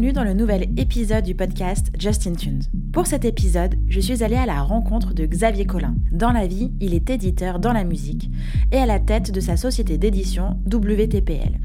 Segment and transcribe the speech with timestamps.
[0.00, 2.62] Bienvenue dans le nouvel épisode du podcast Justin Tunes.
[2.90, 5.94] Pour cet épisode, je suis allée à la rencontre de Xavier Collin.
[6.10, 8.30] Dans la vie, il est éditeur dans la musique
[8.72, 11.58] et à la tête de sa société d'édition WTPL.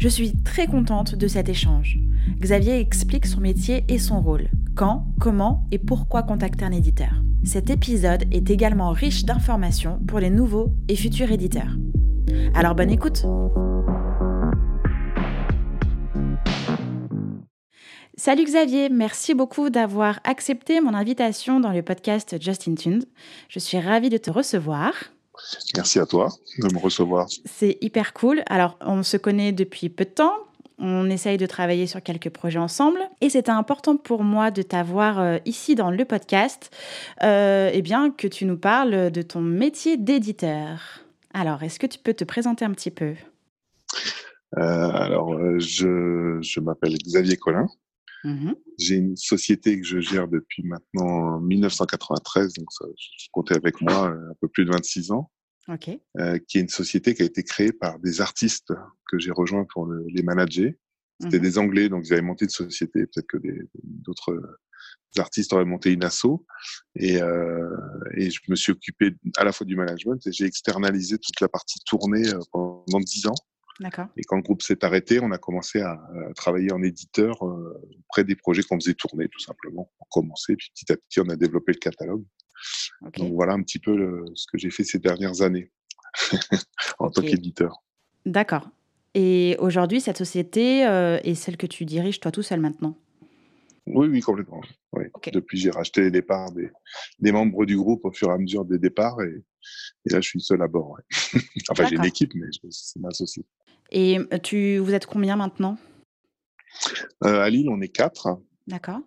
[0.00, 1.98] Je suis très contente de cet échange.
[2.40, 4.48] Xavier explique son métier et son rôle.
[4.74, 7.22] Quand, comment et pourquoi contacter un éditeur?
[7.44, 11.76] Cet épisode est également riche d'informations pour les nouveaux et futurs éditeurs.
[12.54, 13.26] Alors bonne écoute
[18.24, 23.02] Salut Xavier, merci beaucoup d'avoir accepté mon invitation dans le podcast Justin Tunes.
[23.48, 24.92] Je suis ravie de te recevoir.
[25.74, 26.28] Merci à toi
[26.60, 27.26] de me recevoir.
[27.46, 28.44] C'est hyper cool.
[28.46, 30.36] Alors, on se connaît depuis peu de temps.
[30.78, 33.00] On essaye de travailler sur quelques projets ensemble.
[33.20, 36.70] Et c'était important pour moi de t'avoir euh, ici dans le podcast,
[37.24, 41.00] euh, eh bien, que tu nous parles de ton métier d'éditeur.
[41.34, 43.14] Alors, est-ce que tu peux te présenter un petit peu?
[44.58, 47.66] Euh, Alors, je, je m'appelle Xavier Collin.
[48.24, 53.80] Mmh J'ai une société que je gère depuis maintenant 1993, donc ça, je comptais avec
[53.80, 55.30] moi euh, un peu plus de 26 ans,
[55.68, 56.00] okay.
[56.18, 58.72] euh, qui est une société qui a été créée par des artistes
[59.10, 60.72] que j'ai rejoints pour le, les manager.
[61.20, 63.06] C'était mmh des Anglais, donc ils avaient monté une société.
[63.06, 63.38] Peut-être que
[63.84, 64.40] d'autres
[65.20, 66.44] artistes auraient monté une asso.
[66.96, 67.76] Et, euh,
[68.16, 71.48] et je me suis occupé à la fois du management et j'ai externalisé toute la
[71.48, 73.34] partie tournée euh, pendant 10 ans.
[74.16, 76.00] Et quand le groupe s'est arrêté, on a commencé à,
[76.34, 79.90] travailler en éditeur euh, auprès des projets qu'on faisait tourner, tout simplement.
[80.00, 82.24] On commençait, puis petit à petit, on a développé le catalogue.
[83.16, 85.72] Donc voilà un petit peu ce que j'ai fait ces dernières années
[86.98, 87.82] en tant qu'éditeur.
[88.24, 88.68] D'accord.
[89.14, 92.96] Et aujourd'hui, cette société euh, est celle que tu diriges toi tout seul maintenant?
[93.86, 94.60] Oui, oui, complètement.
[94.92, 95.04] Oui.
[95.32, 96.70] Depuis, j'ai racheté les départs des,
[97.18, 99.42] des, membres du groupe au fur et à mesure des départs et,
[100.06, 100.98] là, je suis seul à bord.
[101.70, 103.48] enfin, j'ai une équipe, mais c'est ma société.
[103.94, 105.76] Et tu, vous êtes combien maintenant?
[107.24, 108.40] Euh, À Lille, on est quatre.
[108.66, 109.00] D'accord.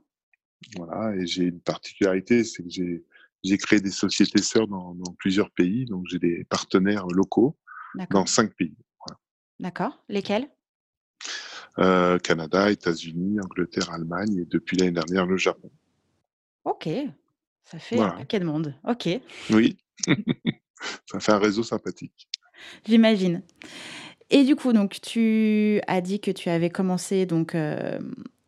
[0.77, 3.03] Voilà, et j'ai une particularité, c'est que j'ai,
[3.43, 7.57] j'ai créé des sociétés sœurs dans, dans plusieurs pays, donc j'ai des partenaires locaux
[8.11, 8.75] dans cinq pays.
[9.03, 9.19] Voilà.
[9.59, 10.03] D'accord.
[10.07, 10.49] Lesquels?
[11.79, 15.71] Euh, Canada, États-Unis, Angleterre, Allemagne et depuis l'année dernière le Japon.
[16.63, 16.87] Ok,
[17.63, 18.13] ça fait voilà.
[18.13, 18.75] un paquet de monde.
[18.87, 19.09] Ok.
[19.49, 19.77] Oui,
[21.05, 22.29] ça fait un réseau sympathique.
[22.85, 23.41] J'imagine.
[24.29, 27.99] Et du coup, donc, tu as dit que tu avais commencé donc, euh,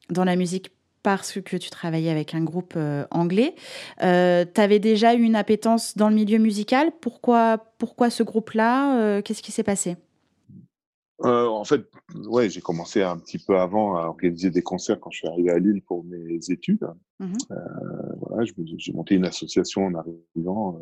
[0.09, 0.71] dans la musique
[1.07, 3.55] parce que tu travaillais avec un groupe euh, anglais.
[4.03, 6.91] Euh, tu avais déjà eu une appétence dans le milieu musical.
[6.99, 9.95] Pourquoi, pourquoi ce groupe-là euh, Qu'est-ce qui s'est passé?
[11.19, 11.81] En fait,
[12.27, 15.49] ouais, j'ai commencé un petit peu avant à organiser des concerts quand je suis arrivé
[15.49, 16.85] à Lille pour mes études.
[17.19, 17.33] Mmh
[18.19, 18.43] voilà,
[18.77, 20.79] j'ai monté une association en arrivant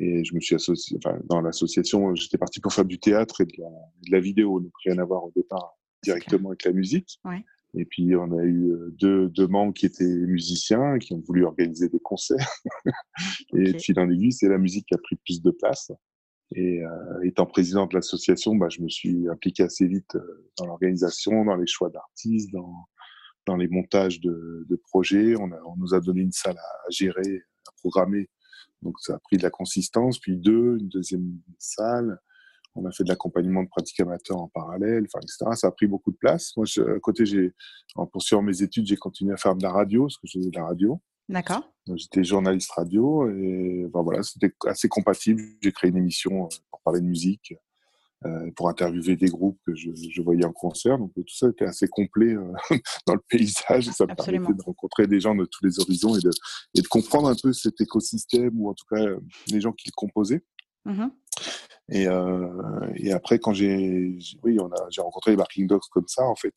[0.00, 3.46] et je me suis associé, enfin, dans l'association, j'étais parti pour faire du théâtre et
[3.46, 7.18] de la, de la vidéo, donc rien à voir au départ directement avec la musique.
[7.24, 7.44] Ouais.
[7.74, 11.44] Et puis, on a eu euh, deux, deux membres qui étaient musiciens, qui ont voulu
[11.44, 12.50] organiser des concerts.
[13.56, 13.78] et okay.
[13.78, 15.90] fil en aiguille, c'est la musique qui a pris plus de place.
[16.54, 20.66] Et euh, étant président de l'association, bah, je me suis impliqué assez vite euh, dans
[20.66, 22.74] l'organisation, dans les choix d'artistes, dans,
[23.46, 25.34] dans les montages de, de projets.
[25.38, 28.28] On, a, on nous a donné une salle à gérer, à programmer
[28.82, 32.18] donc ça a pris de la consistance, puis deux, une deuxième salle.
[32.74, 35.50] On a fait de l'accompagnement de pratiques amateurs en parallèle, enfin, etc.
[35.54, 36.56] Ça a pris beaucoup de place.
[36.56, 37.52] Moi, je, à côté, j'ai,
[37.96, 40.50] en poursuivant mes études, j'ai continué à faire de la radio, parce que je faisais
[40.50, 41.00] de la radio.
[41.28, 41.70] D'accord.
[41.94, 45.42] J'étais journaliste radio et ben voilà, c'était assez compatible.
[45.60, 47.54] J'ai créé une émission euh, pour parler de musique,
[48.56, 50.98] pour interviewer des groupes que je, je, voyais en concert.
[50.98, 52.52] Donc tout ça était assez complet euh,
[53.06, 54.44] dans le paysage et ça me Absolument.
[54.44, 56.30] permettait de rencontrer des gens de tous les horizons et de,
[56.74, 59.04] et de comprendre un peu cet écosystème ou en tout cas
[59.48, 60.44] les gens qui le composaient.
[60.84, 61.06] Mmh
[61.92, 62.48] et, euh,
[62.96, 66.34] et après, quand j'ai, oui, on a, j'ai rencontré les Barking Dogs comme ça, en
[66.34, 66.54] fait,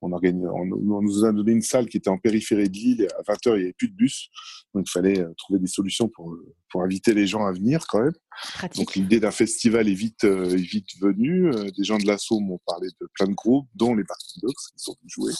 [0.00, 3.08] on, organise, on, on, nous a donné une salle qui était en périphérie de l'île.
[3.18, 4.30] À 20h, il n'y avait plus de bus.
[4.72, 6.34] Donc, il fallait euh, trouver des solutions pour,
[6.70, 8.14] pour inviter les gens à venir quand même.
[8.54, 8.80] Pratique.
[8.80, 11.50] Donc, l'idée d'un festival est vite, euh, est vite venue.
[11.76, 14.82] Des gens de l'assaut m'ont parlé de plein de groupes, dont les Barking Dogs, qui
[14.82, 15.32] sont venus jouer.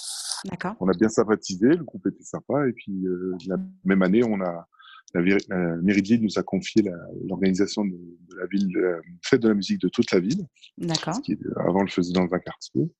[0.44, 0.74] D'accord.
[0.80, 2.68] On a bien sympathisé, le groupe était sympa.
[2.68, 4.66] Et puis, euh, la même année, on a,
[5.14, 6.84] la, la mairie de Lille nous a confié
[7.26, 10.46] l'organisation de, de, la ville, de la fête de la musique de toute la ville.
[10.76, 11.20] D'accord.
[11.56, 12.90] Avant, on le faisait dans 20 quartiers.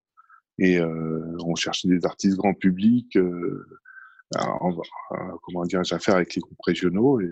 [0.59, 3.67] Et euh, on cherchait des artistes grand public, euh,
[4.37, 7.21] à, à, comment dire, à faire avec les groupes régionaux.
[7.21, 7.31] Et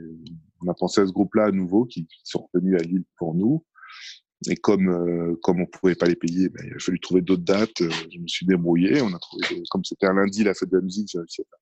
[0.61, 3.35] on a pensé à ce groupe-là à nouveau, qui, qui, sont revenus à Lille pour
[3.35, 3.65] nous.
[4.51, 7.45] Et comme euh, comme on pouvait pas les payer, ben, il a fallu trouver d'autres
[7.45, 7.81] dates.
[7.81, 9.01] Euh, je me suis débrouillé.
[9.01, 11.45] On a trouvé, comme c'était un lundi la fête de la musique, j'ai réussi à
[11.45, 11.61] faire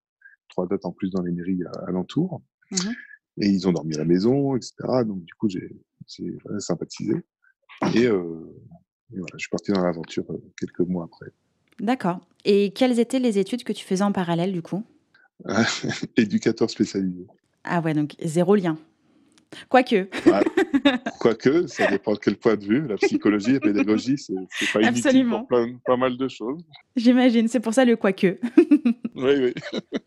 [0.49, 2.40] trois dates en plus dans les mairies alentours.
[2.70, 2.76] Mmh.
[3.43, 4.75] Et ils ont dormi à la maison, etc.
[5.06, 5.70] Donc du coup, j'ai
[6.44, 7.14] voilà, sympathisé.
[7.94, 8.55] Et, euh,
[9.12, 10.25] et voilà, je suis parti dans l'aventure
[10.58, 11.32] quelques mois après.
[11.81, 12.20] D'accord.
[12.44, 14.84] Et quelles étaient les études que tu faisais en parallèle du coup?
[16.17, 17.26] Éducateur spécialisé.
[17.64, 18.78] Ah ouais, donc zéro lien.
[19.69, 20.08] Quoique.
[21.20, 22.87] quoique, ça dépend de quel point de vue.
[22.87, 24.34] La psychologie, la pédagogie, c'est
[24.73, 25.44] pas Absolument.
[25.44, 26.62] pour pas mal de choses.
[26.94, 28.38] J'imagine, c'est pour ça le quoique.
[29.20, 29.81] oui, oui.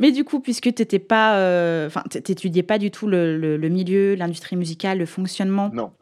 [0.00, 4.98] Mais du coup, puisque tu pas, euh, t'étudiais pas du tout le, milieu, l'industrie musicale,
[4.98, 5.70] le fonctionnement.
[5.72, 5.92] Non.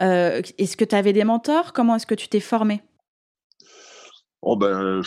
[0.00, 1.72] Euh, est-ce que tu avais des mentors?
[1.72, 2.82] Comment est-ce que tu t'es formé
[4.42, 5.00] Oh ben,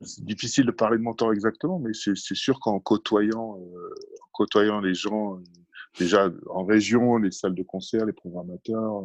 [0.00, 3.94] c'est difficile de parler de mentors exactement, mais c'est sûr qu'en côtoyant, euh,
[4.32, 5.38] côtoyant les gens
[5.98, 9.02] déjà en région, les salles de concert, les programmateurs,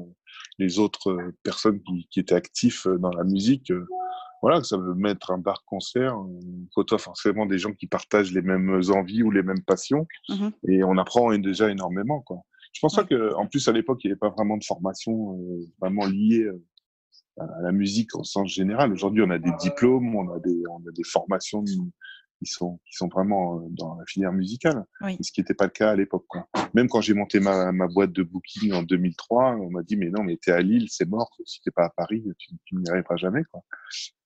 [0.57, 3.71] les autres euh, personnes qui, étaient actifs euh, dans la musique.
[4.41, 6.39] Euh, voilà, ça veut mettre un bar concert, on
[6.73, 10.83] côtoie forcément des gens qui partagent les mêmes envies ou les mêmes passions, mmh et
[10.83, 12.21] on apprend déjà énormément.
[12.21, 12.37] Quoi.
[12.73, 15.37] Je pense pas que, en plus à l'époque, il n'y avait pas vraiment de formation
[15.79, 16.49] vraiment liée
[17.37, 18.93] à la musique au sens général.
[18.93, 21.63] Aujourd'hui, on a des diplômes, on a des, on a des formations
[22.41, 24.83] qui sont, qui sont vraiment euh, dans la filière musicale,
[25.21, 26.25] ce qui n'était pas le cas à l'époque.
[26.73, 30.09] Même quand j'ai monté ma, ma, boîte de booking en 2003, on m'a dit mais
[30.09, 31.29] non mais t'es à Lille, c'est mort.
[31.45, 33.43] Si t'es pas à Paris, tu, tu n'y arriveras jamais.
[33.51, 33.61] Quoi.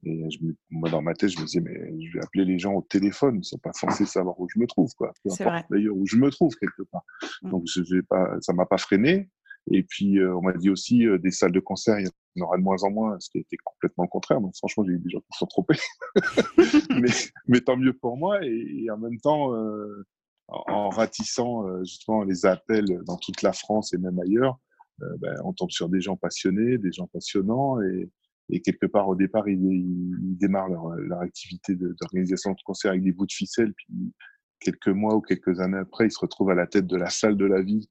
[0.03, 0.39] Et je
[0.69, 3.39] moi dans ma tête, je me disais mais je vais appeler les gens au téléphone,
[3.41, 5.11] ils sont pas censés savoir où je me trouve quoi.
[5.23, 7.03] Peu importe d'ailleurs où je me trouve quelque part.
[7.41, 7.49] Mmh.
[7.49, 9.29] Donc je pas, ça m'a pas freiné.
[9.71, 12.45] Et puis, euh, on m'a dit aussi, euh, des salles de concert, il y en
[12.45, 14.41] aura de moins en moins, ce qui été complètement contraire.
[14.41, 15.79] Donc, franchement, j'ai eu des gens qui sont trompés.
[16.89, 17.09] mais,
[17.47, 18.39] mais, tant mieux pour moi.
[18.43, 20.05] Et, en même temps, euh,
[20.47, 24.59] en, ratissant justement les appels dans toute la France et même ailleurs,
[24.99, 27.81] ben, on tombe sur des gens passionnés, des gens passionnants.
[27.81, 28.09] Et,
[28.49, 33.03] et quelque part, au départ, ils, ils démarrent leur, leur activité d'organisation de, concert avec
[33.03, 33.73] des bouts de ficelle.
[33.73, 34.13] Puis,
[34.59, 37.37] quelques mois ou quelques années après, ils se retrouvent à la tête de la salle
[37.37, 37.87] de la ville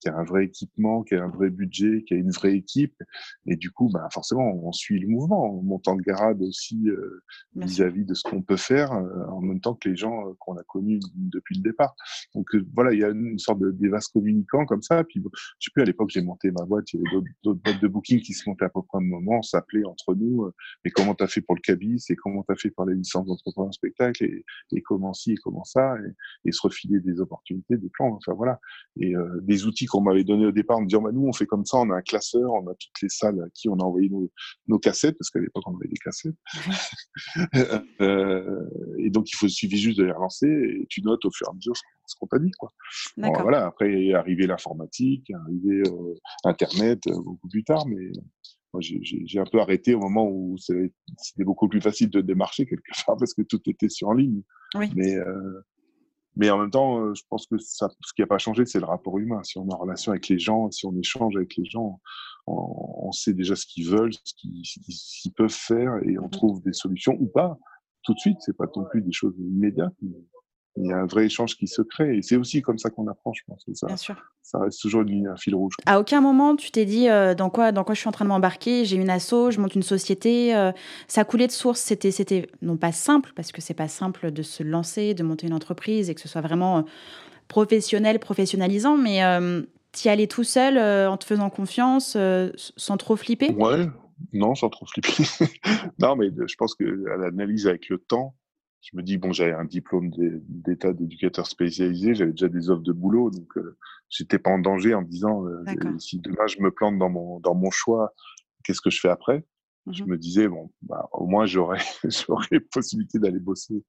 [0.00, 2.96] qui a un vrai équipement, qui a un vrai budget, qui a une vraie équipe.
[3.46, 7.22] Et du coup, bah, forcément, on suit le mouvement, on monte en garde aussi euh,
[7.54, 10.56] vis-à-vis de ce qu'on peut faire, euh, en même temps que les gens euh, qu'on
[10.56, 11.94] a connus depuis le départ.
[12.34, 15.04] Donc voilà, il y a une sorte de des vases communicants comme ça.
[15.04, 17.80] Puis je sais plus, à l'époque, j'ai monté ma boîte, il y avait d'autres boîtes
[17.80, 20.50] de booking qui se montaient à peu près au même moment, on s'appelait entre nous,
[20.84, 22.94] mais comment tu as fait pour le cabis, et comment tu as fait pour les
[22.94, 27.20] licences d'entrepreneur spectacle, et, et, comment ci, et comment ça, et, et, se refiler des
[27.20, 28.60] opportunités, des plans, enfin voilà.
[28.98, 31.46] Et des outils qu'on m'avait donné au départ en me disant bah, nous on fait
[31.46, 33.82] comme ça, on a un classeur, on a toutes les salles à qui on a
[33.82, 34.30] envoyé nos,
[34.68, 36.36] nos cassettes parce qu'à l'époque on avait des cassettes.
[38.00, 38.60] euh,
[38.98, 41.50] et donc il faut suffit juste de les relancer et tu notes au fur et
[41.50, 41.74] à mesure
[42.06, 42.70] ce qu'on t'a dit quoi.
[43.16, 46.14] voilà après est arrivé l'informatique, arrivé euh,
[46.44, 48.10] Internet euh, beaucoup plus tard, mais
[48.72, 53.04] moi, j'ai un peu arrêté au moment où c'était beaucoup plus facile de démarcher quelque
[53.04, 54.42] part parce que tout était sur en ligne.
[54.76, 54.90] Oui.
[54.94, 55.60] Mais euh,
[56.40, 58.80] mais en même temps, euh, je pense que ça, ce qui n'a pas changé, c'est
[58.80, 59.42] le rapport humain.
[59.42, 62.00] Si on est en relation avec les gens, si on échange avec les gens,
[62.46, 66.62] on, on sait déjà ce qu'ils veulent, ce qu'ils peuvent faire, et on mmh trouve
[66.62, 67.58] des solutions ou pas
[68.04, 68.38] tout de suite.
[68.40, 69.92] C'est pas non plus des choses immédiates.
[70.00, 70.16] Mais
[70.76, 72.18] il y a un vrai échange qui se crée.
[72.18, 73.64] Et c'est aussi comme ça qu'on apprend, je pense.
[73.74, 74.16] Ça, Bien sûr.
[74.42, 75.74] ça reste toujours une, un fil rouge.
[75.86, 78.24] À aucun moment, tu t'es dit euh, dans, quoi, dans quoi je suis en train
[78.24, 80.54] de m'embarquer, j'ai une asso, je monte une société.
[80.54, 80.72] Euh,
[81.08, 81.80] ça coulait de source.
[81.80, 85.46] C'était, c'était non pas simple, parce que c'est pas simple de se lancer, de monter
[85.46, 86.82] une entreprise et que ce soit vraiment euh,
[87.48, 89.20] professionnel, professionnalisant, mais
[89.92, 92.16] tu y allais tout seul en te faisant confiance,
[92.76, 93.50] sans trop flipper?
[93.50, 93.88] Ouais,
[94.32, 95.24] non, sans trop flipper.
[95.98, 98.36] non, mais je pense que l'analyse avec le temps,
[98.80, 100.10] je me dis bon j'avais un diplôme
[100.48, 103.76] d'état d'éducateur spécialisé j'avais déjà des offres de boulot donc euh,
[104.08, 105.64] j'étais pas en danger en me disant euh,
[105.98, 108.14] si demain je me plante dans mon dans mon choix
[108.64, 109.44] qu'est-ce que je fais après?
[109.90, 113.82] Je mmh me disais bon bah, au moins j'aurais j'aurais possibilité d'aller bosser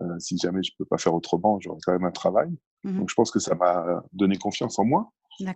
[0.00, 2.50] euh, si jamais je peux pas faire autrement j'aurais quand même un travail.
[2.84, 5.10] Mmh donc je pense que ça m'a donné confiance en moi.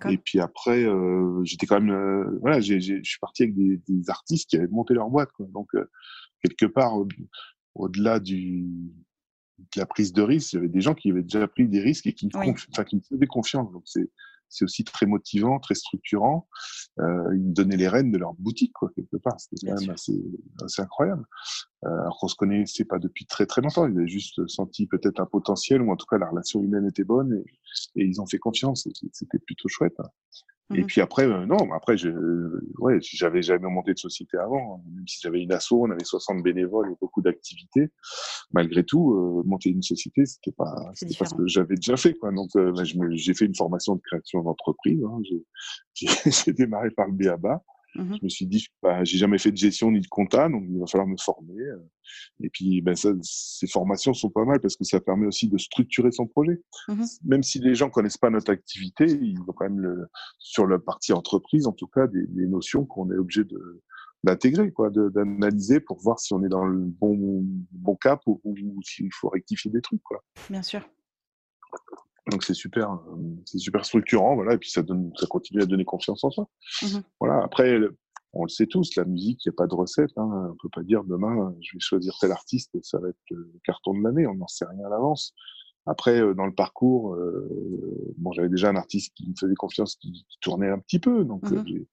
[0.08, 3.80] Et puis après euh, j'étais quand même euh, voilà j'ai je suis parti avec des,
[3.86, 5.46] des, artistes qui avaient monté leur boîte quoi.
[5.50, 5.68] donc
[6.42, 6.94] quelque part
[7.74, 8.66] au-delà du,
[9.58, 11.80] de la prise de risque, il y avait des gens qui avaient déjà pris des
[11.80, 12.32] risques et qui, me,
[12.70, 13.70] enfin, qui me faisaient confiance.
[13.72, 14.10] Donc c'est
[14.52, 16.46] c'est aussi très motivant, très structurant.
[17.00, 19.40] Euh, ils me donnaient les rênes de leur boutique, quoi, quelque part.
[19.40, 20.22] C'était quand même assez,
[20.62, 21.24] assez, incroyable.
[21.84, 23.88] Euh, alors qu'on se connaissait pas depuis très très longtemps.
[23.88, 27.04] Ils avaient juste senti peut-être un potentiel, ou en tout cas la relation humaine était
[27.04, 28.86] bonne, et, et ils ont fait confiance.
[29.12, 29.96] C'était plutôt chouette.
[30.74, 32.10] Et mmh puis après, euh, non, après, je,
[32.78, 34.76] ouais, j'avais jamais monté de société avant.
[34.76, 34.90] Hein.
[34.94, 37.90] Même si j'avais une asso, on avait 60 bénévoles et beaucoup d'activités.
[38.52, 42.14] Malgré tout, euh, monter une société, c'était pas, c'était pas ce que j'avais déjà fait,
[42.14, 42.30] quoi.
[42.32, 45.02] Donc, euh, bah, j'ai fait une formation de création d'entreprise.
[45.04, 45.20] Hein.
[45.94, 47.62] J'ai démarré par le BABA.
[47.94, 50.64] Mmh je me suis dit, bah, j'ai jamais fait de gestion ni de compta, donc
[50.68, 51.60] il va falloir me former.
[51.60, 51.76] Euh.
[52.40, 55.58] Et puis, ben, ça, ces formations sont pas mal parce que ça permet aussi de
[55.58, 56.60] structurer son projet.
[56.88, 60.06] Mmh même si les gens connaissent pas notre activité, ils ont quand même le,
[60.38, 63.82] sur la partie entreprise, en tout cas, des, des notions qu'on est obligé de,
[64.24, 68.40] d'intégrer, quoi, d'analyser pour voir si on est dans le bon, bon cap ou,
[68.84, 70.22] s'il faut rectifier des trucs, quoi.
[70.48, 70.88] Bien sûr.
[72.30, 73.00] Donc c'est super,
[73.44, 76.48] c'est super structurant, voilà, et puis ça donne, ça continue à donner confiance en soi.
[76.82, 77.42] Mmh voilà.
[77.42, 77.80] Après,
[78.32, 80.10] on le sait tous, la musique, il n'y a pas de recette.
[80.16, 80.50] Hein.
[80.52, 83.52] On peut pas dire demain, je vais choisir tel artiste et ça va être le
[83.64, 84.26] carton de l'année.
[84.26, 85.34] On n'en sait rien à l'avance.
[85.84, 89.96] Après, euh, dans le parcours, euh, bon, j'avais déjà un artiste qui me faisait confiance,
[89.96, 91.84] qui, tournait un petit peu, donc euh, mmh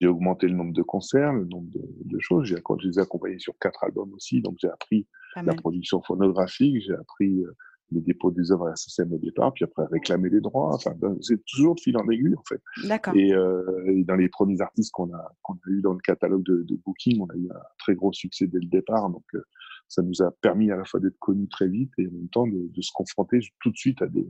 [0.00, 2.46] j'ai augmenté le nombre de concerts, le nombre de, de choses.
[2.46, 6.82] J'ai, je les ai accompagnés sur quatre albums aussi, donc j'ai appris la production phonographique,
[6.84, 7.44] j'ai appris
[7.90, 10.74] les dépôts des œuvres à la SSM au départ, puis après réclamer les droits.
[10.74, 12.60] Enfin, ben, c'est toujours de fil en aiguille, en fait.
[12.86, 13.14] D'accord.
[13.16, 16.44] Et, euh, et, dans les premiers artistes qu'on a, qu'on a eu dans le catalogue
[16.44, 19.10] de, de, Booking, on a eu un très gros succès dès le départ.
[19.10, 19.42] Donc, euh,
[19.88, 22.46] ça nous a permis à la fois d'être connus très vite et en même temps
[22.46, 24.26] de, de, se confronter tout de suite à des,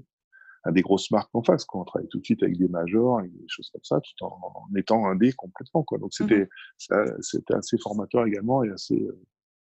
[0.64, 1.64] à des grosses marques en face.
[1.64, 1.82] Quoi.
[1.82, 4.38] On travaille tout de suite avec des majors et des choses comme ça, tout en,
[4.42, 5.84] en étant indé complètement.
[5.84, 5.98] Quoi.
[5.98, 6.48] Donc, c'était,
[7.20, 9.20] c'était assez formateur également et assez euh,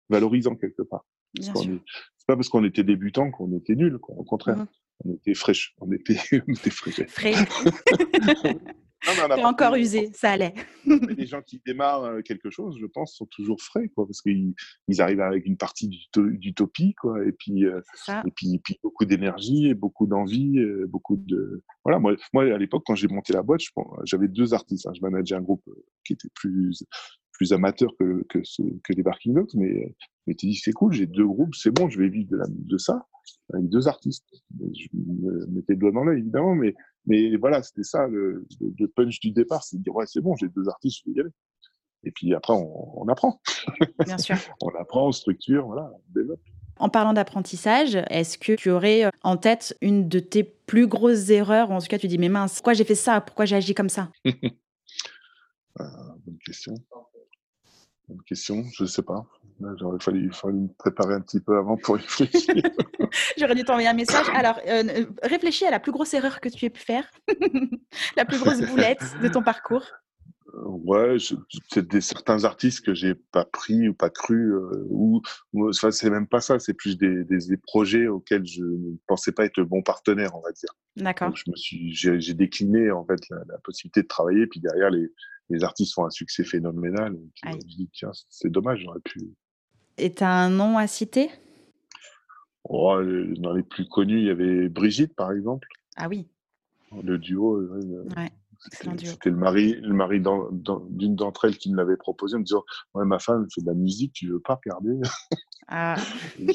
[0.09, 1.05] valorisant quelque part.
[1.33, 1.79] Bien sûr
[2.23, 4.57] c'est pas parce qu'on était débutant qu'on était nul, au contraire.
[4.57, 4.67] Mmh
[5.05, 7.33] on était fraîche, on était, on était frais.
[9.43, 10.53] Encore usé, ça allait.
[10.85, 14.53] les gens qui démarrent euh, quelque chose, je pense, sont toujours frais, quoi, parce qu'ils
[14.87, 17.81] ils arrivent avec une partie d'utopie, quoi, et puis, euh,
[18.25, 21.63] et puis, puis beaucoup d'énergie beaucoup d'envie, euh, beaucoup de.
[21.83, 23.61] Voilà, moi, moi à l'époque, quand j'ai monté la boîte,
[24.05, 24.87] j'avais deux artistes.
[24.87, 24.93] Hein.
[24.95, 25.65] je manageais un groupe
[26.05, 26.85] qui était plus
[27.33, 28.39] plus amateur que, que,
[28.83, 29.95] que les Barking Dogs, mais,
[30.27, 32.45] mais tu dis c'est cool, j'ai deux groupes, c'est bon, je vais vivre de, la,
[32.47, 33.07] de ça
[33.53, 34.25] avec deux artistes.
[34.59, 36.73] Je me mettais le doigt dans l'œil, évidemment, mais,
[37.05, 40.35] mais voilà, c'était ça le, le, punch du départ, c'est de dire ouais, c'est bon,
[40.35, 41.31] j'ai deux artistes, je vais y aller.
[42.05, 43.41] Et puis après, on, on apprend.
[44.05, 44.35] Bien sûr.
[44.61, 46.41] on apprend, on structure, voilà, on développe.
[46.79, 51.71] En parlant d'apprentissage, est-ce que tu aurais en tête une de tes plus grosses erreurs
[51.71, 53.89] En tout cas, tu dis, mais mince, pourquoi j'ai fait ça Pourquoi j'ai agi comme
[53.89, 54.09] ça?
[54.25, 54.31] Euh,
[56.25, 56.73] Bonne question
[58.25, 59.25] question, je ne sais pas.
[59.77, 62.55] J'aurais fallu, fallu, me préparer un petit peu avant pour réfléchir.
[63.37, 64.25] J'aurais dû t'envoyer un message.
[64.33, 67.09] Alors, euh, réfléchis à la plus grosse erreur que tu aies pu faire,
[68.17, 69.85] la plus grosse boulette de ton parcours.
[70.55, 71.17] Euh, ouais,
[71.69, 75.21] c'est des certains artistes que j'ai pas pris ou pas cru, euh, ou,
[75.55, 79.45] enfin, c'est même pas ça, c'est plus des, des, projets auxquels je ne pensais pas
[79.45, 80.69] être le bon partenaire, on va dire.
[80.95, 81.35] D'accord.
[81.35, 85.09] Je me suis, j'ai décliné en fait la, la, possibilité de travailler, puis derrière les,
[85.53, 87.15] les artistes font un succès phénoménal.
[87.15, 89.29] Et je me dis, tiens, c'est dommage, j'aurais pu.
[89.97, 91.29] Et tu as un nom à citer?
[92.63, 92.97] Oh,
[93.37, 95.67] Dans les plus connus, il y avait Brigitte, par exemple.
[95.95, 96.27] Ah oui.
[97.03, 97.61] Le duo.
[98.15, 98.31] Ouais,
[99.03, 102.63] C'était le mari, le mari d'une d'entre elles qui me l'avait proposé en me disant
[102.93, 104.99] Ouais, ma femme fait de la musique, tu veux pas regarder?
[105.67, 105.95] Ah.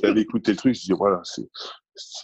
[0.02, 1.49] J'avais écouté le truc, je dis Voilà, c'est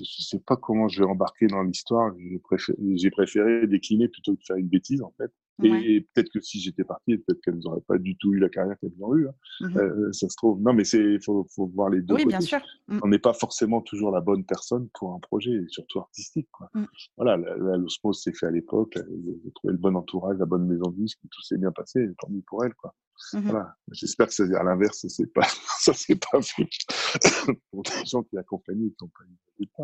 [0.01, 2.13] je sais pas comment je vais embarquer dans l'histoire.
[2.17, 2.77] J'ai préféré,
[3.11, 5.31] préféré, décliner plutôt que de faire une bêtise, en fait.
[5.63, 8.77] Et, peut-être que si j'étais parti, peut-être qu'elles n'auraient pas du tout eu la carrière
[8.81, 9.29] qu'elles ont eue.
[9.29, 9.35] Hein.
[9.61, 10.61] Mmh euh, ça se trouve.
[10.61, 12.15] Non, mais c'est faut, faut voir les deux.
[12.15, 12.37] Oui, côtés.
[12.37, 12.61] bien sûr.
[12.89, 13.01] Mmh.
[13.03, 16.49] On n'est pas forcément toujours la bonne personne pour un projet, surtout artistique.
[16.51, 16.71] Quoi.
[16.75, 16.85] Mmh.
[17.17, 18.95] Voilà, l'osmose s'est fait à l'époque.
[18.97, 22.09] J'ai trouvé le bon entourage, la bonne maison de disque, tout s'est bien passé.
[22.19, 22.95] Tant mieux pour elle, quoi.
[23.33, 23.77] Voilà.
[23.93, 25.47] J'espère que c'est à l'inverse, c'est pas
[25.79, 26.69] ça, c'est pas fait
[27.71, 29.29] pour des gens qui accompagnent et qui n'ont pas eu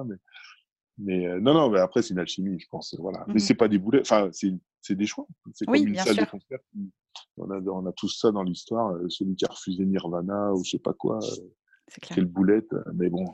[0.07, 0.17] mais
[1.02, 2.95] mais euh, non, non, mais après, c'est une alchimie, je pense.
[2.99, 3.25] Voilà.
[3.28, 5.26] Mais c'est pas des boulets, enfin, c'est des choix.
[5.54, 6.59] C'est comme une salle de concert.
[7.37, 8.92] On a, on a tous ça dans l'histoire.
[8.92, 12.75] Euh, celui qui a refusé Nirvana ou je sais pas quoi, euh, quelle boulette.
[12.95, 13.25] Mais bon,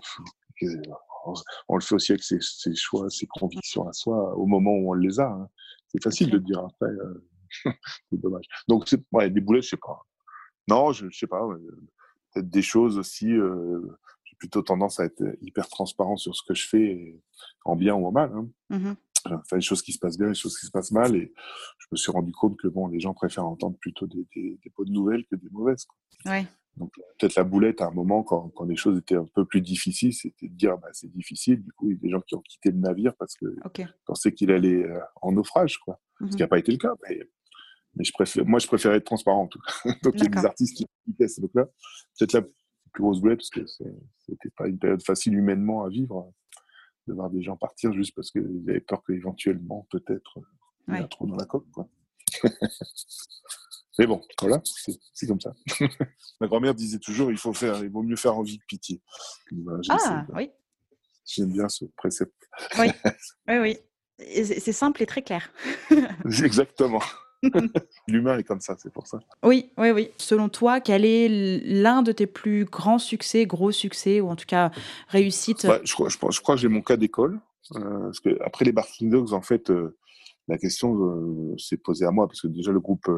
[1.69, 4.91] on, le fait aussi avec ses, ses, choix, ses convictions à soi au moment où
[4.91, 5.29] on les a.
[5.29, 5.49] Hein.
[5.89, 6.91] C'est facile de dire après.
[8.11, 8.47] c'est dommage.
[8.69, 10.07] Donc, ouais, des boulettes, je sais pas.
[10.69, 11.43] Non, je, je sais pas.
[12.33, 13.33] Peut-être des choses aussi
[14.39, 17.21] plutôt tendance à être hyper transparent sur ce que je fais,
[17.65, 18.33] en bien ou en mal.
[18.35, 18.49] Hein.
[18.71, 18.93] Mmh
[19.35, 21.15] enfin, les choses qui se passent bien, les choses qui se passent mal.
[21.17, 21.33] Et
[21.79, 24.73] je me suis rendu compte que bon, les gens préfèrent entendre plutôt des, des, des
[24.77, 25.87] bonnes nouvelles que des mauvaises.
[26.25, 26.47] Ouais.
[26.77, 29.63] Donc peut-être la boulette à un moment, quand, quand les choses étaient un peu plus
[29.63, 31.63] difficiles, c'était de dire bah, c'est difficile.
[31.63, 33.87] Du coup, il y a des gens qui ont quitté le navire parce que okay.
[34.05, 35.79] pensaient qu'il allait euh, en naufrage.
[35.79, 36.01] Quoi.
[36.21, 36.93] Ce qui n'a pas été le cas.
[37.09, 37.21] Mais,
[37.95, 39.91] mais je préfère, moi, je préférais être transparent en tout cas.
[40.03, 41.65] Donc il y a des artistes qui quittaient ce là
[42.19, 42.43] Peut-être la
[42.97, 43.67] plus grosse boulette parce que
[44.19, 46.33] c'était pas une période facile humainement à vivre
[47.07, 50.41] de voir des gens partir juste parce qu'ils avaient peur qu'éventuellement, peut-être,
[50.89, 51.71] il y ait un trou dans la coque.
[51.71, 51.89] Quoi.
[53.99, 54.61] Mais bon, voilà,
[55.13, 55.55] c'est comme ça.
[56.41, 59.03] Ma grand-mère disait toujours il faut faire, il vaut mieux faire envie que pitié.
[59.91, 60.51] ah, oui.
[61.27, 62.49] J'aime bien ce précepte.
[62.79, 62.89] Oui,
[63.49, 63.79] oui, oui.
[64.19, 65.53] C'est simple et très clair.
[66.25, 67.03] Exactement.
[68.09, 69.19] L'humain est comme ça, c'est pour ça.
[69.43, 70.11] Oui, oui, oui.
[70.17, 71.29] Selon toi, quel est
[71.65, 74.71] l'un de tes plus grands succès, gros succès, ou en tout cas
[75.09, 77.41] réussite je, crois, je, crois, que j'ai mon cas d'école.
[77.75, 79.97] Euh, parce que après les Barking Dogs, en fait, euh,
[80.49, 83.09] la question s'est posée à moi parce que déjà le groupe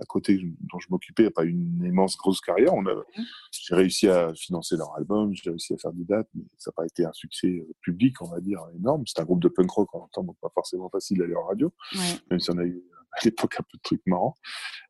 [0.00, 2.74] à côté dont je m'occupais n'a pas une immense grosse carrière.
[2.74, 3.04] On mmh.
[3.52, 6.72] j'ai réussi à financer leur album, j'ai réussi à faire des dates, mais ça n'a
[6.72, 9.04] pas été un succès public, on va dire, énorme.
[9.06, 11.44] C'est un groupe de punk rock en même temps, donc pas forcément facile d'aller en
[11.44, 11.72] radio,
[12.28, 12.82] même si on a eu
[13.20, 14.34] à l'époque un peu de trucs marrants.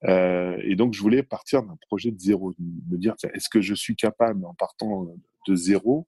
[0.04, 3.74] Euh, et donc, je voulais partir d'un projet de zéro, me dire, est-ce que je
[3.74, 5.06] suis capable, en partant
[5.46, 6.06] de zéro,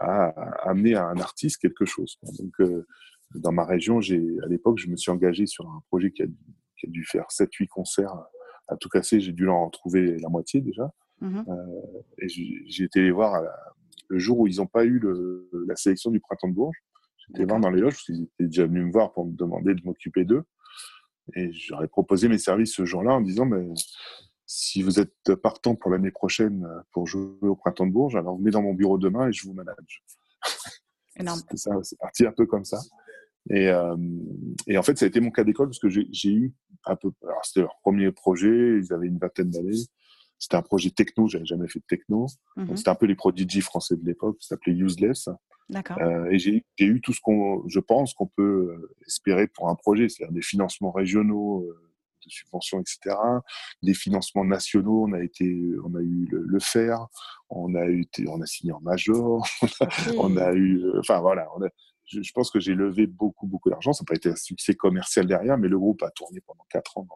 [0.00, 0.28] à,
[0.68, 2.86] amener à un artiste quelque chose Donc, euh,
[3.34, 6.26] dans ma région, j'ai, à l'époque, je me suis engagé sur un projet qui a,
[6.78, 8.14] qui a dû faire 7-8 concerts
[8.68, 9.20] à tout casser.
[9.20, 10.92] J'ai dû en trouver la moitié déjà.
[11.20, 13.42] Mmh euh, et j'ai été les voir
[14.08, 16.78] le jour où ils n'ont pas eu le, la sélection du Printemps de Bourges.
[17.18, 19.82] J'étais voir dans les loges, ils étaient déjà venus me voir pour me demander de
[19.84, 20.44] m'occuper d'eux.
[21.34, 23.66] Et j'aurais proposé mes services ce jour-là en disant, mais
[24.46, 28.50] si vous êtes partant pour l'année prochaine pour jouer au Printemps de Bourges, alors venez
[28.50, 30.02] dans mon bureau demain et je vous manage.
[31.82, 32.78] c'est parti un peu comme ça.
[33.50, 33.96] Et, euh,
[34.66, 36.54] et, en fait, ça a été mon cas d'école parce que j'ai eu
[36.84, 37.10] un peu.
[37.22, 39.76] Alors, c'était leur premier projet, ils avaient une vingtaine d'années.
[40.38, 42.26] C'était un projet techno, j'avais jamais fait de techno.
[42.56, 42.76] Mm-hmm.
[42.76, 45.28] C'était un peu les prodigies français de l'époque, ça s'appelait Useless.
[45.74, 49.74] Euh, et j'ai eu tout ce qu'on, je pense, qu'on peut euh, espérer pour un
[49.74, 51.90] projet, c'est-à-dire des financements régionaux, euh,
[52.24, 53.16] de subventions, etc.
[53.82, 55.44] Des financements nationaux, on a été,
[55.84, 57.06] on a eu le, le FAIR,
[57.50, 59.46] on a eu, on a signé en major,
[60.18, 61.68] on a eu, enfin voilà, on a,
[62.06, 63.92] je, je, pense que j'ai levé beaucoup, beaucoup d'argent.
[63.92, 66.96] Ça n'a pas été un succès commercial derrière, mais le groupe a tourné pendant quatre
[66.96, 67.06] ans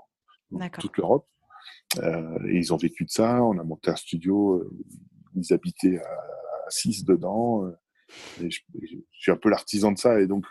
[0.51, 1.27] dans, dans toute l'Europe.
[1.99, 3.43] Euh, et ils ont vécu de ça.
[3.43, 4.63] On a monté un studio.
[5.35, 6.11] Ils habitaient à,
[6.67, 7.73] à six dedans.
[8.41, 8.61] Et je,
[9.13, 10.21] suis un peu l'artisan de ça.
[10.21, 10.47] Et donc,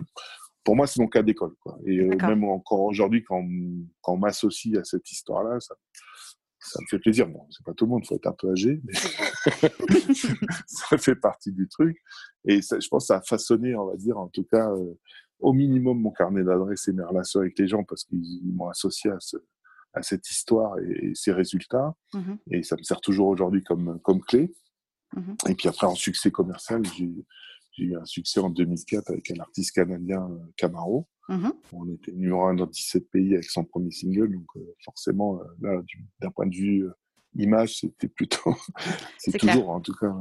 [0.64, 1.56] pour moi, c'est mon cas d'école.
[1.86, 3.46] Et euh, même encore aujourd'hui, quand,
[4.02, 5.76] quand on m'associe à cette histoire-là, ça,
[6.60, 7.28] ça, me fait plaisir.
[7.28, 8.94] Bon, c'est pas tout le monde, il faut être un peu âgé, mais
[10.68, 11.98] ça fait partie du truc.
[12.46, 14.94] Et ça, je pense que ça a façonné, on va dire, en tout cas, euh,
[15.40, 19.12] au minimum, mon carnet d'adresses et mes relations avec les gens parce qu'ils m'ont associé
[19.12, 19.38] à, ce,
[19.94, 21.96] à cette histoire et, ces résultats.
[22.14, 24.54] Mmh et ça me sert toujours aujourd'hui comme, comme clé.
[25.16, 26.84] Mmh et puis après, en succès commercial,
[27.72, 31.08] j'ai eu un succès en 2004 avec un artiste canadien, euh, Camaro.
[31.30, 34.34] Mmh On était numéro un dans 17 pays avec son premier single.
[34.34, 35.82] Donc, euh, forcément, euh, là,
[36.20, 36.86] d'un point de vue
[37.38, 38.54] image, c'était plutôt.
[39.18, 40.14] c'est toujours, en tout cas,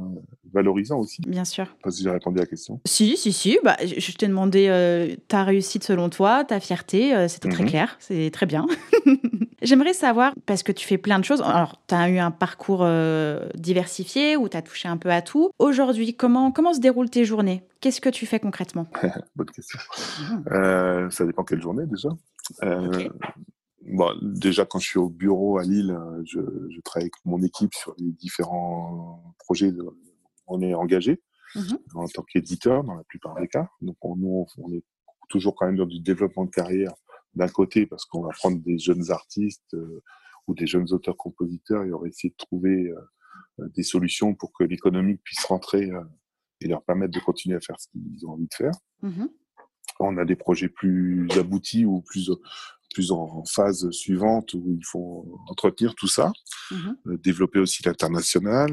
[0.53, 1.21] valorisant aussi.
[1.27, 1.65] Bien sûr.
[1.65, 2.79] Je sais pas si j'ai répondu à la question.
[2.85, 3.59] Si, si, si.
[3.63, 7.27] Bah, je t'ai demandé ta réussite selon toi, ta fierté.
[7.27, 7.97] c'était très mmh clair.
[7.99, 8.65] C'est très bien.
[9.61, 12.81] J'aimerais savoir, parce que tu fais plein de choses, alors tu as eu un parcours
[12.81, 15.51] euh, diversifié où tu as touché un peu à tout.
[15.59, 17.63] Aujourd'hui, comment, comment se déroulent tes journées?
[17.79, 18.87] Qu'est-ce que tu fais concrètement?
[19.35, 19.79] Bonne question.
[20.19, 20.53] Mmh.
[20.53, 22.09] Euh, ça dépend quelle journée déjà.
[22.63, 23.09] Euh,
[23.85, 25.95] bon, déjà, quand je suis au bureau à Lille,
[26.25, 29.71] je, je, travaille avec mon équipe sur les différents projets.
[29.71, 29.83] De,
[30.47, 31.21] on est engagé
[31.55, 33.69] mmh en tant qu'éditeur dans la plupart des cas.
[33.81, 34.83] Donc, on, nous, on est
[35.29, 36.93] toujours quand même dans du développement de carrière
[37.35, 40.01] d'un côté parce qu'on va prendre des jeunes artistes euh,
[40.47, 44.63] ou des jeunes auteurs-compositeurs et on va essayer de trouver euh, des solutions pour que
[44.63, 46.01] l'économie puisse rentrer euh,
[46.61, 48.73] et leur permettre de continuer à faire ce qu'ils ont envie de faire.
[49.01, 49.25] Mmh
[49.99, 52.31] on a des projets plus aboutis ou plus
[52.93, 56.31] plus en phase suivante où il faut entretenir tout ça,
[56.71, 58.71] mmh développer aussi l'international.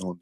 [0.00, 0.16] on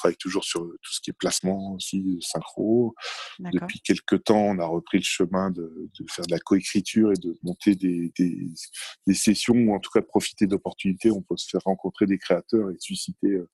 [0.00, 2.94] travaille toujours sur tout ce qui est placement aussi, synchro.
[3.38, 7.16] Depuis quelques temps, on a repris le chemin de, de faire de la coécriture et
[7.16, 8.48] de monter des, des,
[9.06, 11.10] des, sessions ou en tout cas de profiter d'opportunités.
[11.10, 13.48] On peut se faire rencontrer des créateurs et susciter euh,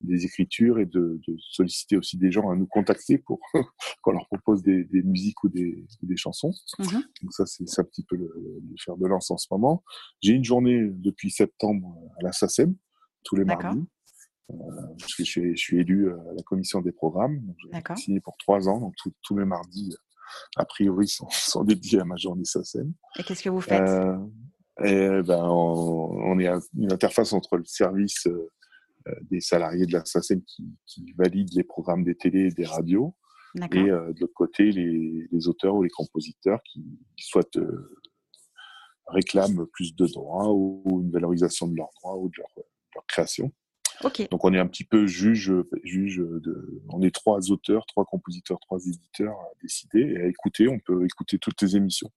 [0.00, 3.40] des écritures et de, de, solliciter aussi des gens à nous contacter pour
[4.02, 6.54] qu'on leur propose des, des, musiques ou des, des chansons.
[6.78, 6.84] Mmh
[7.22, 9.84] Donc ça, c'est un petit peu le, le fer de lance en ce moment.
[10.22, 12.74] J'ai une journée depuis septembre à la SACEM,
[13.22, 13.84] tous les mardis.
[14.50, 17.40] Euh, parce que je suis, je suis, élu euh, à la commission des programmes.
[17.58, 19.96] J'ai signé pour trois ans, donc tous mes mardis,
[20.56, 22.92] a priori, sont, sont, dédiés à ma journée SACEM.
[23.18, 23.88] Et qu'est-ce que vous faites?
[23.88, 24.16] Euh,
[24.82, 30.04] et, ben, on, on, est une interface entre le service euh, des salariés de la
[30.04, 33.14] SACEM qui, qui valide les programmes des télés et des radios,
[33.56, 36.84] et euh, de l'autre côté, les, les, auteurs ou les compositeurs qui,
[37.16, 37.58] qui souhaitent
[39.06, 42.62] réclament plus de droits ou une valorisation de leurs droits ou de leur, de
[42.94, 43.50] leur création.
[44.30, 45.52] Donc on est un petit peu juge,
[45.84, 50.68] juge de, on est trois auteurs, trois compositeurs, trois éditeurs à décider et à écouter.
[50.68, 52.10] On peut écouter toutes les émissions.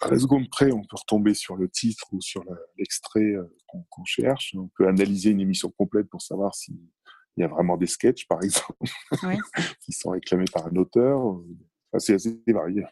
[0.00, 2.42] À la seconde près, on peut retomber sur le titre ou sur
[2.78, 4.54] l'extrait euh, qu'on cherche.
[4.56, 6.78] On peut analyser une émission complète pour savoir s'il
[7.36, 8.78] y a vraiment des sketchs, par exemple,
[9.82, 11.20] qui sont réclamés par un auteur.
[11.98, 12.84] c'est assez varié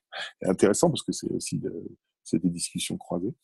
[0.43, 1.73] et intéressant parce que c'est aussi de,
[2.33, 3.35] des discussions croisées.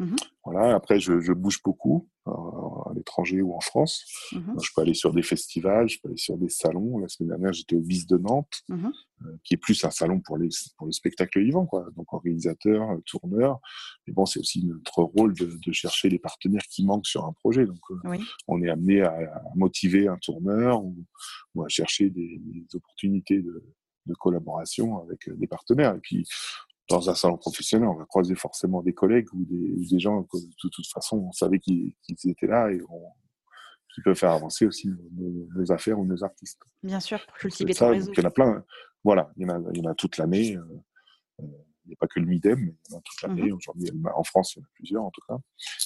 [0.00, 0.74] Mmh voilà.
[0.74, 4.06] Après, je, je bouge beaucoup euh, à l'étranger ou en France.
[4.32, 6.98] Mmh je peux aller sur des festivals, je peux aller sur des salons.
[6.98, 8.88] La semaine dernière, j'étais au Vice de Nantes, mmh
[9.26, 11.86] euh, qui est plus un salon pour, les, pour le spectacle vivant, quoi.
[11.94, 13.60] Donc organisateur, tourneur.
[14.06, 17.32] Mais bon, c'est aussi notre rôle de, de, chercher les partenaires qui manquent sur un
[17.34, 17.66] projet.
[17.66, 18.16] Donc, euh,
[18.48, 20.96] on est amené à, à, motiver un tourneur ou,
[21.54, 23.62] ou à chercher des, des opportunités de,
[24.06, 25.94] de collaboration avec des partenaires.
[25.94, 26.26] Et puis,
[26.90, 30.38] dans un salon professionnel, on va croiser forcément des collègues ou des, des gens que
[30.38, 33.02] de toute façon on savait qu'ils étaient là et on,
[33.94, 36.60] qui peuvent faire avancer aussi nos, affaires ou nos artistes.
[36.82, 38.12] Bien sûr, pour cultiver ton réseau.
[38.12, 38.64] Il y en a plein.
[39.04, 40.56] Voilà, il y en a, il y en a toute l'année.
[40.56, 41.44] Euh,
[41.84, 43.50] il n'y a pas que le MIDEM, mais il y en a toute l'année.
[43.50, 43.56] Mhm.
[43.56, 45.36] Aujourd'hui, en France, il y en a plusieurs en tout cas.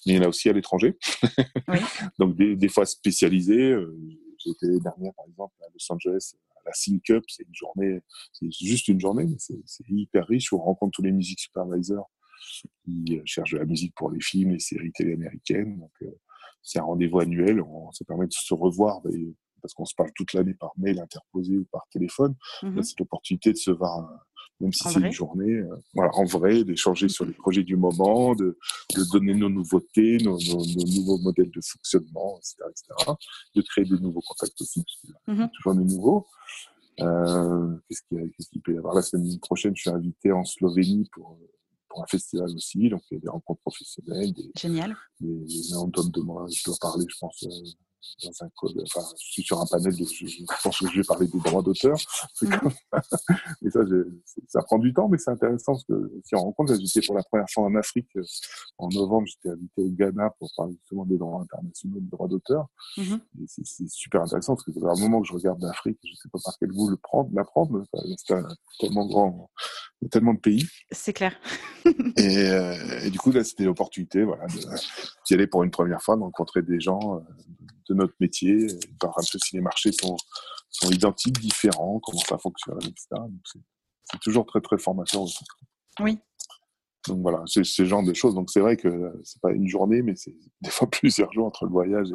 [0.06, 0.98] Mais il y en a aussi à l'étranger.
[1.68, 1.78] Oui.
[2.18, 3.70] Donc des, des, fois spécialisés.
[3.70, 3.96] Euh,
[4.46, 6.34] été l'année dernière, par exemple, à Los Angeles
[6.64, 8.00] la Sync Up, c'est une journée,
[8.33, 12.11] c'est juste une journée, mais c'est hyper riche on rencontre tous les musiques supervisors
[12.85, 15.79] qui euh, cherchent de la musique pour les films, les séries télé américaines.
[15.79, 16.11] Donc, euh,
[16.62, 17.61] c'est un rendez-vous annuel.
[17.61, 19.03] On, ça permet de se revoir
[19.61, 22.35] parce qu'on se parle toute l'année par mail interposé ou par téléphone.
[22.62, 24.09] Mm C'est l'opportunité de se voir
[24.64, 28.35] même si c'est une journée, euh, voilà, en vrai, d'échanger sur les projets du moment,
[28.35, 28.59] de,
[28.96, 33.12] de donner nos nouveautés, nos, nos, nos, nouveaux modèles de fonctionnement, etc., etc.,
[33.55, 34.83] de créer de nouveaux contacts aussi,
[35.27, 36.27] parce a toujours des nouveaux.
[37.00, 38.94] Euh, Qu'est-ce qu'il peut y avoir?
[38.94, 41.38] La semaine prochaine, je suis invité en Slovénie pour,
[41.88, 44.33] pour un festival aussi, donc il y a des rencontres professionnelles.
[44.33, 44.96] Des, Génial.
[45.20, 47.48] Des, des de moi, je dois parler, je pense, euh,
[48.22, 48.50] dans un
[48.82, 51.62] enfin, je suis sur un panel de, je, pense que je vais parler des droits
[51.62, 51.96] d'auteur.
[52.42, 52.54] Mmh.
[53.66, 53.80] et ça,
[54.48, 57.22] ça prend du temps, mais c'est intéressant parce que si on rencontre, j'étais pour la
[57.22, 58.22] première fois en Afrique euh,
[58.78, 62.66] en novembre, j'étais invité au Ghana pour parler justement des droits internationaux des droits d'auteur.
[62.96, 63.16] Mmh.
[63.46, 66.38] C'est super intéressant parce que c'est un moment que je regarde l'Afrique, je sais pas
[66.44, 67.84] par quel bout le prendre, la prendre,
[68.16, 68.34] c'est
[68.78, 69.50] tellement grand,
[70.00, 70.66] il y a tellement de pays.
[70.90, 71.34] C'est clair.
[71.84, 74.46] et, euh, et, du coup, là, c'était l'opportunité, voilà,
[75.26, 77.20] d'y aller pour une première fois, de rencontrer des gens, euh,
[77.88, 78.66] de notre métier,
[79.01, 80.16] voir un peu si les marchés sont,
[80.70, 83.07] sont identiques, différents, comment ça fonctionne, etc.
[84.05, 85.44] c'est toujours très, très formateur aussi.
[86.01, 86.18] Oui.
[87.07, 88.35] Donc voilà, c'est ce genre de choses.
[88.35, 91.66] Donc c'est vrai que c'est pas une journée, mais c'est des fois plusieurs jours entre
[91.66, 92.09] le voyage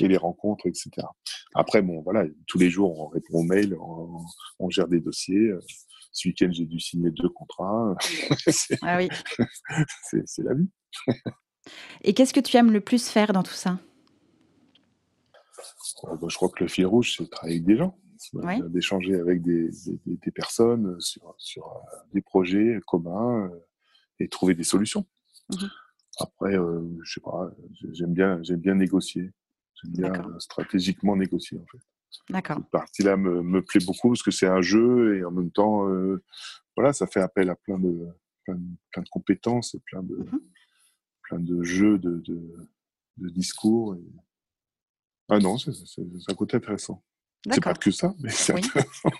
[0.00, 0.90] et, les rencontres, etc.
[1.54, 4.20] Après, bon, voilà, tous les jours, on répond aux mails, on,
[4.58, 5.50] on gère des dossiers.
[6.12, 7.94] Ce week-end, j'ai dû signer deux contrats.
[8.82, 9.08] ah oui.
[10.24, 10.68] c'est la vie.
[12.02, 13.78] et qu'est-ce que tu aimes le plus faire dans tout ça?
[16.28, 17.98] Je crois que le fil rouge, c'est de travailler avec des gens,
[18.68, 23.66] d'échanger avec des, des, des, personnes sur, sur euh, des projets communs euh,
[24.18, 25.06] et trouver des solutions.
[25.50, 25.66] Mmh
[26.20, 27.50] Après, euh, je sais pas,
[27.92, 29.30] j'aime bien, j'aime bien négocier.
[29.74, 31.78] J'aime bien stratégiquement négocier, en fait.
[32.30, 32.56] D'accord.
[32.56, 35.86] Cette partie-là me, me, plaît beaucoup parce que c'est un jeu et en même temps,
[36.76, 38.08] voilà, ça fait appel à plein de,
[38.44, 40.40] plein de, plein de compétences et plein de, mmh
[41.28, 42.68] plein de jeux de, de,
[43.18, 43.94] de discours.
[43.94, 44.04] Et,
[45.28, 45.70] ah non, c'est
[46.30, 47.02] un côté intéressant.
[47.50, 49.10] C'est pas que ça, mais c'est intéressant.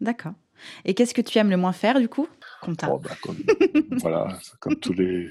[0.00, 0.34] D'accord.
[0.84, 2.28] Et qu'est-ce que tu aimes le moins faire du coup?
[2.62, 2.94] Comptable.
[2.94, 3.36] Oh, bah, comme,
[3.98, 5.30] voilà, comme tous les.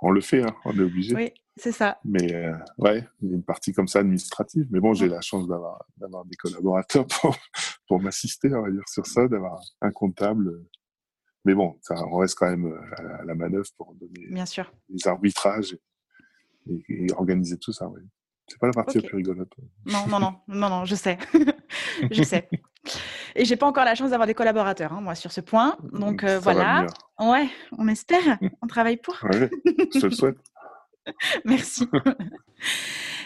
[0.00, 1.14] On le fait, hein, on est obligé.
[1.14, 1.98] Oui, c'est ça.
[2.04, 4.66] Mais euh, ouais, il y a une partie comme ça administrative.
[4.70, 7.36] Mais bon, j'ai la chance d'avoir des collaborateurs pour,
[7.88, 10.64] pour m'assister, on va dire, sur ça, d'avoir un comptable.
[11.44, 14.72] Mais bon, ça, on reste quand même à la, manœuvre pour donner Bien sûr.
[14.88, 15.76] les arbitrages
[16.66, 17.88] et, et organiser tout ça.
[17.88, 18.02] Oui.
[18.52, 19.48] C'est pas la partie la plus rigolote.
[19.86, 21.16] Non, non, non, non, non, je sais.
[22.10, 22.50] je sais.
[23.34, 25.78] Et j'ai pas encore la chance d'avoir des collaborateurs, hein, moi, sur ce point.
[25.90, 26.86] Donc euh, voilà.
[27.18, 28.38] Ouais, on espère.
[28.60, 29.16] On travaille pour.
[29.22, 29.48] ouais,
[29.94, 30.36] je le souhaite.
[31.46, 31.88] Merci.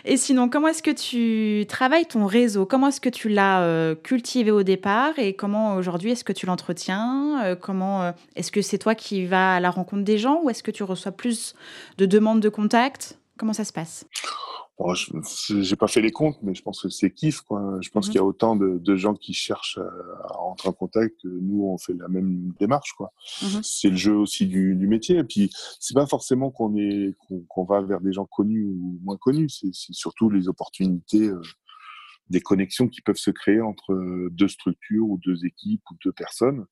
[0.04, 2.66] Et sinon, comment est-ce que tu travailles ton réseau?
[2.66, 5.18] Comment est-ce que tu l'as euh, cultivé au départ?
[5.18, 7.42] Et comment aujourd'hui est-ce que tu l'entretiens?
[7.44, 10.40] Euh, Comment est-ce que c'est toi qui vas à la rencontre des gens?
[10.44, 11.56] Ou est-ce que tu reçois plus
[11.98, 13.18] de demandes de contact?
[13.36, 14.06] Comment ça se passe?
[14.78, 15.10] Bon, je
[15.62, 17.40] j'ai pas fait les comptes, mais je pense que c'est kiff.
[17.40, 17.78] Quoi.
[17.80, 20.74] Je pense mmh qu'il y a autant de, de, gens qui cherchent à, rentrer en
[20.74, 22.92] contact que nous, on fait la même démarche.
[22.92, 23.10] Quoi.
[23.42, 25.16] Mmh c'est le jeu aussi du, du, métier.
[25.16, 27.16] Et puis, c'est pas forcément qu'on est
[27.48, 29.48] qu'on va vers des gens connus ou moins connus.
[29.48, 31.40] C'est surtout les opportunités, euh,
[32.28, 36.66] des connexions qui peuvent se créer entre deux structures ou deux équipes ou deux personnes.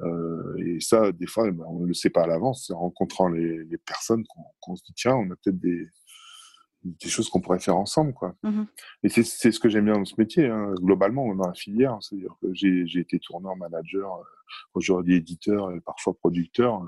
[0.00, 2.66] Euh, et ça, des fois, ben, on ne le sait pas à l'avance.
[2.66, 4.24] C'est en rencontrant les, les personnes
[4.60, 5.86] qu'on se dit tiens, on a peut-être des
[7.00, 8.34] des choses qu'on pourrait faire ensemble, quoi.
[8.42, 8.64] Mmh
[9.02, 10.74] et c'est ce que j'aime bien dans ce métier, hein.
[10.80, 11.98] globalement, dans la filière.
[12.00, 14.22] C'est-à-dire que j'ai été tourneur, manager, euh,
[14.74, 16.82] aujourd'hui éditeur et parfois producteur.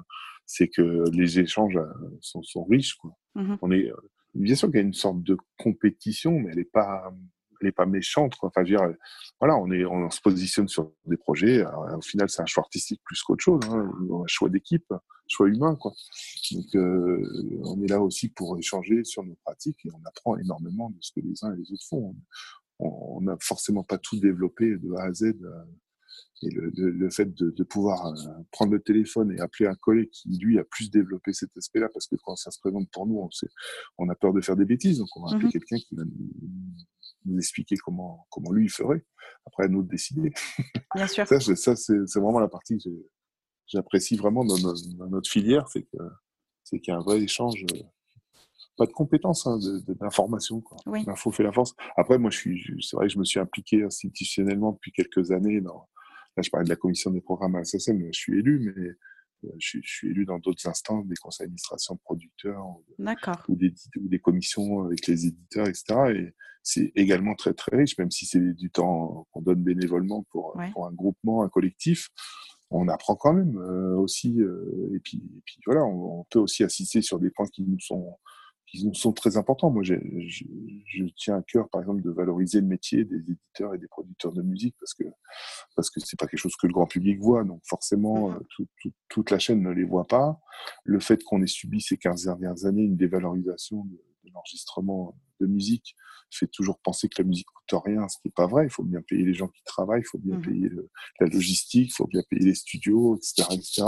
[0.46, 1.86] C'est que les échanges euh,
[2.20, 3.16] sont, sont riches, quoi.
[3.34, 3.96] Mmh On est, euh,
[4.34, 7.12] bien sûr qu'il y a une sorte de compétition, mais elle est pas,
[7.60, 8.34] elle est pas méchante.
[8.36, 8.48] Quoi.
[8.48, 8.96] Enfin, je veux dire,
[9.40, 11.64] voilà, on est, on se positionne sur des projets.
[11.64, 14.92] au final, c'est un choix artistique plus qu'autre chose, hein, un choix d'équipe,
[15.28, 15.92] choix humain, quoi.
[16.52, 20.90] Donc, euh, on est là aussi pour échanger sur nos pratiques et on apprend énormément
[20.90, 22.14] de ce que les uns et les autres font.
[22.80, 25.24] On n'a forcément pas tout développé de A à Z.
[25.24, 25.64] Euh,
[26.42, 28.14] et le, le, fait de, de pouvoir euh,
[28.52, 32.06] prendre le téléphone et appeler un collègue qui, lui, a plus développé cet aspect-là, parce
[32.06, 33.48] que quand ça se présente pour nous, on, sait,
[33.98, 36.04] on a peur de faire des bêtises, donc on va appeler mmh quelqu'un qui va
[36.04, 36.30] nous,
[37.24, 39.04] nous, expliquer comment, comment lui il ferait.
[39.46, 40.32] Après, à nous de décider.
[40.94, 41.26] Bien sûr.
[41.26, 42.90] ça, ça c'est vraiment la partie que
[43.66, 44.58] j'apprécie vraiment dans,
[45.08, 45.98] notre filière, c'est que
[46.64, 47.64] c'est qu'il y a un vrai échange
[48.76, 50.62] pas de compétences, hein, d'information.
[50.86, 51.02] Oui.
[51.04, 51.74] L'info fait la force.
[51.96, 55.60] Après, moi, je suis, c'est vrai que je me suis impliqué institutionnellement depuis quelques années
[55.60, 55.88] dans,
[56.38, 58.90] Là, je parlais de la commission des programmes à SSM, je suis élu, mais
[59.44, 62.64] euh, je suis, élu dans d'autres instances, des conseils d'administration de producteurs
[63.48, 65.84] ou, des, ou des commissions avec les éditeurs, etc.
[66.14, 70.56] Et c'est également très très riche, même si c'est du temps qu'on donne bénévolement pour,
[70.72, 72.10] pour un groupement, un collectif
[72.70, 76.64] on apprend quand même euh, aussi euh, et puis et puis voilà on, peut aussi
[76.64, 78.18] assister sur des points qui nous sont
[78.70, 79.70] qui nous sont très importants.
[79.70, 79.94] Moi, je,
[80.26, 84.32] je, tiens à cœur, par exemple, de valoriser le métier des éditeurs et des producteurs
[84.32, 85.04] de musique parce que
[85.74, 87.44] parce que c'est pas quelque chose que le grand public voit.
[87.44, 88.40] Donc forcément, mmh
[88.86, 90.38] euh, toute la chaîne ne les voit pas.
[90.84, 95.46] Le fait qu'on ait subi ces 15 dernières années une dévalorisation de, de l'enregistrement de
[95.46, 95.96] musique
[96.30, 98.66] fait toujours penser que la musique coûte rien, ce qui n'est pas vrai.
[98.66, 100.70] Il faut bien payer les gens qui travaillent, il faut bien mmh payer
[101.20, 103.82] la logistique, il faut bien payer les studios, etc., etc.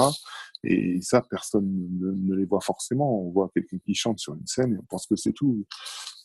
[0.62, 3.22] Et ça, personne ne, les voit forcément.
[3.22, 5.64] On voit quelqu'un qui chante sur une scène et on pense que c'est tout.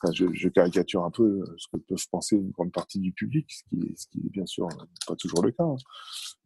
[0.04, 3.50] Enfin, je, je, caricature un peu ce que peuvent penser une grande partie du public,
[3.50, 4.68] ce qui est, ce qui est bien sûr
[5.08, 5.64] pas toujours le cas.
[5.64, 5.78] Hein.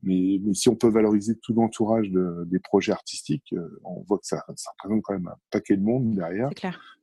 [0.04, 4.20] Mais, mais si on peut valoriser tout l'entourage de, des projets artistiques, euh, on voit
[4.20, 6.50] que ça, ça représente quand même un paquet de monde derrière.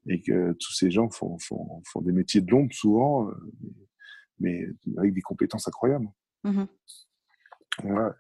[0.09, 3.35] Et que tous ces gens font, font, font des métiers de l'ombre souvent, euh,
[4.39, 4.67] mais,
[4.99, 6.09] avec des compétences incroyables.
[6.45, 6.65] Mmh
[7.85, 8.11] Ouais.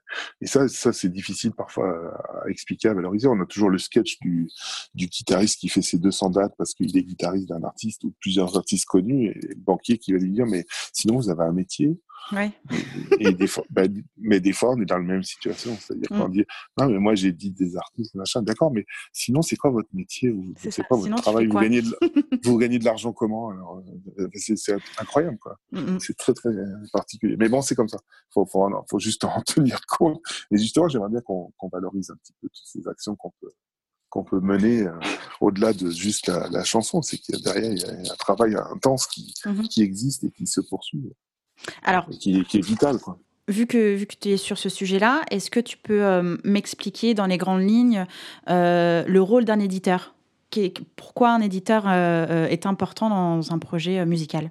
[0.43, 3.27] Et ça, ça c'est difficile parfois à expliquer, à valoriser.
[3.27, 4.51] On a toujours le sketch du,
[4.95, 8.57] du guitariste qui fait ses 200 dates parce qu'il est guitariste d'un artiste ou plusieurs
[8.57, 11.99] artistes connus et le banquier qui va lui dire mais sinon vous avez un métier
[13.19, 13.83] Et, des fois, bah,
[14.17, 15.77] mais des fois, on est dans la même situation.
[15.79, 16.33] C'est-à-dire qu'on mm.
[16.33, 16.45] dit,
[16.79, 18.43] non, mais moi, j'ai dit des artistes, machin.
[18.43, 21.47] D'accord, mais sinon, c'est quoi votre métier C'est quoi votre travail?
[21.47, 21.97] vous, gagnez de,
[22.45, 23.83] vous gagnez de l'argent comment Alors,
[24.19, 25.57] euh, c'est incroyable, quoi.
[25.73, 26.01] Mm, mm.
[26.01, 26.51] C'est très, très
[26.93, 27.37] particulier.
[27.39, 27.99] Mais bon, c'est comme ça.
[28.33, 30.21] Faut, faut, faut juste en tenir compte.
[30.51, 33.53] Et justement, j'aimerais bien qu'on valorise un petit peu toutes ces actions qu'on peut
[34.09, 34.99] qu'on peut mener euh,
[35.41, 38.55] au-delà de juste la, chanson, c'est qu'il y a derrière il y a un travail
[38.55, 39.69] intense qui, mm-hmm.
[39.69, 41.13] qui existe et qui se poursuit.
[41.83, 42.99] Alors, qui, est vital.
[42.99, 43.19] Quoi.
[43.49, 47.15] Vu que, vu que tu es sur ce sujet-là, est-ce que tu peux euh, m'expliquer
[47.15, 48.07] dans les grandes lignes
[48.49, 50.15] euh, le rôle d'un éditeur?
[50.97, 54.51] Pourquoi un éditeur euh, est important dans un projet musical?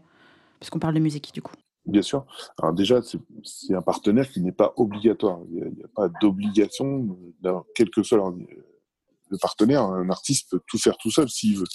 [0.60, 1.56] Puisqu'on parle de musique, du coup.
[1.86, 2.26] Bien sûr.
[2.62, 3.02] Alors déjà,
[3.44, 5.40] c'est un partenaire qui n'est pas obligatoire.
[5.50, 7.18] Il n'y a, pas d'obligation,
[7.76, 8.34] quel que soit leur,
[9.30, 11.68] le partenaire, un artiste peut tout faire tout seul s'il veut.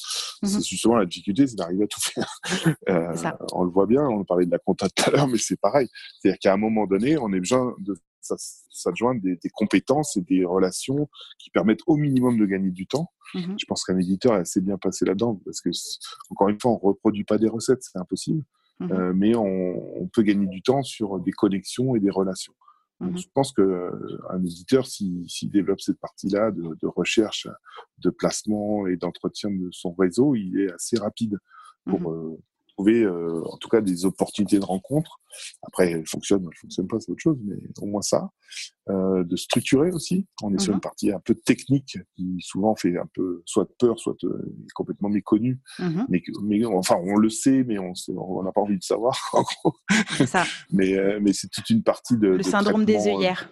[0.43, 0.49] Mhm.
[0.49, 2.41] C'est justement la difficulté, c'est d'arriver à tout faire.
[2.89, 3.15] Euh,
[3.53, 5.89] on le voit bien, on parlait de la compta tout à l'heure, mais c'est pareil.
[6.19, 10.45] C'est-à-dire qu'à un moment donné, on a besoin de s'adjoindre des, des compétences et des
[10.45, 11.09] relations
[11.39, 13.13] qui permettent au minimum de gagner du temps.
[13.35, 13.57] Mhm.
[13.59, 15.71] Je pense qu'un éditeur est assez bien passé là-dedans parce que,
[16.31, 18.43] encore une fois, on reproduit pas des recettes, c'est impossible.
[18.81, 18.93] Mhm.
[18.93, 22.55] Euh, mais on, on, peut gagner du temps sur des connexions et des relations.
[23.01, 27.49] Mmh je pense que euh, un éditeur, s'il développe cette partie-là de, de, recherche,
[27.99, 31.39] de placement et d'entretien de son réseau, il est assez rapide
[31.87, 32.37] pour mmh euh,
[32.81, 35.21] trouver, euh, en tout cas, des opportunités de rencontre.
[35.63, 38.31] Après, elles fonctionnent, elles fonctionnent pas, c'est autre chose, mais au moins ça.
[38.89, 40.27] Euh, de structurer aussi.
[40.43, 43.69] On est sur une mmh partie un peu technique qui souvent fait un peu soit
[43.79, 44.17] peur, soit
[44.75, 45.61] complètement méconnue.
[46.09, 49.17] Mais, mais enfin, on le sait, mais on on n'a pas envie de savoir.
[49.33, 49.77] En gros.
[50.27, 50.45] Ça.
[50.73, 53.49] mais mais c'est toute une partie de le syndrome des œillères.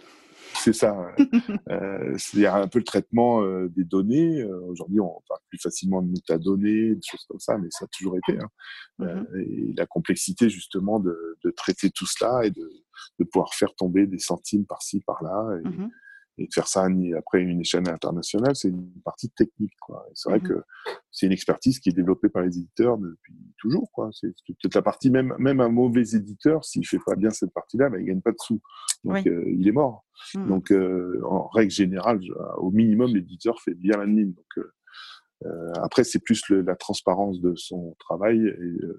[0.55, 0.97] C'est ça.
[1.71, 4.41] euh, c'est un peu le traitement euh, des données.
[4.41, 7.89] Euh, aujourd'hui, on parle plus facilement de métadonnées, des choses comme ça, mais ça a
[7.89, 8.39] toujours été.
[8.39, 8.49] Hein.
[9.01, 12.71] Euh, et la complexité justement de, de, traiter tout cela et de,
[13.19, 15.59] de pouvoir faire tomber des centimes par-ci, par-là.
[15.59, 15.91] Et, mmh
[16.39, 19.75] et de faire ça après une échelle internationale, c'est une partie technique.
[19.81, 20.07] Quoi.
[20.15, 20.63] c'est vrai mmh que
[21.11, 23.91] c'est une expertise qui est développée par les éditeurs depuis toujours.
[23.93, 24.11] Quoi.
[24.13, 27.91] C'est toute la partie, même, même un mauvais éditeur, s'il fait pas bien cette partie-là,
[27.91, 28.61] ben, il gagne pas de sous.
[29.05, 30.05] Donc euh, il est mort.
[30.35, 30.49] Mmh.
[30.49, 32.21] Donc euh, en règle générale,
[32.59, 34.33] au minimum, l'éditeur fait bien la mine.
[34.33, 34.67] Donc
[35.45, 38.53] euh, après, c'est plus le, la transparence de son travail et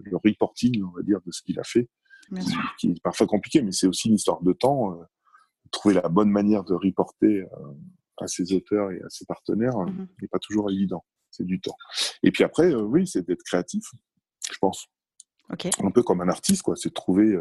[0.03, 1.87] le reporting, on va dire, de ce qu'il a fait,
[2.35, 4.99] qui, qui, est parfois compliqué, mais c'est aussi une histoire de temps
[5.71, 7.73] trouver la bonne manière de reporter euh,
[8.17, 11.03] à ses auteurs et à ses partenaires euh, mmh n'est pas toujours évident.
[11.31, 11.77] C'est du temps.
[12.23, 13.83] Et puis après, euh, oui, c'est d'être créatif,
[14.51, 14.87] je pense.
[15.81, 16.75] Un peu comme un artiste, quoi.
[16.75, 17.35] C'est trouver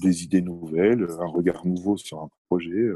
[0.00, 2.88] des idées nouvelles, un regard nouveau sur un projet.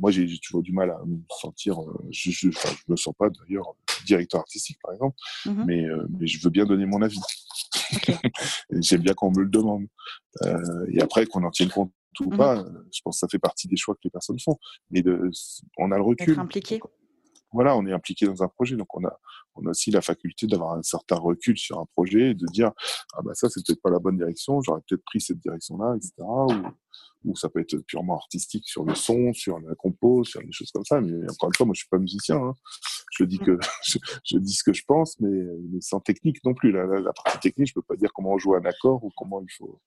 [0.00, 1.78] moi, j'ai toujours du mal à me sentir.
[2.10, 5.86] je, je, je me sens pas d'ailleurs directeur artistique, par exemple, mmh mais,
[6.18, 7.20] mais je veux bien donner mon avis.
[8.72, 9.86] J'aime bien qu'on me le demande.
[10.88, 13.68] et après, qu'on en tienne compte ou mmh pas, je pense que ça fait partie
[13.68, 14.58] des choix que les personnes font.
[14.90, 15.30] Mais de,
[15.78, 16.32] on a le recul.
[16.32, 16.80] Être impliqué
[17.52, 19.18] voilà, on est impliqué dans un projet, donc on a,
[19.54, 22.72] on a aussi la faculté d'avoir un certain recul sur un projet et de dire
[23.14, 26.12] ah bah ça c'est peut-être pas la bonne direction, j'aurais peut-être pris cette direction-là, etc.
[27.24, 30.70] Ou, ça peut être purement artistique sur le son, sur la compo, sur des choses
[30.70, 31.00] comme ça.
[31.00, 32.54] Mais encore une fois, moi je suis pas musicien, hein.
[33.10, 33.58] Je dis que
[34.24, 35.30] je, dis ce que je pense, mais,
[35.80, 36.72] sans technique non plus.
[36.72, 39.40] La, la, partie technique, je peux pas dire comment on joue un accord ou comment
[39.42, 39.80] il faut,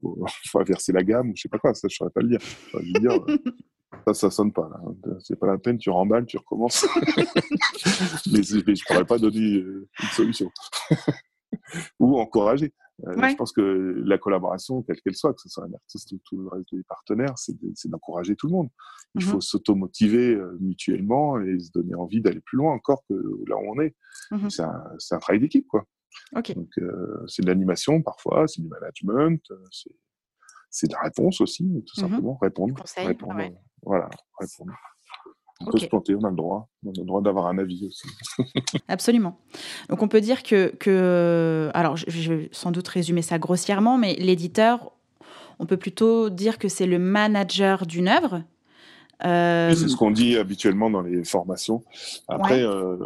[0.00, 1.74] faut, faut inverser la gamme ou je sais pas quoi.
[1.74, 2.40] Ça je saurais pas le dire.
[2.72, 3.38] Je dire euh,
[4.06, 4.70] ça, ça sonne pas.
[5.20, 6.86] C'est pas la peine, tu remballes, tu recommences.
[8.32, 10.50] mais, je ne pourrais pas donner euh, une solution.
[11.98, 12.72] ou encourager.
[13.06, 16.20] Euh, je pense que la collaboration, quelle qu'elle soit, que ce soit un artiste ou
[16.24, 18.68] tout le reste des partenaires, c'est d'encourager tout le monde.
[19.14, 19.40] Il faut mm-hmm.
[19.42, 23.14] s'automotiver euh, mutuellement et se donner envie d'aller plus loin encore que
[23.48, 23.94] là où on est.
[24.32, 24.50] Mm-hmm.
[24.50, 25.84] C'est un, un, travail d'équipe, quoi.
[26.32, 26.70] Donc,
[27.26, 29.40] c'est de l'animation parfois, c'est du management,
[30.70, 32.00] c'est de la réponse aussi, tout mm-hmm.
[32.00, 32.38] simplement.
[32.40, 32.74] Répondre.
[32.96, 33.34] répondre
[33.82, 34.08] voilà,
[35.60, 36.68] On peut se planter, on a le droit.
[36.84, 38.06] On a le droit d'avoir un avis aussi.
[38.88, 39.38] Absolument.
[39.88, 44.14] Donc on peut dire que, que alors je, vais sans doute résumer ça grossièrement, mais
[44.14, 44.92] l'éditeur,
[45.58, 48.42] on peut plutôt dire que c'est le manager d'une œuvre.
[49.24, 49.74] Euh...
[49.74, 51.82] c'est ce qu'on dit habituellement dans les formations.
[52.28, 52.98] Après, euh,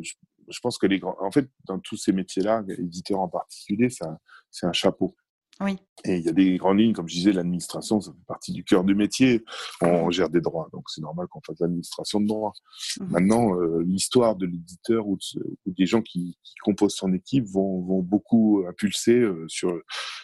[0.00, 4.66] je, pense que les grands, en fait, dans tous ces métiers-là, l'éditeur en particulier, c'est
[4.66, 5.14] un chapeau.
[5.60, 5.76] Oui.
[6.04, 8.62] Et il y a des grandes lignes, comme je disais, l'administration, ça fait partie du
[8.62, 9.44] cœur du métier.
[9.80, 12.52] On gère des droits, donc c'est normal qu'on fasse l'administration de droits.
[13.00, 13.04] Mmh.
[13.10, 15.18] Maintenant, euh, l'histoire de l'éditeur ou,
[15.66, 19.76] des gens qui, qui, composent son équipe vont, vont beaucoup impulser euh, sur,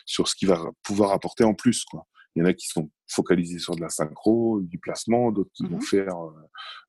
[0.07, 1.85] sur ce qu'il va pouvoir apporter en plus.
[1.85, 2.07] Quoi.
[2.37, 5.67] Il y en a qui sont focalisés sur de la synchro, du placement, d'autres qui
[5.67, 6.33] vont mmh faire, euh,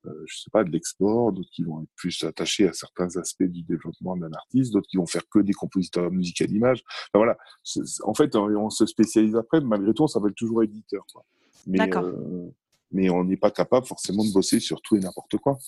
[0.06, 3.44] euh, je sais pas, de l'export, d'autres qui vont être plus attachés à certains aspects
[3.44, 6.82] du développement d'un artiste, d'autres qui vont faire que des compositeurs de musique à l'image.
[7.12, 7.36] Enfin, voilà.
[8.04, 11.04] En fait, on se spécialise après, mais malgré tout, on s'appelle toujours éditeur.
[11.12, 11.24] Quoi.
[11.66, 12.50] Mais, euh,
[12.92, 15.58] mais on n'est pas capable forcément de bosser sur tout et n'importe quoi.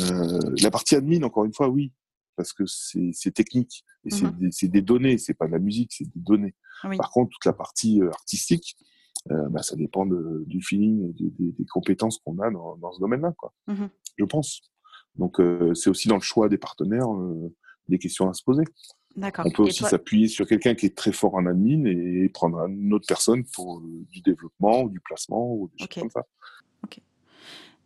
[0.00, 1.92] Euh, la partie admin, encore une fois, oui,
[2.36, 5.92] parce que c'est technique et c'est mmh des, des, données, c'est pas de la musique,
[5.92, 6.54] c'est des données.
[6.82, 8.76] Par contre, toute la partie euh, artistique,
[9.30, 12.92] euh, bah, ça dépend de, du feeling et des, des compétences qu'on a dans, dans
[12.92, 13.52] ce domaine-là, quoi.
[13.66, 13.86] Mmh
[14.18, 14.62] Je pense.
[15.16, 17.52] Donc, euh, c'est aussi dans le choix des partenaires euh,
[17.88, 18.64] des questions à se poser.
[19.16, 22.92] On peut aussi s'appuyer sur quelqu'un qui est très fort en admin et prendre une
[22.92, 26.26] autre personne pour du développement ou du placement ou des choses comme ça.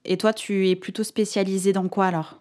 [0.05, 2.41] Et toi, tu es plutôt spécialisé dans quoi alors?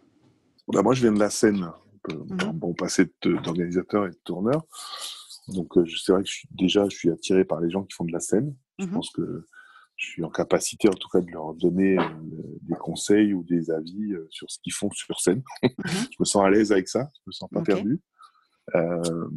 [0.70, 1.70] Bah, Moi, je viens de la scène.
[2.10, 4.66] Mmh bon passé d'organisateur et de tourneur.
[5.50, 8.06] Donc, c'est vrai que je suis, déjà, je suis attiré par les gens qui font
[8.06, 8.56] de la scène.
[8.80, 9.46] Je mmh pense que
[9.96, 12.04] je suis en capacité, en tout cas, de leur donner euh,
[12.62, 15.42] des conseils ou des avis euh, sur ce qu'ils font sur scène.
[15.64, 18.02] Mmh je me sens à l'aise avec ça, je me sens pas perdu.
[18.76, 19.30] Euh,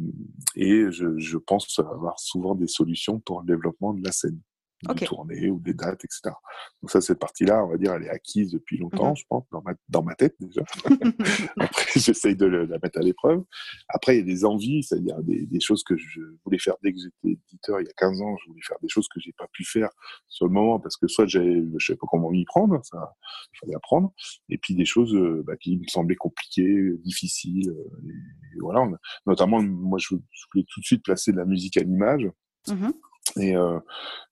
[0.55, 4.39] et je, je, pense avoir souvent des solutions pour le développement de la scène
[4.83, 6.33] des tournées ou des dates, etc.
[6.81, 9.17] Donc ça, cette partie-là, on va dire, elle est acquise depuis longtemps, mhm.
[9.17, 10.61] je pense, dans ma, dans ma tête déjà.
[11.59, 13.43] Après, j'essaye de la mettre à l'épreuve.
[13.89, 16.93] Après, il y a des envies, c'est-à-dire des, des, choses que je voulais faire dès
[16.93, 18.35] que j'étais éditeur il y a 15 ans.
[18.43, 19.89] Je voulais faire des choses que j'ai pas pu faire
[20.27, 23.15] sur le moment parce que soit j'avais, je savais pas comment m'y prendre, ça,
[23.53, 24.13] il fallait apprendre.
[24.49, 27.69] Et puis des choses euh, bah, qui me semblaient compliquées, difficiles.
[27.69, 28.09] Euh,
[28.55, 28.87] et, voilà,
[29.25, 32.29] notamment, moi, je, voulais tout de suite placer de la musique à l'image.
[32.67, 32.93] Mhm.
[33.37, 33.79] Et, euh,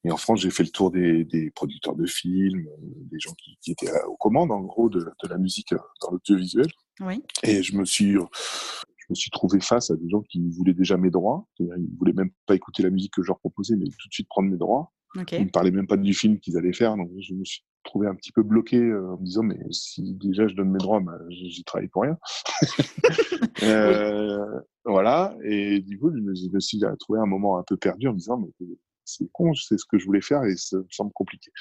[0.04, 3.34] et, en France, j'ai fait le tour des, des producteurs de films, euh, des gens
[3.34, 6.68] qui, qui, étaient aux commandes, en gros, de, de la musique euh, dans l'audiovisuel.
[7.02, 7.24] Oui.
[7.44, 10.98] Et je me suis, je me suis trouvé face à des gens qui voulaient déjà
[10.98, 11.48] mes droits.
[11.60, 14.28] Ils voulaient même pas écouter la musique que je leur proposais, mais tout de suite
[14.28, 14.92] prendre mes droits.
[15.16, 15.38] Okay.
[15.38, 16.96] Ils me parlaient même pas du film qu'ils allaient faire.
[16.96, 20.14] Donc, je me suis trouvé un petit peu bloqué euh, en me disant, mais si
[20.16, 22.18] déjà je donne mes droits, bah, j'y travaille pour rien.
[23.64, 25.36] euh, voilà.
[25.44, 28.38] Et du coup, je me suis trouvé un moment un peu perdu en me disant,
[28.38, 28.68] mais
[29.10, 31.52] c'est con, c'est ce que je voulais faire et ça me semble compliqué.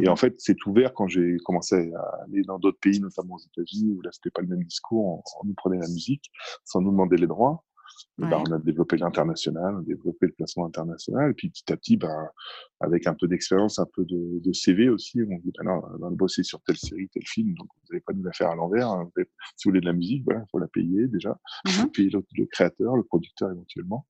[0.00, 3.34] Et en mmh fait, c'est ouvert quand j'ai commencé à aller dans d'autres pays, notamment
[3.34, 5.22] aux États-Unis, où là, c'était pas le même discours.
[5.40, 6.30] On, nous prenait la musique
[6.64, 7.64] sans nous demander les droits.
[8.18, 11.30] Ben, on a développé l'international, on a développé le placement international.
[11.30, 12.28] Et puis petit à petit, ben,
[12.80, 15.98] avec un peu d'expérience, un peu de, de, CV aussi, on dit, ben non, on
[15.98, 18.54] va bosser sur telle série, tel film, donc vous n'allez pas nous la faire à
[18.54, 18.88] l'envers.
[18.88, 19.10] Hein.
[19.56, 21.38] Si vous voulez de la musique, il faut la payer déjà.
[21.68, 24.06] Faut mmh payer le, le créateur, le producteur éventuellement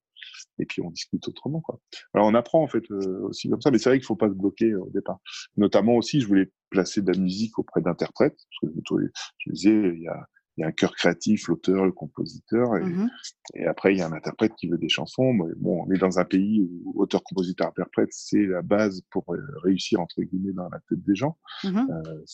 [0.58, 1.80] et puis on discute autrement quoi.
[2.14, 4.28] Alors on apprend en fait euh, aussi comme ça, mais c'est vrai qu'il faut pas
[4.28, 5.18] se bloquer euh, au départ.
[5.56, 10.02] Notamment aussi, je voulais placer de la musique auprès d'interprètes, parce que je disais il
[10.02, 10.26] y a
[10.56, 13.10] il y a un cœur créatif, l'auteur, le compositeur, et, mmh
[13.54, 15.32] et, après il y a un interprète qui veut des chansons.
[15.32, 19.24] Mais bon, on est dans un pays où auteur, compositeur, interprète, c'est la base pour
[19.34, 21.36] euh, réussir entre guillemets dans la tête des gens.
[21.64, 22.24] Mmh euh,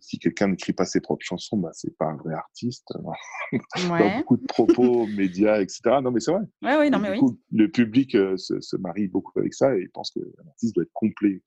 [0.00, 2.86] si quelqu'un n'écrit pas ses propres chansons, bah, c'est pas un vrai artiste.
[3.88, 5.80] Dans beaucoup de propos, médias, etc.
[6.02, 6.42] Non, mais c'est vrai.
[6.62, 7.20] Ouais, oui, non, mais oui.
[7.52, 10.92] le public euh, se, se, marie beaucoup avec ça et pense qu'un artiste doit être
[10.92, 11.42] complet.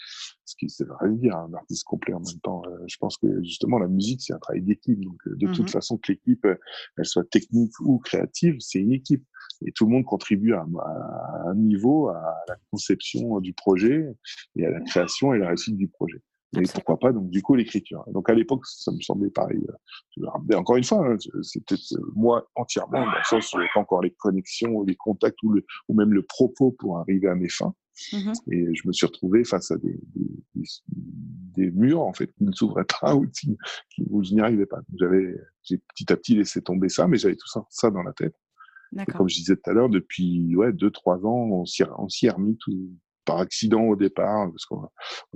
[0.45, 2.64] Ce qui c'est rien dire, un artiste complet en même temps.
[2.68, 4.99] Euh, je pense que justement, la musique, c'est un travail d'équipe.
[4.99, 8.93] Donc, euh, de toute mmh façon, que l'équipe, elle soit technique ou créative, c'est une
[8.93, 9.26] équipe.
[9.66, 14.08] Et tout le monde contribue à, à un niveau à la conception du projet
[14.56, 16.22] et à la création et la réussite du projet.
[16.58, 18.04] Et pourquoi pas, donc du coup, l'écriture.
[18.08, 19.66] Donc à l'époque, ça me semblait pareil.
[20.20, 23.80] Euh, encore une fois, hein, c'était euh, moi entièrement, dans le sens où avait pas
[23.80, 27.47] encore les connexions, les contacts ou, le, ou même le propos pour arriver à mes
[27.47, 27.74] fins.
[28.14, 32.43] Mmh Et je me suis retrouvé face à des, des, des murs en fait qui
[32.43, 33.58] ne s'ouvraient pas ou qui,
[34.10, 34.82] où je n'y arrivais pas.
[34.99, 38.14] J'avais, j'ai petit à petit laissé tomber ça, mais j'avais tout ça, ça dans la
[38.14, 38.36] tête.
[38.99, 42.10] Et comme je disais tout à l'heure, depuis ouais deux trois ans, on s'y, on
[42.10, 42.89] s'y est remis tout,
[43.26, 44.89] par accident au départ, parce qu'on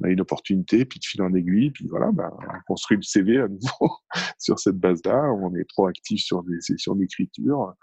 [0.04, 3.40] a une opportunité, puis de fil en aiguille, puis voilà, ben, on construit le CV
[3.40, 3.96] à nouveau
[4.40, 5.32] sur cette base-là.
[5.34, 7.74] On est proactif sur des sessions d'écriture.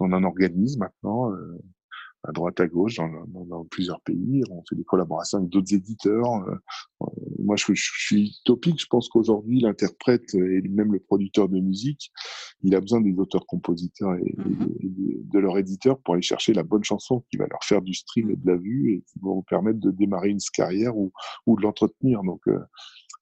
[0.00, 1.32] On en organise maintenant.
[1.32, 1.58] Euh,
[2.24, 4.42] à droite à gauche dans, dans, dans, plusieurs pays.
[4.50, 6.32] On fait des collaborations avec d'autres éditeurs.
[6.48, 7.06] Euh,
[7.38, 8.80] moi, je, je, suis topique.
[8.80, 12.12] Je pense qu'aujourd'hui, l'interprète et même le producteur de musique,
[12.62, 15.28] il a besoin des auteurs-compositeurs et, mm-hmm.
[15.28, 18.30] de, leur éditeur pour aller chercher la bonne chanson qui va leur faire du stream
[18.30, 21.12] et de la vue et qui va vous permettre de démarrer une carrière ou,
[21.46, 22.22] ou de l'entretenir.
[22.22, 22.58] Donc, euh,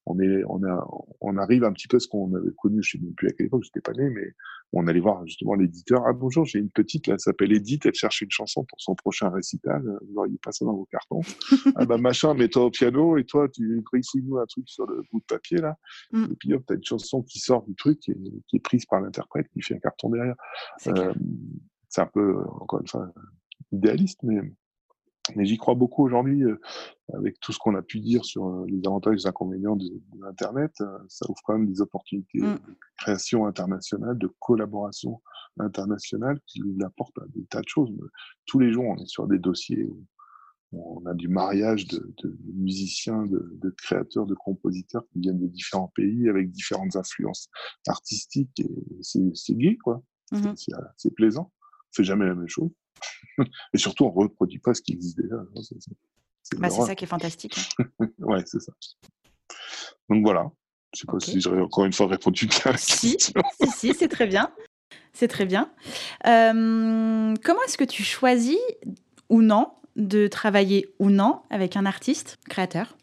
[0.07, 0.89] on est, on a,
[1.21, 3.33] on arrive un petit peu à ce qu'on avait connu, je sais même plus à
[3.33, 4.35] quelle époque, j'étais pas né, mais
[4.73, 6.03] on allait voir justement l'éditeur.
[6.07, 9.29] Ah bonjour, j'ai une petite là, s'appelle Edith, elle cherche une chanson pour son prochain
[9.31, 9.83] récital.
[10.09, 11.21] Vous auriez pas ça dans vos cartons.
[11.77, 13.83] ah bah machin, mets-toi au piano et toi tu
[14.23, 15.77] nous un truc sur le bout de papier là.
[16.13, 16.25] Mm.
[16.25, 19.01] Et puis hop, t'as une chanson qui sort du truc et qui est prise par
[19.01, 20.37] l'interprète, qui fait un carton derrière.
[20.79, 21.13] C'est euh,
[21.97, 23.13] un peu encore une fois
[23.73, 24.41] idéaliste, mais
[25.37, 26.61] mais j'y crois beaucoup aujourd'hui, euh,
[27.15, 29.87] avec tout ce qu'on a pu dire sur euh, les avantages et les inconvénients de,
[30.21, 30.73] l'Internet.
[30.81, 32.55] Euh, ça ouvre quand même des opportunités mmh.
[32.55, 32.61] de
[32.99, 35.21] création internationale, de collaboration
[35.59, 37.91] internationale qui nous apportent à des tas de choses.
[38.47, 40.07] Tous les jours, on est sur des dossiers où
[40.73, 45.49] on a du mariage de, de musiciens, de, de, créateurs, de compositeurs qui viennent de
[45.49, 47.49] différents pays avec différentes influences
[47.89, 48.61] artistiques.
[48.61, 48.71] Et
[49.03, 50.03] c'est gay, quoi.
[50.33, 50.55] Mmh
[50.97, 51.51] c'est plaisant.
[51.61, 52.71] On fait jamais la même chose.
[53.73, 55.37] Et surtout, on ne reproduit pas ce qui existe déjà.
[56.43, 57.59] C'est bah, ça qui est fantastique.
[57.79, 58.07] Hein.
[58.19, 58.73] ouais, c'est ça.
[60.09, 60.51] Donc voilà.
[60.95, 63.35] Je ne sais pas si j'aurais encore une fois répondu bien Si, si,
[63.69, 64.53] si c'est très bien.
[65.13, 65.71] C'est très bien.
[66.27, 68.59] Euh, comment est-ce que tu choisis
[69.29, 72.97] ou non de travailler ou non avec un artiste créateur?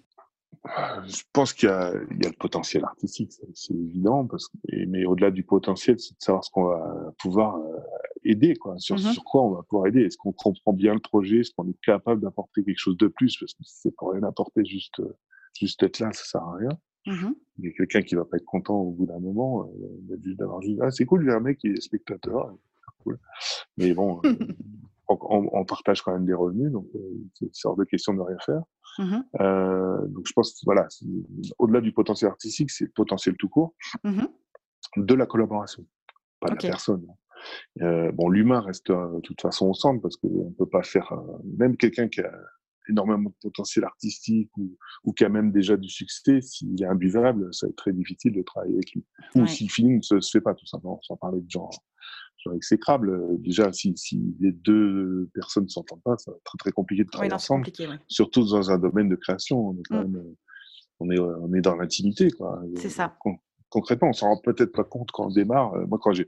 [1.08, 4.58] Je pense qu'il y, a le potentiel artistique, c'est évident, parce que,
[4.88, 7.78] mais au-delà du potentiel, c'est de savoir ce qu'on va pouvoir euh,
[8.24, 8.78] aider, quoi.
[8.78, 10.02] Sur, mmh sur quoi on va pouvoir aider?
[10.02, 11.40] Est-ce qu'on comprend bien le projet?
[11.40, 13.38] Est-ce qu'on est capable d'apporter quelque chose de plus?
[13.38, 15.02] Parce que si c'est pour rien apporter, juste,
[15.58, 16.70] juste être là, ça sert à rien.
[17.06, 20.18] Mmh il y a quelqu'un qui va pas être content au bout d'un moment, euh,
[20.24, 22.54] juste d'avoir juste, ah, c'est cool, il y a un mec qui est spectateur,
[23.04, 23.20] cool.
[23.78, 24.36] Mais bon, euh,
[25.10, 28.38] on, on, partage quand même des revenus, donc euh, c'est hors de question de rien
[28.46, 28.62] faire.
[28.98, 30.88] Mmh euh, donc je pense, voilà,
[31.58, 33.76] au-delà du potentiel artistique, c'est le potentiel tout court.
[34.96, 35.86] De la collaboration,
[36.40, 37.06] pas de la personne.
[37.82, 40.82] Euh, bon, l'humain reste euh, de toute façon au centre parce qu'on ne peut pas
[40.82, 41.14] faire,
[41.58, 42.32] même quelqu'un qui a
[42.90, 47.54] énormément de potentiel artistique ou, ou qui a même déjà du succès, s'il est imbuvable,
[47.54, 49.06] ça va être très difficile de travailler avec lui.
[49.36, 51.84] Ou si le feeling ne se, se, fait pas, tout simplement, sans parler de genre,
[52.44, 53.42] genre exécrable.
[53.42, 57.04] Déjà, si, si les deux personnes ne s'entendent pas, ça va être très, très compliqué
[57.04, 57.68] de travailler ensemble.
[57.80, 57.86] Ouais.
[58.08, 59.70] Surtout dans un domaine de création.
[59.70, 60.12] On est, quand mmh.
[60.12, 60.36] même,
[61.00, 62.30] on est, on est dans l'intimité.
[62.76, 63.16] C'est ça
[63.70, 65.74] concrètement, on s'en rend peut-être pas compte quand on démarre.
[65.74, 66.28] Euh, moi, quand j'ai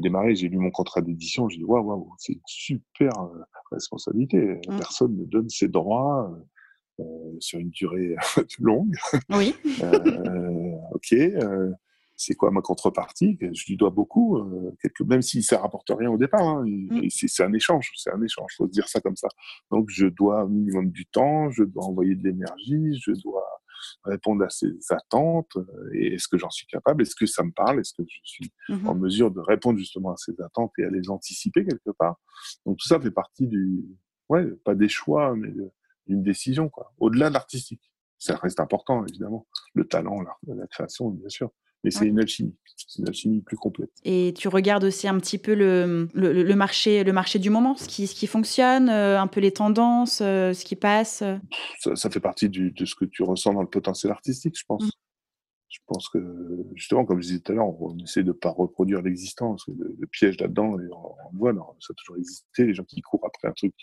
[0.00, 4.38] démarré, j'ai lu mon contrat d'édition, j'ai dit waouh, waouh, c'est une super euh, responsabilité.
[4.68, 4.78] Mmh.
[4.78, 6.32] Personne ne donne ses droits
[7.00, 7.04] euh,
[7.38, 8.14] sur une durée
[8.58, 8.94] longue.
[9.30, 9.54] Oui.
[10.92, 11.14] ok.
[12.22, 13.38] C'est quoi ma contrepartie?
[13.40, 14.38] Je lui dois beaucoup,
[14.82, 15.02] quelque...
[15.04, 16.46] même si ça rapporte rien au départ.
[16.46, 17.08] Hein, mmh.
[17.08, 18.54] C'est un échange, c'est un échange.
[18.58, 19.28] Faut se dire ça comme ça.
[19.70, 23.46] Donc, je dois un minimum du temps, je dois envoyer de l'énergie, je dois
[24.04, 27.00] répondre à ses attentes euh, et est-ce que j'en suis capable?
[27.00, 27.80] Est-ce que ça me parle?
[27.80, 30.90] Est-ce que je suis mmh en mesure de répondre justement à ces attentes et à
[30.90, 32.20] les anticiper quelque part?
[32.66, 33.86] Donc tout ça fait partie du,
[34.28, 35.50] ouais, pas des choix, mais
[36.06, 36.92] d'une décision quoi.
[36.98, 41.50] Au-delà de l'artistique, ça reste important évidemment, le talent, la, la création bien sûr
[41.84, 42.54] mais c'est une alchimie.
[42.76, 43.90] C'est une alchimie plus complète.
[44.04, 47.76] Et tu regardes aussi un petit peu le, le, le marché, le marché du moment,
[47.76, 51.22] ce qui, ce qui fonctionne, euh, un peu les tendances, euh, ce qui passe
[51.78, 54.64] ça, ça, fait partie du, de ce que tu ressens dans le potentiel artistique, je
[54.66, 54.84] pense.
[54.84, 54.90] Mmh.
[55.68, 56.18] je pense que
[56.74, 59.64] justement, comme je disais tout à l'heure, on essaie de ne pas reproduire l'existence.
[59.68, 62.64] Le, le, piège là-dedans, on, on voit, non, ça a toujours existé.
[62.66, 63.74] Les gens qui courent après un truc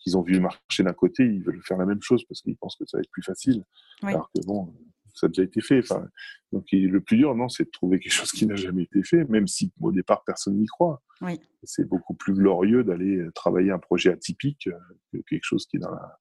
[0.00, 2.76] qu'ils ont vu marcher d'un côté, ils veulent faire la même chose parce qu'ils pensent
[2.76, 3.64] que ça va être plus facile.
[4.02, 4.10] Oui.
[4.10, 4.74] Alors que bon,
[5.14, 5.80] ça a déjà été fait.
[5.80, 6.06] Enfin,
[6.52, 9.24] donc le plus dur, non, c'est de trouver quelque chose qui n'a jamais été fait,
[9.24, 11.02] même si au départ personne n'y croit.
[11.20, 11.40] Oui.
[11.62, 14.68] C'est beaucoup plus glorieux d'aller travailler un projet atypique
[15.12, 16.18] que quelque chose qui est dans, la,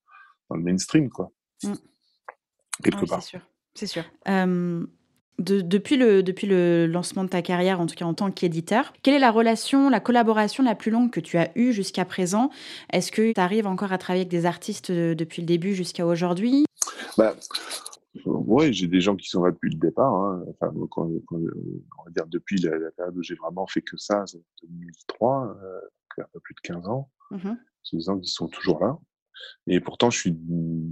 [0.49, 1.31] dans le mainstream, quoi.
[1.63, 1.73] Mm.
[2.83, 3.21] Quelque oui, part.
[3.21, 3.41] C'est sûr.
[3.73, 4.03] C'est sûr.
[4.27, 4.85] Euh,
[5.39, 8.93] de, depuis, le, depuis le lancement de ta carrière, en tout cas en tant qu'éditeur,
[9.01, 12.51] quelle est la relation, la collaboration la plus longue que tu as eue jusqu'à présent?
[12.93, 16.05] Est-ce que tu arrives encore à travailler avec des artistes de, depuis le début jusqu'à
[16.05, 16.65] aujourd'hui?
[17.17, 17.35] Bah,
[18.25, 20.13] Oui, j'ai des gens qui sont là depuis le départ.
[20.13, 20.43] Hein.
[20.49, 23.97] Enfin, quand, quand, on va dire depuis la, la période où j'ai vraiment fait que
[23.97, 25.79] ça, c'est 2003, euh,
[26.17, 27.09] un peu plus de 15 ans.
[27.31, 27.53] Mmh
[27.83, 28.99] C'est des gens qui sont toujours là.
[29.67, 30.37] Et pourtant, je suis,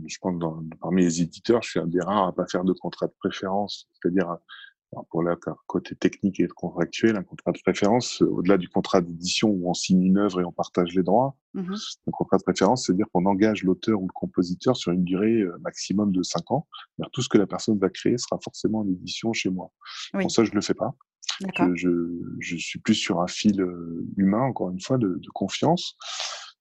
[0.07, 2.73] je pense, dans, parmi les éditeurs, je suis un des rares à pas faire de
[2.73, 3.87] contrat de préférence.
[3.93, 4.37] C'est-à-dire,
[5.11, 5.35] pour le
[5.67, 10.01] côté technique et contractuel, un contrat de préférence, au-delà du contrat d'édition où on signe
[10.01, 11.73] une œuvre et on partage les droits, mmh
[12.07, 16.11] un contrat de préférence, c'est-à-dire qu'on engage l'auteur ou le compositeur sur une durée maximum
[16.11, 16.67] de cinq ans.
[16.99, 19.71] Alors, tout ce que la personne va créer sera forcément en édition chez moi.
[20.13, 20.21] Oui.
[20.21, 20.95] Pour ça, je le fais pas.
[21.57, 21.89] Je, je,
[22.39, 23.63] je, suis plus sur un fil
[24.17, 25.95] humain, encore une fois, de, de confiance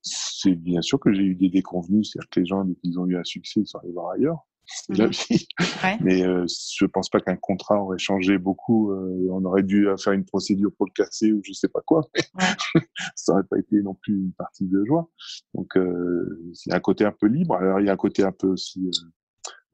[0.03, 3.07] c'est bien sûr que j'ai eu des déconvenus, c'est-à-dire que les gens, dès qu'ils ont
[3.07, 4.47] eu un succès, ils sont allés voir ailleurs.
[4.71, 4.99] C'est Mhm.
[4.99, 5.49] la vie.
[5.83, 5.99] Ouais.
[6.03, 8.93] Mais euh, je pense pas qu'un contrat aurait changé beaucoup.
[8.93, 12.03] Euh, on aurait dû faire une procédure pour le casser ou je sais pas quoi.
[12.15, 12.23] Mais
[13.17, 15.09] ça aurait pas été non plus une partie de joie.
[15.55, 17.55] Donc euh, il y a un côté un peu libre.
[17.55, 19.09] Alors il y a un côté un peu aussi euh,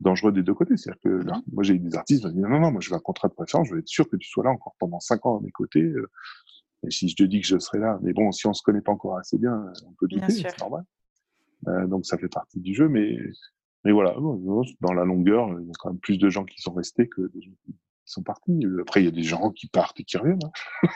[0.01, 0.77] dangereux des deux côtés.
[0.77, 2.91] C'est-à-dire que là, moi j'ai eu des artistes qui m'ont dit non non moi je
[2.91, 5.01] veux un contrat de préférence, je veux être sûr que tu sois là encore pendant
[5.01, 5.83] cinq ans à mes côtés.
[5.83, 6.09] euh,
[6.87, 8.83] et si je te dis que je serai là, mais bon, si on se connaît
[8.83, 10.85] pas encore assez bien, on peut douter, c'est normal.
[11.67, 13.17] Euh, donc ça fait partie du jeu, mais
[13.85, 14.15] mais voilà,
[14.81, 17.23] dans la longueur, il y a quand même plus de gens qui sont restés que
[17.23, 17.75] de gens qui
[18.05, 18.67] sont partis.
[18.81, 20.39] Après, il y a des gens qui partent et qui reviennent.
[20.45, 20.89] hein.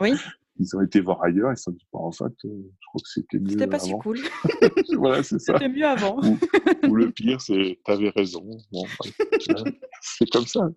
[0.00, 0.14] Oui.
[0.58, 3.00] Ils ont été voir ailleurs, ils se sont dit, bon, en fait, euh, je crois
[3.02, 4.18] que c'était mieux C'était pas si cool.
[4.96, 5.52] voilà, c'est ça.
[5.52, 6.18] C'était mieux avant.
[6.22, 6.38] Ou,
[6.88, 8.42] ou le pire, c'est, t'avais raison.
[8.72, 10.68] Bon, ouais, c'est comme ça.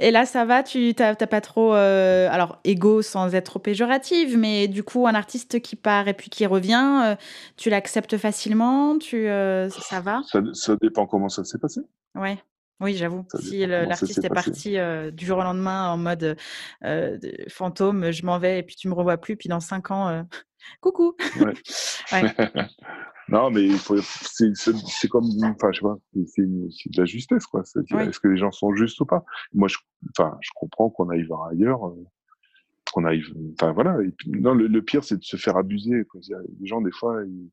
[0.00, 1.74] Et là, ça va Tu t'as t'as pas trop.
[1.74, 6.14] euh, alors, égo sans être trop péjorative, mais du coup, un artiste qui part et
[6.14, 7.16] puis qui revient, euh,
[7.56, 10.22] tu l'acceptes facilement tu, euh, Ça va?
[10.26, 11.80] Ça, ça dépend comment ça s'est passé.
[12.14, 12.38] Ouais.
[12.80, 13.24] Oui, j'avoue.
[13.40, 16.36] Si l'artiste est parti euh, du jour au lendemain en mode
[16.84, 19.90] euh, de- fantôme, je m'en vais et puis tu me revois plus, puis dans cinq
[19.90, 20.22] ans, euh,
[20.80, 21.14] coucou.
[21.40, 21.52] Ouais.
[22.12, 22.34] Ouais.
[23.28, 25.96] non, mais c'est, comme, enfin, je sais pas,
[26.26, 27.62] c'est, de la justesse, quoi.
[27.92, 28.02] Oui.
[28.02, 29.24] est-ce que les gens sont justes ou pas?
[29.54, 29.78] Moi, je,
[30.10, 31.80] enfin, je comprends qu'on aille voir ailleurs,
[32.92, 33.22] qu'on aille,
[33.54, 33.96] enfin, voilà.
[34.02, 36.04] Et puis, non, le, le pire, c'est de se faire abuser.
[36.04, 36.20] Quoi.
[36.60, 37.50] Les gens, des fois, ils-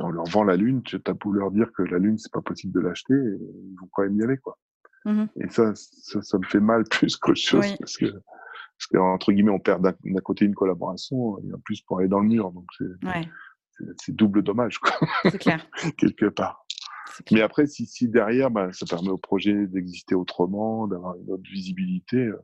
[0.00, 2.42] on leur vend la lune, tu as beau leur dire que la lune, c'est pas
[2.42, 3.38] possible de l'acheter, et
[3.70, 4.58] ils vont quand même y aller, quoi.
[5.04, 5.28] Mhm.
[5.40, 7.76] Et ça, ça, ça me fait mal plus qu'autre chose, Oui.
[7.78, 11.80] parce que, parce que, entre guillemets, on perd d'un, côté une collaboration, et en plus
[11.82, 13.28] pour aller dans le mur, donc c'est, Ouais,
[14.08, 14.92] double dommage, quoi,
[15.30, 15.66] c'est clair.
[15.98, 16.66] quelque part.
[17.24, 17.38] clair.
[17.38, 21.48] Mais après, si, si derrière, bah, ça permet au projet d'exister autrement, d'avoir une autre
[21.50, 22.38] visibilité, euh,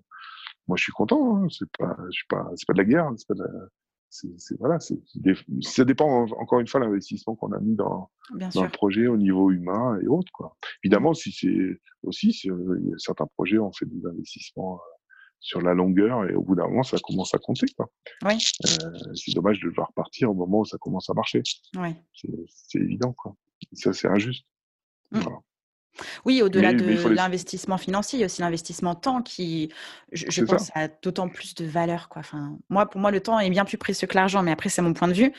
[0.69, 1.37] moi je suis content.
[1.37, 3.69] Hein, c'est pas, je suis pas, c'est pas de la guerre, c'est pas de la-
[4.13, 8.11] c'est, voilà, ça dépend en- encore une fois de l'investissement qu'on a mis dans,
[8.55, 10.57] dans le projet au niveau humain et autres, quoi.
[10.85, 14.79] Évidemment, si c'est aussi, si, euh, certains projets, on fait des investissements euh,
[15.41, 17.91] sur la longueur et au bout d'un moment, ça commence à compter, quoi.
[18.25, 18.39] Oui.
[18.67, 21.43] Euh, c'est dommage de devoir partir au moment où ça commence à marcher.
[21.77, 21.97] Ouais.
[22.15, 23.35] C'est, évident, quoi.
[23.73, 24.45] Ça, c'est injuste.
[25.11, 25.21] Mm.
[25.21, 25.39] Voilà.
[26.25, 29.71] Oui, au-delà de les- l'investissement financier, il y a aussi l'investissement temps qui,
[30.13, 30.73] je, pense, ça.
[30.75, 32.09] a d'autant plus de valeur.
[32.09, 32.21] Quoi.
[32.21, 34.81] Enfin, moi, pour moi, le temps est bien plus précieux que l'argent, mais après, c'est
[34.83, 35.33] mon point de vue.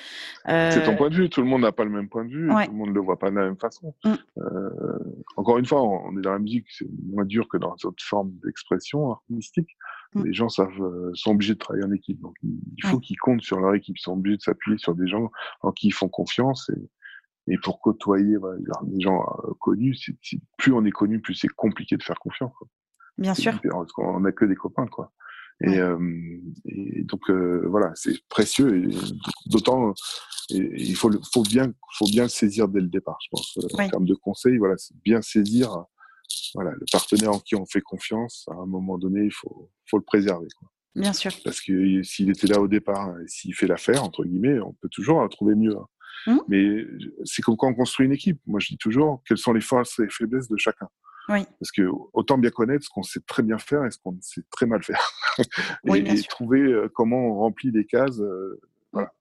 [0.45, 1.29] C'est ton Euh, point de vue.
[1.29, 2.51] Tout le monde n'a pas le même point de vue.
[2.53, 2.65] Ouais.
[2.65, 3.95] Tout le monde ne le voit pas de la même façon.
[4.05, 4.13] Mm.
[4.37, 4.99] Euh,
[5.37, 8.31] encore une fois, on est dans la musique, c'est moins dur que dans d'autres formes
[8.45, 9.69] d'expression artistique.
[10.13, 10.23] Mm.
[10.25, 12.19] Les gens savent, euh, sont obligés de travailler en équipe.
[12.21, 13.01] Donc, il il faut Ouais.
[13.01, 13.97] qu'ils comptent sur leur équipe.
[13.97, 15.31] Ils sont obligés de s'appuyer sur des gens
[15.61, 16.69] en qui ils font confiance.
[16.69, 16.89] Et,
[17.47, 21.35] et pour côtoyer voilà, des gens euh, connus, c'est- c'est- plus on est connu, plus
[21.35, 22.53] c'est compliqué de faire confiance.
[22.57, 22.67] quoi.
[23.17, 23.59] bien sûr.
[23.69, 25.11] Parce qu'on n'a que des copains, quoi.
[25.61, 25.77] Et, Ouais.
[25.79, 28.89] euh, et donc euh, voilà, c'est précieux
[29.45, 29.93] d'autant
[30.49, 33.57] il faut le, faut bien faut bien le saisir dès le départ, je pense.
[33.57, 33.85] Euh, Oui.
[33.85, 35.69] En termes de conseils, voilà, c'est bien saisir
[36.55, 38.45] voilà le partenaire en qui on fait confiance.
[38.49, 40.69] À un moment donné, il faut faut le préserver, quoi.
[40.95, 41.31] Bien sûr.
[41.43, 44.89] Parce que s'il était là au départ, et s'il fait l'affaire entre guillemets, on peut
[44.89, 45.75] toujours trouver mieux.
[45.77, 45.87] hein.
[46.27, 46.41] Mhm.
[46.47, 46.85] Mais
[47.25, 48.39] c'est comme quand on construit une équipe.
[48.45, 50.87] Moi, je dis toujours quelles sont les forces et faiblesses de chacun.
[51.29, 51.45] Oui.
[51.59, 54.43] Parce que autant bien connaître ce qu'on sait très bien faire et ce qu'on sait
[54.51, 55.11] très mal faire.
[55.85, 58.61] Oui, et, bien et trouver euh, comment on remplit les cases euh,
[58.91, 59.11] voilà,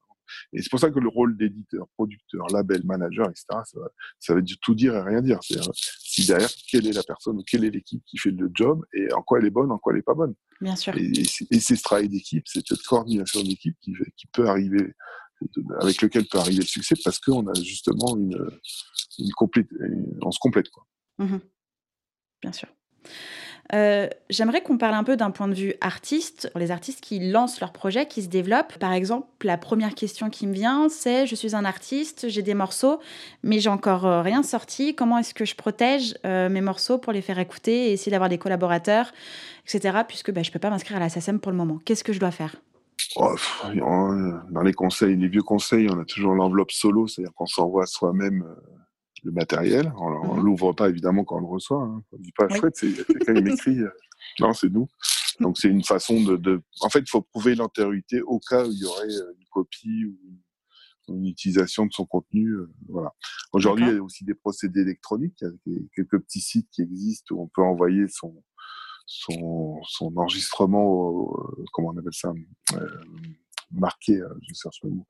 [0.51, 3.79] Et c'est pour ça que le rôle d'éditeur, producteur, label, manager, etc., ça,
[4.19, 5.39] ça veut tout dire et rien dire.
[5.41, 9.11] C'est si derrière, quelle est la personne, quelle est l'équipe qui fait le job et
[9.13, 10.35] en quoi elle est bonne, en quoi elle n'est pas bonne.
[10.61, 10.95] Bien sûr.
[10.95, 14.93] Et, et c'est ce travail d'équipe, c'est cette coordination d'équipe qui, qui peut arriver,
[15.81, 18.37] avec lequel peut arriver le succès parce qu'on a justement une,
[19.19, 19.67] une complète,
[20.21, 20.67] on se complète.
[21.17, 21.37] Mmh
[22.41, 22.67] Bien sûr.
[23.73, 27.61] Euh, j'aimerais qu'on parle un peu d'un point de vue artiste, les artistes qui lancent
[27.61, 28.77] leurs projets, qui se développent.
[28.77, 32.53] Par exemple, la première question qui me vient, c'est je suis un artiste, j'ai des
[32.53, 32.99] morceaux,
[33.41, 34.95] mais j'ai encore euh, rien sorti.
[34.95, 38.29] Comment est-ce que je protège euh, mes morceaux pour les faire écouter et essayer d'avoir
[38.29, 39.11] des collaborateurs,
[39.65, 39.99] etc.
[40.07, 41.79] Puisque bah, je ne peux pas m'inscrire à la SACEM pour le moment.
[41.85, 42.57] Qu'est-ce que je dois faire?
[43.15, 43.35] Oh,
[44.51, 48.45] Dans les conseils, les vieux conseils, on a toujours l'enveloppe solo, c'est-à-dire qu'on s'envoie soi-même
[49.23, 49.91] le matériel.
[49.97, 50.45] On ne mhm.
[50.45, 51.81] l'ouvre pas évidemment quand on le reçoit.
[51.81, 52.03] Hein.
[52.11, 52.59] On ne dit pas oui.
[52.73, 53.79] c'est quelqu'un qui m'écrit.
[53.79, 53.89] Euh,
[54.39, 54.87] non, c'est nous.
[55.39, 58.79] Donc c'est une façon de, En fait, il faut prouver l'antériorité au cas où il
[58.79, 60.19] y aurait euh, une copie ou
[61.09, 62.49] une, utilisation de son contenu.
[62.49, 63.13] Euh, voilà.
[63.51, 65.43] Aujourd'hui, il y a aussi des procédés électroniques.
[65.65, 68.43] Il y a quelques petits sites qui existent où on peut envoyer son
[69.05, 71.31] son, son enregistrement,
[71.73, 72.31] comment on appelle ça,
[73.71, 75.07] marqué, je cherche le mot,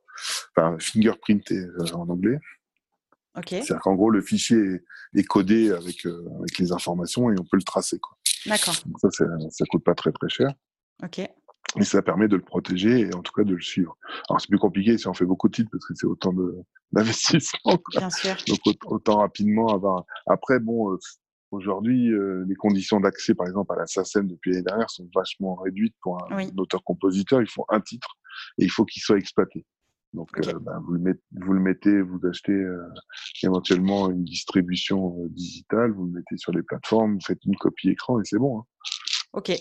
[0.56, 2.40] enfin fingerprinté en anglais.
[3.48, 4.82] C'est-à-dire qu'en gros, le fichier
[5.16, 8.00] est, codé avec, euh, avec les informations et on peut le tracer.
[8.46, 8.76] D'accord.
[9.02, 9.10] Ça,
[9.50, 10.54] ça coûte pas très très cher.
[11.04, 11.20] Ok.
[11.20, 13.98] Et ça permet de le protéger et en tout cas de le suivre.
[14.30, 16.34] Alors c'est plus compliqué si on fait beaucoup de titres parce que c'est autant
[16.92, 17.80] d'investissement.
[17.90, 18.36] Bien sûr.
[18.48, 20.06] Donc autant rapidement avoir.
[20.28, 21.00] Après, bon, euh,
[21.54, 25.56] aujourd'hui, euh, les conditions d'accès, par exemple, à la SACEM depuis l'année dernière sont vachement
[25.56, 27.42] réduites pour un auteur-compositeur.
[27.42, 28.18] Il faut un titre
[28.58, 29.66] et il faut qu'il soit exploité.
[30.14, 32.84] Donc, euh, ben, vous, le mettez, vous le mettez, vous achetez euh,
[33.42, 38.20] éventuellement une distribution digitale, vous le mettez sur les plateformes, vous faites une copie écran
[38.20, 38.60] et c'est bon.
[38.60, 38.64] Hein.
[39.34, 39.54] Ok.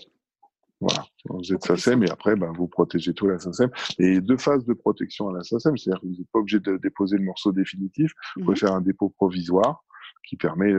[0.80, 3.70] Voilà, vous êtes SACEM et après, ben, vous protégez tout à la SACEM.
[4.00, 6.76] Et deux phases de protection à la SACEM, c'est-à-dire que vous n'êtes pas obligé de
[6.76, 9.84] déposer le morceau définitif, vous pouvez mmh faire un dépôt provisoire
[10.28, 10.72] qui permet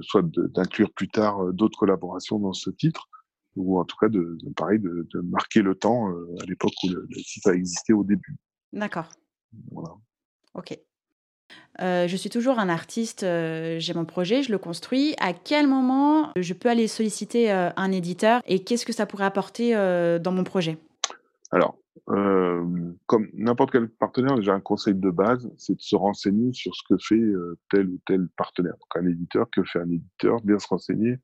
[0.00, 3.08] soit d'inclure plus tard d'autres collaborations dans ce titre,
[3.56, 6.88] ou en tout cas de, de pareil de, de, marquer le temps à l'époque où
[6.88, 8.36] le, le, site a existé au début.
[8.72, 9.08] D'accord.
[9.70, 9.94] Voilà.
[10.54, 10.78] Ok.
[11.80, 15.14] Euh, je suis toujours un artiste, euh, j'ai mon projet, je le construis.
[15.18, 19.24] À quel moment je peux aller solliciter euh, un éditeur et qu'est-ce que ça pourrait
[19.24, 20.78] apporter dans mon projet?
[21.50, 21.76] Alors,
[22.06, 26.82] comme n'importe quel partenaire, déjà un conseil de base, c'est de se renseigner sur ce
[26.88, 27.22] que fait
[27.70, 28.72] tel ou tel partenaire.
[28.72, 31.18] Donc un éditeur, que fait un éditeur, bien se renseigner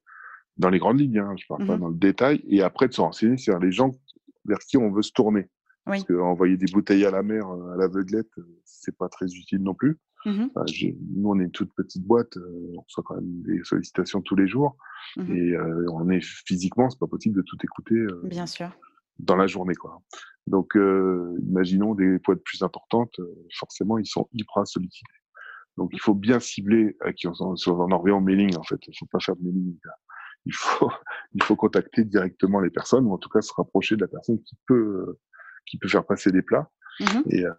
[0.61, 2.87] dans les grandes lignes, hein, je ne parle pas mmh dans le détail, et après
[2.87, 3.91] de se renseigner sur les gens
[4.45, 5.49] vers qui on veut se tourner.
[5.87, 9.63] Parce qu'envoyer des bouteilles à la mer euh, à l'aveuglette, euh, c'est pas très utile
[9.63, 9.99] non plus.
[10.27, 10.49] Mmh
[11.17, 14.37] nous, on est une toute petite boîte, euh, on reçoit quand même des sollicitations tous
[14.37, 14.77] les jours.
[15.17, 15.57] Mmh et
[15.91, 18.71] on est physiquement, c'est pas possible de tout écouter Bien sûr.
[19.19, 19.75] dans la journée.
[19.75, 20.03] Quoi.
[20.47, 23.21] Donc, imaginons des boîtes plus importantes,
[23.59, 25.13] forcément, ils sont hyper sollicités.
[25.77, 28.81] Donc, il faut bien cibler à qui on, on en revient au mailing, en fait.
[28.87, 29.79] Il faut pas faire de mailing.
[30.47, 30.91] Il faut,
[31.35, 34.43] il faut contacter directement les personnes, ou en tout cas se rapprocher de la personne
[34.43, 35.19] qui peut
[35.67, 37.53] qui peut faire passer des plats mmh et, euh,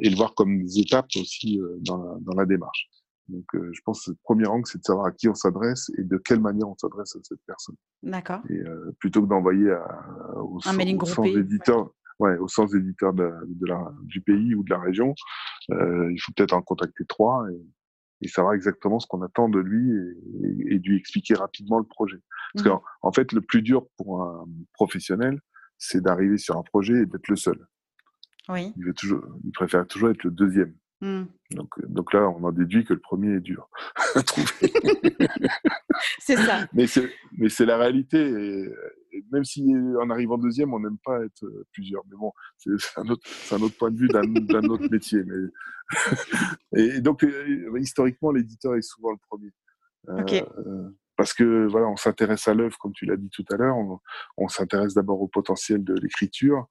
[0.00, 2.88] et, le voir comme des étapes aussi euh, dans, la, dans la démarche.
[3.28, 5.90] Donc, euh, je pense que le premier angle, c'est de savoir à qui on s'adresse
[5.96, 7.76] et de quelle manière on s'adresse à cette personne.
[8.02, 8.42] D'accord.
[8.50, 8.60] Et
[8.98, 9.74] plutôt que d'envoyer
[10.36, 14.54] au, un mailing au sens éditeur, ouais, au sens éditeur de, de la, du pays
[14.54, 15.14] ou de la région,
[15.70, 17.60] il faut peut-être en contacter trois et,
[18.24, 22.18] et savoir exactement ce qu'on attend de lui et, et, lui expliquer rapidement le projet.
[22.54, 25.40] Parce mmh qu'en en fait, le plus dur pour un professionnel,
[25.78, 27.66] c'est d'arriver sur un projet et d'être le seul.
[28.48, 28.72] Oui.
[28.76, 30.74] Il, veut toujours, il préfère toujours être le deuxième.
[31.00, 31.24] Mmh.
[31.52, 33.68] Donc, donc là, on en déduit que le premier est dur
[34.14, 34.46] à trouver.
[36.18, 36.66] c'est ça.
[36.72, 38.18] Mais c'est, mais c'est la réalité.
[38.18, 38.70] Et,
[39.32, 42.02] même si en arrivant deuxième, on n'aime pas être plusieurs.
[42.10, 44.22] Mais bon, c'est, un, autre, un autre point de vue d'un,
[44.68, 45.22] autre métier.
[45.24, 45.48] Mais...
[46.96, 47.26] et donc,
[47.78, 49.52] historiquement, l'éditeur est souvent le premier.
[50.08, 53.76] Euh, parce que voilà, on s'intéresse à l'œuvre, comme tu l'as dit tout à l'heure.
[54.36, 56.66] On, s'intéresse d'abord au potentiel de l'écriture,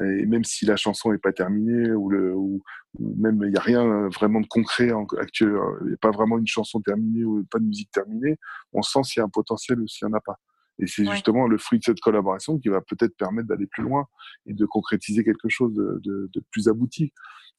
[0.00, 2.62] et même si la chanson n'est pas terminée ou, le, ou,
[2.98, 6.46] même il n'y a rien vraiment de concret actuel, il n'y a pas vraiment une
[6.46, 8.38] chanson terminée ou pas de musique terminée,
[8.72, 10.36] on sent s'il y a un potentiel ou s'il n'y en a pas.
[10.78, 14.06] Et c'est justement le fruit de cette collaboration qui va peut-être permettre d'aller plus loin
[14.46, 17.12] et de concrétiser quelque chose de, de, de plus abouti.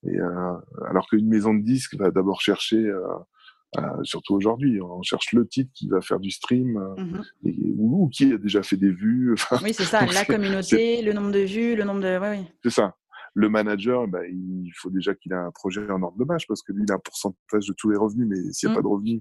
[0.08, 0.54] Et euh,
[0.90, 3.02] alors qu'une maison de disques va d'abord chercher euh,
[3.78, 7.24] euh, surtout aujourd'hui, on cherche le titre qui va faire du stream euh, mmh
[7.78, 9.36] ou, qui a déjà fait des vues.
[9.64, 12.18] oui, c'est ça, la communauté, le nombre de vues, le nombre de.
[12.20, 12.46] Oui, oui.
[12.64, 12.96] C'est ça.
[13.34, 16.62] Le manager, bah, il faut déjà qu'il ait un projet en ordre de marche parce
[16.62, 18.78] que lui, il a un pourcentage de tous les revenus, mais s'il n'y a mmh.
[18.78, 19.20] pas de revenus,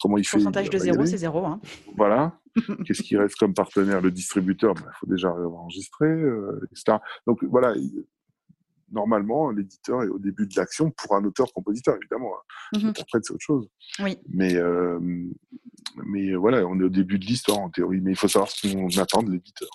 [0.00, 1.44] comment il fait Pourcentage de zéro, c'est zéro.
[1.46, 1.60] Hein.
[1.96, 2.38] Voilà.
[2.86, 4.00] Qu'est-ce qui reste comme partenaire?
[4.00, 6.98] Le distributeur, il bah, faut déjà enregistrer, euh, etc.
[7.26, 7.74] Donc voilà,
[8.90, 12.32] normalement, l'éditeur est au début de l'action pour un auteur-compositeur, évidemment.
[12.74, 12.78] Hein.
[12.78, 13.68] Mmh Après, c'est autre chose.
[14.00, 14.18] Oui.
[14.28, 14.54] Mais,
[16.04, 18.72] mais voilà, on est au début de l'histoire en théorie, mais il faut savoir ce
[18.72, 19.68] qu'on attend de l'éditeur.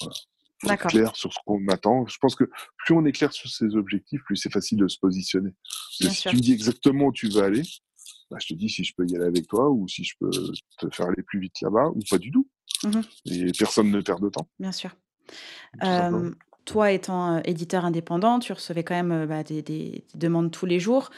[0.00, 0.14] Voilà.
[0.58, 2.06] Clair sur ce qu'on attend.
[2.06, 2.44] Je pense que
[2.78, 5.50] plus on est clair sur ses objectifs, plus c'est facile de se positionner.
[5.90, 7.62] si tu me dis exactement où tu veux aller,
[8.30, 10.30] bah, je te dis si je peux y aller avec toi ou si je peux
[10.78, 12.48] te faire aller plus vite là-bas ou pas du tout.
[12.84, 14.48] Mmh Et personne ne perd de temps.
[14.58, 14.90] Bien sûr.
[16.66, 21.10] Toi étant éditeur indépendant, tu recevais quand même bah, des, demandes tous les jours.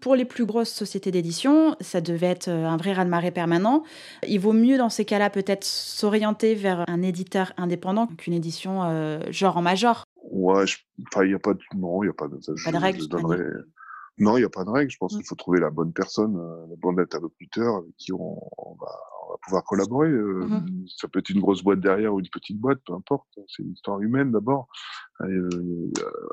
[0.00, 3.82] Pour les plus grosses sociétés d'édition, ça devait être un vrai raz-de-marée permanent.
[4.26, 9.56] Il vaut mieux dans ces cas-là peut-être s'orienter vers un éditeur indépendant qu'une édition genre
[9.56, 10.04] en major.
[10.30, 10.64] Ouais,
[11.16, 11.60] il n'y a pas de...
[11.76, 12.38] Non, il n'y a pas de...
[12.64, 13.08] Pas de règle,
[14.20, 14.90] non, il n'y a pas de règle.
[14.90, 18.38] Je pense qu'il faut trouver la bonne personne, euh, le bon interlocuteur avec qui on,
[18.78, 18.92] va,
[19.42, 20.10] pouvoir collaborer.
[20.10, 23.26] Euh, mmh ça peut être une grosse boîte derrière ou une petite boîte, peu importe.
[23.48, 24.68] C'est une histoire humaine d'abord.
[25.22, 25.48] Euh,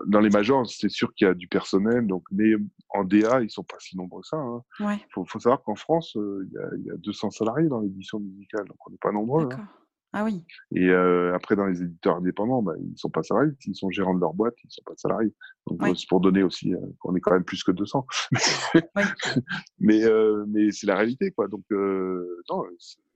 [0.07, 2.53] dans les majors, c'est sûr qu'il y a du personnel, donc mais
[2.89, 4.43] en DA, ils sont pas si nombreux que ça.
[4.79, 4.97] Il hein.
[5.13, 8.97] faut, savoir qu'en France, il y, a, 200 salariés dans l'édition musicale, donc on n'est
[8.97, 9.47] pas nombreux.
[9.53, 9.69] Hein.
[10.17, 10.43] Ah oui.
[10.71, 13.51] Et euh, après, dans les éditeurs indépendants, bah, ils ne sont pas salariés.
[13.67, 15.31] Ils sont gérants de leur boîte, ils ne sont pas salariés.
[15.67, 18.03] Donc, c'est pour donner aussi euh, qu'on est quand même plus que 200.
[19.79, 21.47] mais euh, mais c'est la réalité, quoi.
[21.47, 22.63] Donc, non,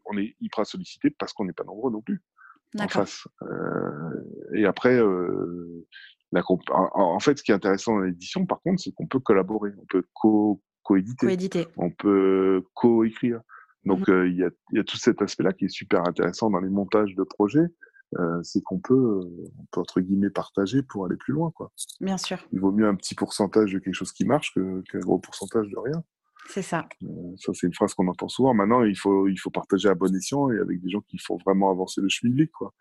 [0.05, 2.21] on est hyper sollicité parce qu'on n'est pas nombreux non plus
[2.79, 3.27] en face.
[4.53, 5.01] et après,
[6.31, 9.71] la en, fait, ce qui est intéressant dans l'édition, par contre, c'est qu'on peut collaborer,
[9.81, 13.41] on peut co coéditer, on peut co-écrire.
[13.85, 14.25] Donc mmh.
[14.27, 17.15] il y, a, y, a, tout cet aspect-là qui est super intéressant dans les montages
[17.15, 17.67] de projets.
[18.43, 19.21] C'est qu'on peut,
[19.57, 21.71] on peut entre guillemets partager pour aller plus loin, quoi.
[22.01, 22.39] Bien sûr.
[22.51, 25.77] Il vaut mieux un petit pourcentage de quelque chose qui marche qu'un gros pourcentage de
[25.77, 26.03] rien.
[26.47, 26.87] C'est ça.
[27.03, 27.07] Euh,
[27.37, 28.53] ça, c'est une phrase qu'on entend souvent.
[28.53, 31.37] Maintenant, il faut, il faut partager à bon escient et avec des gens qui font
[31.45, 32.73] vraiment avancer le schmilblick, quoi.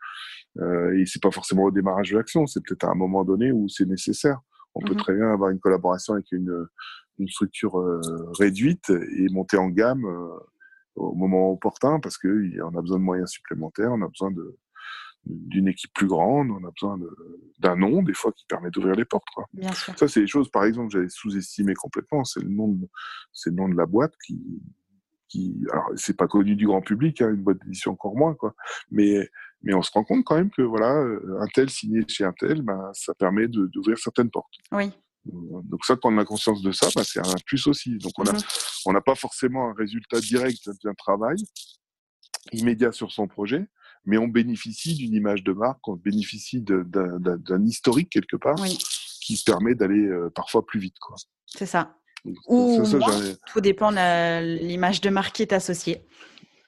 [0.59, 3.53] Euh, et c'est pas forcément au démarrage de l'action, c'est peut-être à un moment donné
[3.53, 4.41] où c'est nécessaire.
[4.75, 6.67] On peut mmh très bien avoir une collaboration avec une,
[7.19, 8.01] une structure euh,
[8.39, 10.05] réduite et monter en gamme
[10.97, 14.57] au moment opportun parce qu'on a besoin de moyens supplémentaires, on a besoin de
[15.27, 16.99] d'une équipe plus grande, on a besoin
[17.59, 19.29] d'un nom des fois qui permet d'ouvrir les portes.
[19.35, 19.45] Quoi.
[19.53, 19.97] Bien sûr.
[19.99, 22.25] Ça, c'est des choses, par exemple, que j'avais sous-estimé complètement.
[22.25, 22.89] C'est le nom de,
[23.45, 24.41] le nom de la boîte qui,
[25.29, 28.55] qui, alors c'est pas connu du grand public, hein, une boîte d'édition encore moins, quoi.
[28.91, 29.29] Mais
[29.63, 32.63] mais on se rend compte quand même que voilà, un tel signé chez un tel,
[32.63, 34.55] ben, ça permet d'ouvrir certaines portes.
[34.73, 34.91] Oui.
[35.25, 37.99] Donc ça, quand on a conscience de ça, bah, c'est un plus aussi.
[37.99, 38.41] Donc on a, mhm.
[38.87, 41.37] on n'a pas forcément un résultat direct d'un travail
[42.53, 43.67] immédiat sur son projet,
[44.05, 48.57] mais on bénéficie d'une image de marque, on bénéficie d'un historique quelque part
[49.21, 50.97] qui permet d'aller euh, parfois plus vite.
[51.47, 51.97] C'est ça.
[52.47, 52.83] Ou
[53.53, 56.03] tout dépend de l'image de marque qui est associée.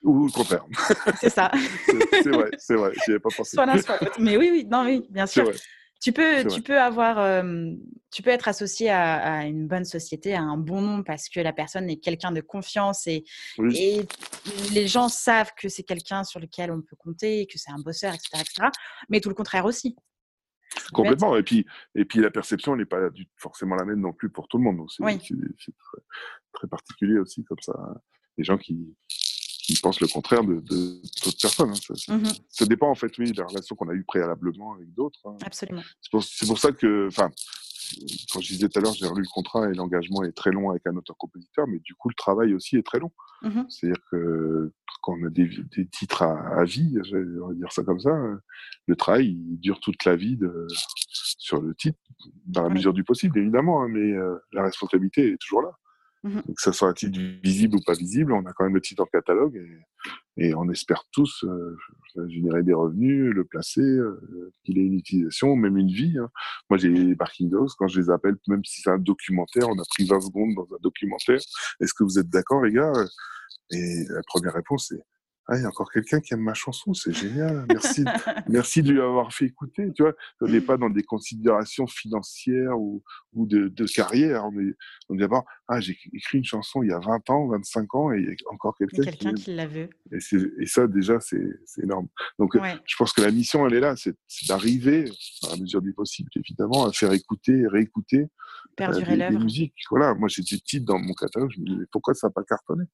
[0.02, 0.64] Ou le contraire.
[1.20, 1.50] C'est ça.
[1.86, 2.92] c'est vrai, c'est vrai.
[3.04, 3.54] J'y avais pas pensé.
[3.54, 5.50] Soit l'un, soit Mais oui, oui, non, oui, bien sûr.
[6.02, 7.44] Tu peux, tu peux avoir,
[8.10, 11.52] tu peux être associé à, une bonne société, à un bon nom parce que la
[11.52, 13.24] personne est quelqu'un de confiance et,
[13.72, 14.00] et
[14.72, 18.12] les gens savent que c'est quelqu'un sur lequel on peut compter, que c'est un bosseur,
[18.14, 18.68] etc., etc.
[19.10, 19.96] Mais tout le contraire aussi.
[20.92, 21.36] Complètement.
[21.36, 24.58] Et puis, et puis la perception n'est pas forcément la même non plus pour tout
[24.58, 24.86] le monde.
[24.90, 25.74] c'est
[26.52, 27.72] très, particulier aussi comme ça.
[28.38, 28.96] Les gens qui,
[29.74, 31.70] qui pensent le contraire de d'autres personnes.
[31.70, 32.16] Hein.
[32.16, 35.20] Mmh ça, dépend en fait, oui, de la relation qu'on a eue préalablement avec d'autres.
[35.24, 35.36] Hein.
[35.44, 35.82] Absolument.
[36.00, 37.30] C'est pour, ça que, enfin,
[38.32, 40.70] quand je disais tout à l'heure, j'ai relu le contrat et l'engagement est très long
[40.70, 43.12] avec un auteur-compositeur, mais du coup, le travail aussi est très long.
[43.42, 46.98] Mmh C'est-à-dire que quand on a des, des titres à, vie,
[47.42, 48.16] on va dire ça comme ça,
[48.86, 50.66] le travail il dure toute la vie de,
[51.38, 51.98] sur le titre,
[52.46, 55.72] dans la mesure du possible, évidemment, hein, mais euh, la responsabilité est toujours là.
[56.24, 58.80] Mmh que ça soit un titre visible ou pas visible, on a quand même le
[58.80, 59.60] titre en catalogue
[60.36, 61.76] et, on espère tous euh,
[62.28, 66.16] générer des revenus, le placer, euh, qu'il ait une utilisation, même une vie.
[66.18, 66.30] Hein.
[66.70, 69.78] Moi, j'ai les Parking Dogs, quand je les appelle, même si c'est un documentaire, on
[69.78, 71.40] a pris 20 secondes dans un documentaire.
[71.80, 72.92] Est-ce que vous êtes d'accord, les gars?
[73.70, 75.02] Et la première réponse, c'est
[75.52, 77.66] ah, il y a encore quelqu'un qui aime ma chanson, c'est génial.
[77.68, 78.04] Merci,
[78.48, 79.92] merci de lui avoir fait écouter.
[79.94, 83.02] Tu vois, on n'est pas dans des considérations financières ou,
[83.34, 84.46] ou de, de carrière.
[84.46, 84.74] On est,
[85.10, 88.12] on est d'abord, ah, j'ai écrit une chanson il y a 20 ans, 25 ans,
[88.12, 89.90] et il y a encore quelqu'un quelqu'un qui, l'a vu.
[90.10, 90.18] Et,
[90.58, 91.38] et, ça, déjà, c'est
[91.82, 92.08] énorme.
[92.38, 94.16] Donc, je pense que la mission, elle est là, c'est
[94.48, 95.04] d'arriver,
[95.44, 98.28] à la mesure du possible, évidemment, à faire écouter, réécouter
[98.76, 99.74] Perdurer euh, musiques.
[99.90, 102.42] Voilà, moi, j'ai des titres dans mon catalogue, je me dis, pourquoi ça n'a pas
[102.42, 102.84] cartonné?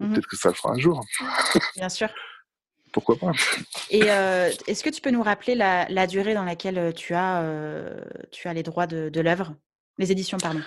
[0.00, 1.04] Mmh Peut-être que ça le fera un jour.
[1.76, 2.08] Bien sûr.
[2.92, 3.32] Pourquoi pas
[3.90, 7.42] Et euh, est-ce que tu peux nous rappeler la, durée dans laquelle euh, tu as,
[7.42, 9.56] euh, tu as les droits de, l'œuvre?
[9.98, 10.60] Les éditions, pardon.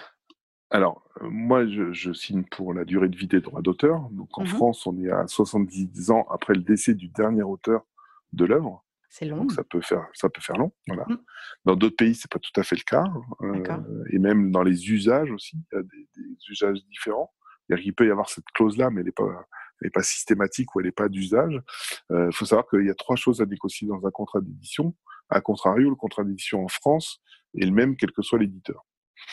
[0.70, 4.10] Alors, moi, je, signe pour la durée de vie des droits d'auteur.
[4.12, 7.86] Donc, en mmh France, on est à 70 ans après le décès du dernier auteur
[8.34, 8.84] de l'œuvre.
[9.10, 9.38] C'est long.
[9.38, 10.72] Donc ça peut faire, ça peut faire long.
[10.88, 11.06] Voilà.
[11.08, 11.18] Mmh.
[11.66, 13.06] Dans d'autres pays, c'est pas tout à fait le cas.
[13.42, 17.34] Euh, et même dans les usages aussi, il y a des, usages différents.
[17.70, 19.48] Il peut y avoir cette clause-là, mais elle n'est pas,
[19.82, 21.62] elle pas systématique ou elle n'est pas d'usage.
[22.10, 24.96] Il euh, faut savoir qu'il y a trois choses à négocier dans un contrat d'édition.
[25.30, 27.22] À contrario, le contrat d'édition en France
[27.60, 28.86] est le même quel que soit l'éditeur.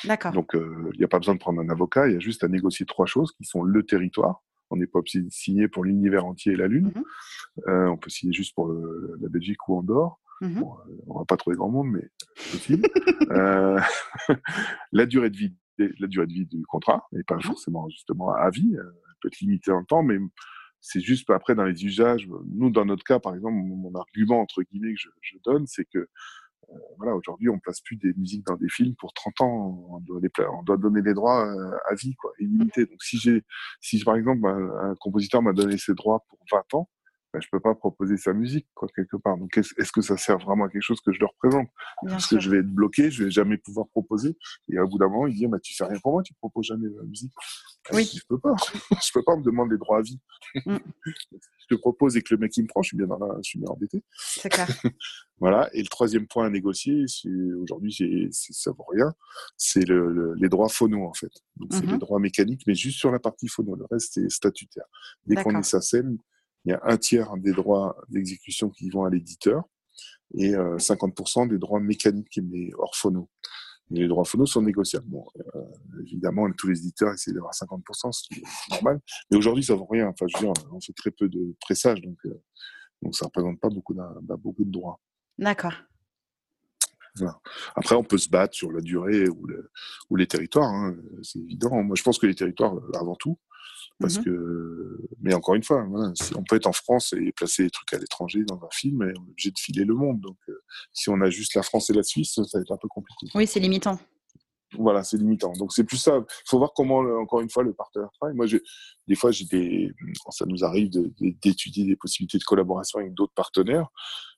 [0.05, 0.32] D'accord.
[0.32, 2.43] Donc, euh, il n'y a pas besoin de prendre un avocat, il y a juste
[2.43, 4.43] à négocier trois choses qui sont le territoire.
[4.70, 6.93] On n'est pas obligé de signer pour l'univers entier et la Lune.
[6.95, 7.03] Mmh
[7.68, 10.18] euh, on peut signer juste pour la Belgique ou Andorre.
[10.41, 10.74] Mmh bon,
[11.07, 12.11] on va pas trouver grand monde, mais
[12.51, 12.89] possible.
[14.93, 18.33] la durée de vie la durée de vie du contrat, et pas mmh forcément justement
[18.33, 20.18] à vie, elle peut être limitée le temps, mais
[20.81, 22.29] c'est juste après dans les usages.
[22.47, 25.99] Nous, dans notre cas, par exemple, mon, argument entre guillemets que je, donne, c'est que
[25.99, 29.89] euh, voilà, aujourd'hui, on place plus des musiques dans des films pour 30 ans.
[29.91, 30.20] On doit,
[30.53, 32.85] on doit donner les droits euh, à vie, quoi, illimité.
[32.85, 33.45] Donc, si j'ai,
[33.81, 36.91] si par exemple un compositeur m'a donné ses droits pour 20 ans,
[37.35, 39.37] je bah, je peux pas proposer sa musique quoi quelque part.
[39.37, 41.68] Donc est-ce que ça sert vraiment à quelque chose que je le représente
[42.07, 44.37] Parce que je vais être bloqué, je vais jamais pouvoir proposer.
[44.68, 46.66] Et au bout d'un moment, il dit bah tu fais rien pour moi, tu proposes
[46.66, 47.32] jamais la musique.
[47.93, 48.11] Oui.
[48.14, 48.55] Je peux pas.
[48.91, 50.18] je peux pas me demander des droits à vie.
[50.64, 50.76] Mm.
[51.07, 53.37] je te propose et que le mec il me prend, je suis bien dans la,
[53.43, 54.03] je suis bien embêté.
[54.16, 54.68] C'est clair.
[55.39, 55.68] voilà.
[55.74, 57.05] Et le troisième point à négocier,
[57.62, 59.12] aujourd'hui ça vaut rien,
[59.57, 61.32] c'est le, les droits phono en fait.
[61.57, 61.99] Donc c'est les mm-hmm.
[61.99, 63.74] droits mécaniques, mais juste sur la partie phono.
[63.74, 64.87] Le reste c'est statutaire.
[65.26, 66.18] Dès qu'on est sa scène,
[66.64, 69.64] il y a un tiers des droits d'exécution qui vont à l'éditeur
[70.36, 73.28] et 50% euh, des droits mécaniques et hors phono.
[73.90, 75.06] les droits phono sont négociables.
[75.06, 75.60] Bon, euh,
[76.02, 79.00] évidemment, tous les éditeurs essaient d'avoir 50%, ce qui est normal.
[79.30, 80.08] Mais aujourd'hui, ça vaut rien.
[80.08, 82.42] Enfin, je veux dire, on fait très peu de pressages, donc, euh,
[83.02, 83.94] donc ça représente pas beaucoup,
[84.38, 85.00] beaucoup de droits.
[85.38, 85.74] D'accord.
[87.76, 89.46] Après, on peut se battre sur la durée ou,
[90.10, 91.80] ou les territoires, hein, c'est évident.
[91.84, 93.38] Moi, je pense que les territoires, avant tout,
[94.01, 95.86] parce mmh que, mais encore une fois,
[96.36, 99.07] on peut être en France et placer des trucs à l'étranger dans un film, et
[99.07, 100.20] on est obligé de filer le monde.
[100.20, 102.76] Donc, euh, si on a juste la France et la Suisse, ça va être un
[102.76, 103.28] peu compliqué.
[103.34, 103.99] Oui, c'est limitant.
[104.78, 105.53] Voilà, c'est limitant.
[105.53, 106.18] Donc c'est plus ça.
[106.18, 108.34] Il faut voir comment, encore une fois, le partenaire travaille.
[108.34, 108.47] Moi,
[109.07, 109.92] des fois, j'ai des,
[110.30, 110.90] ça nous arrive
[111.20, 113.88] d'étudier des possibilités de collaboration avec d'autres partenaires.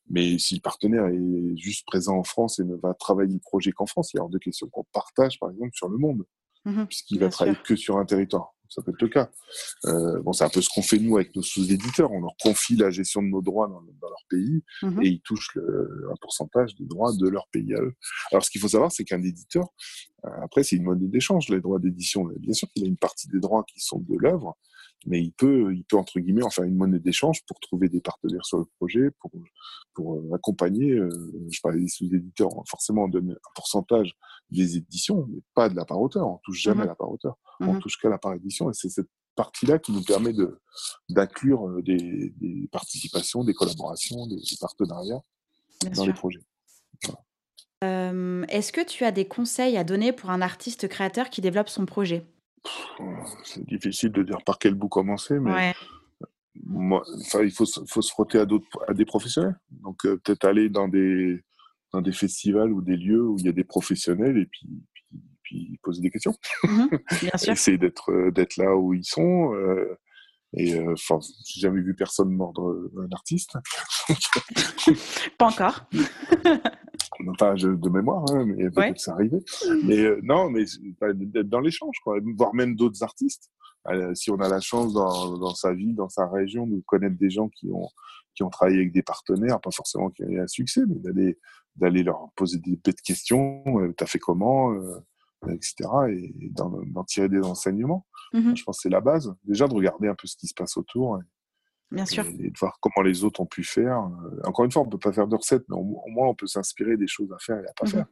[0.09, 3.73] Mais si le partenaire est juste présent en France et ne va travailler le projet
[3.73, 6.25] qu'en France, il y a hors de question qu'on partage, par exemple, sur le monde,
[6.65, 9.31] mmh puisqu'il va travailler que sur un territoire ça peut être le cas.
[9.87, 12.13] Euh, bon, c'est un peu ce qu'on fait nous avec nos sous-éditeurs.
[12.13, 15.55] On leur confie la gestion de nos droits dans, leur pays mmh et ils touchent
[15.55, 17.95] le, un pourcentage des droits de leur pays à eux.
[18.31, 19.69] Alors, ce qu'il faut savoir, c'est qu'un éditeur,
[20.25, 22.25] euh, après, c'est une monnaie d'échange, les droits d'édition.
[22.39, 24.57] Bien sûr qu'il a une partie des droits qui sont de l'œuvre,
[25.05, 28.01] mais il peut, il peut entre guillemets en faire une monnaie d'échange pour trouver des
[28.01, 29.31] partenaires sur le projet, pour,
[29.95, 30.93] pour euh, accompagner.
[30.93, 31.11] Euh,
[31.51, 34.17] je parlais des sous-éditeurs, forcément on donne un pourcentage
[34.51, 36.27] des éditions, mais pas de la part auteur.
[36.27, 38.71] On touche jamais à mmh la part auteur, on mmh touche qu'à la part édition,
[38.71, 40.61] et c'est cette partie-là qui nous permet de
[41.09, 45.23] d'inclure euh, des, des, participations, des collaborations, des, partenariats
[45.95, 46.43] dans les projets.
[47.83, 51.87] Est-ce que tu as des conseils à donner pour un artiste créateur qui développe son
[51.87, 52.27] projet?
[53.45, 55.75] C'est difficile de dire par quel bout commencer, mais
[56.65, 57.03] moi,
[57.43, 59.57] il faut, faut, se frotter à, d'autres, à des professionnels.
[59.71, 61.43] Donc euh, peut-être aller dans des,
[61.93, 64.69] dans des festivals ou des lieux où il y a des professionnels et puis,
[65.43, 66.35] puis, poser des questions.
[66.65, 66.87] Mmh
[67.49, 69.55] Essayer d'être, euh, d'être là où ils sont.
[69.55, 69.99] Euh,
[70.55, 73.57] et enfin, j'ai jamais vu personne mordre un artiste.
[75.39, 75.89] Pas encore.
[77.29, 79.45] enfin de mémoire, hein, mais peut-être que arrivait.
[79.85, 80.65] Mais euh, non, mais
[81.15, 83.51] d'être dans l'échange, quoi, voir même d'autres artistes.
[83.89, 87.17] Euh, si on a la chance dans, dans, sa vie, dans sa région, de connaître
[87.17, 87.89] des gens qui ont
[88.35, 91.39] qui ont travaillé avec des partenaires, pas forcément qui ont eu un succès, mais d'aller
[91.77, 93.63] d'aller leur poser des bêtes questions.
[93.67, 94.99] Euh, T'as fait comment euh,
[95.49, 95.75] etc.
[96.11, 98.07] Et d'en tirer des enseignements.
[98.33, 99.35] Mmh je pense que c'est la base.
[99.45, 101.21] Déjà de regarder un peu ce qui se passe autour.
[101.91, 102.27] Bien sûr.
[102.27, 103.99] Et, de voir comment les autres ont pu faire.
[103.99, 106.35] Euh, encore une fois, on ne peut pas faire de recettes, mais au, moins on
[106.35, 108.07] peut s'inspirer des choses à faire et à pas mmh faire.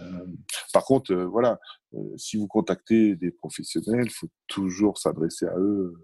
[0.00, 0.26] Euh,
[0.72, 1.58] par contre, euh, voilà,
[2.16, 5.94] si vous contactez des professionnels, il faut toujours s'adresser à eux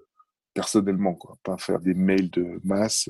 [0.55, 1.37] personnellement, quoi.
[1.43, 3.09] Pas faire des mails de masse.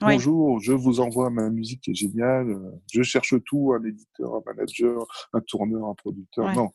[0.00, 2.56] Bonjour, je vous envoie ma musique qui est géniale.
[2.90, 6.54] Je cherche tout, un éditeur, un manager, un tourneur, un producteur.
[6.54, 6.70] Non,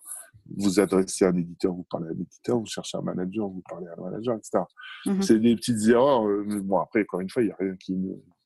[0.56, 3.64] vous adressez à un éditeur, vous parlez à un éditeur, vous cherchez un manager, vous
[3.68, 4.64] parlez à un manager, etc.
[5.08, 5.22] Mhm.
[5.24, 6.28] C'est des petites erreurs.
[6.28, 7.96] Euh, bon, après, encore une fois, il n'y a rien qui.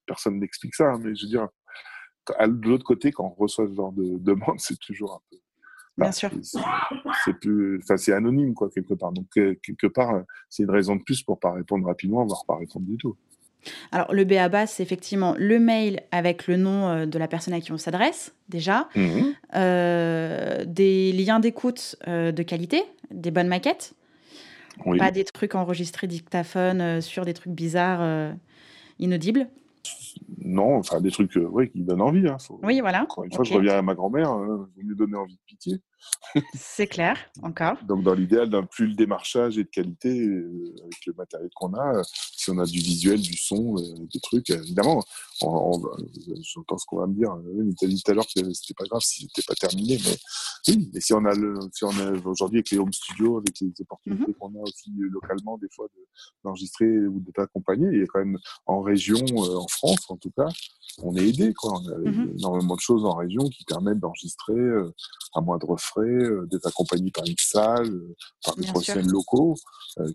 [0.05, 1.47] Personne n'explique ça, hein, mais je veux dire,
[2.39, 5.37] de l'autre côté, quand on reçoit ce genre de demande, c'est toujours un peu.
[5.97, 6.29] Bien sûr.
[7.25, 9.11] C'est plus, enfin, c'est anonyme, quoi, quelque part.
[9.11, 12.55] Donc, euh, quelque part, c'est une raison de plus pour pas répondre rapidement, voire pas
[12.55, 13.17] répondre du tout.
[13.91, 17.59] Alors, le BABA, c'est effectivement le mail avec le nom euh, de la personne à
[17.59, 18.87] qui on s'adresse, déjà.
[18.95, 19.19] Mmh
[19.55, 23.95] euh, des liens d'écoute euh, de qualité, des bonnes maquettes.
[24.97, 28.31] Pas des trucs enregistrés dictaphone sur des trucs bizarres,
[28.99, 29.47] inaudibles.
[30.37, 32.27] non, enfin des trucs qui donnent envie.
[32.27, 33.03] Hein, oui, voilà.
[33.03, 35.81] Encore une fois, je reviens à ma grand-mère, il vaut mieux donner envie de pitié.
[36.53, 37.77] C'est clair, encore.
[37.87, 41.73] Donc, dans l'idéal d'un plus le démarchage et de qualité, euh, avec le matériel qu'on
[41.73, 42.03] a, euh,
[42.35, 45.03] si on a du visuel, du son, des trucs, évidemment,
[45.41, 45.81] on,
[46.41, 47.35] j'entends ce qu'on va me dire.
[47.35, 49.97] mais tu as dit tout à l'heure que c'était pas grave si c'était pas terminé,
[50.03, 50.17] mais
[50.67, 53.59] oui, mais si on a le, si on a aujourd'hui avec les home studios, avec
[53.59, 54.35] les opportunités mm-hmm.
[54.35, 55.87] qu'on a aussi localement, des fois,
[56.43, 60.31] d'enregistrer ou d'être accompagné, il y a quand même en région, en France en tout
[60.31, 60.49] cas,
[61.03, 61.53] on est aidé.
[61.53, 61.73] Quoi.
[61.73, 64.93] On a mmh énormément de choses en région qui permettent d'enregistrer euh,
[65.33, 69.55] à moindre frais, euh, d'être accompagné par une salle, euh, par des professionnels locaux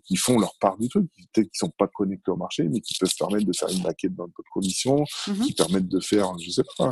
[0.05, 2.95] qui font leur part du truc, qui ne sont pas connectés au marché, mais qui
[2.97, 6.49] peuvent permettre de faire une maquette dans d'autres conditions, mmh qui permettent de faire, je
[6.49, 6.89] sais pas,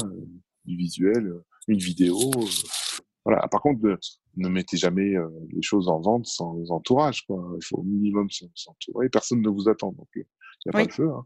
[0.65, 1.33] du visuel,
[1.67, 2.19] une vidéo.
[3.25, 3.47] Voilà.
[3.47, 3.97] Par contre,
[4.35, 5.15] ne mettez jamais
[5.49, 7.25] les choses en vente sans entourage.
[7.25, 7.41] Quoi.
[7.55, 9.09] Il faut au minimum s'entourer.
[9.09, 9.93] Personne ne vous attend.
[9.93, 10.25] Donc, il
[10.65, 11.09] n'y a pas de feu.
[11.09, 11.25] Hein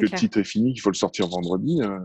[0.00, 1.98] le titre est fini, qu'il faut le sortir vendredi, il euh,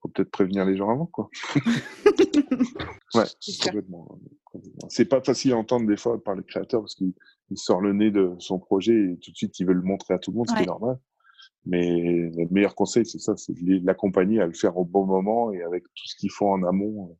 [0.00, 1.28] faut, peut-être prévenir les gens avant, quoi.
[3.14, 3.24] ouais,
[3.64, 4.18] complètement,
[4.88, 7.14] C'est pas facile à entendre des fois par les créateurs parce qu'il
[7.54, 10.18] sort le nez de son projet et tout de suite il veut le montrer à
[10.18, 10.98] tout le monde, ce qui est normal.
[11.66, 15.52] Mais le meilleur conseil, c'est ça, c'est de l'accompagner à le faire au bon moment
[15.52, 17.14] et avec tout ce qu'il faut en amont euh,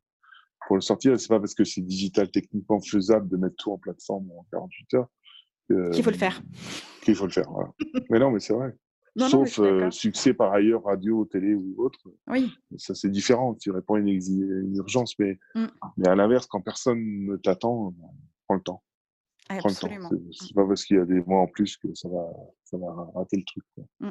[0.67, 1.19] pour le sortir.
[1.19, 4.93] C'est pas parce que c'est digital techniquement faisable de mettre tout en plateforme en 48
[4.95, 5.09] heures
[5.93, 6.41] qu'il faut le faire.
[7.03, 7.49] Qu'il faut le faire.
[7.49, 7.69] Voilà.
[8.09, 8.73] mais non, mais c'est vrai.
[9.17, 11.99] Sauf euh, succès par ailleurs, radio, télé ou autre.
[12.27, 12.51] Oui.
[12.77, 13.55] Ça, c'est différent.
[13.55, 15.17] Tu réponds à une, une urgence.
[15.19, 15.65] Mais, mmh.
[15.97, 17.93] mais à l'inverse, quand personne ne t'attend,
[18.45, 18.83] prends le temps.
[19.49, 20.09] Absolument.
[20.31, 22.23] C'est pas parce qu'il y a des mois en plus que ça va,
[22.63, 23.63] ça va rater le truc.
[23.99, 24.09] Mmh.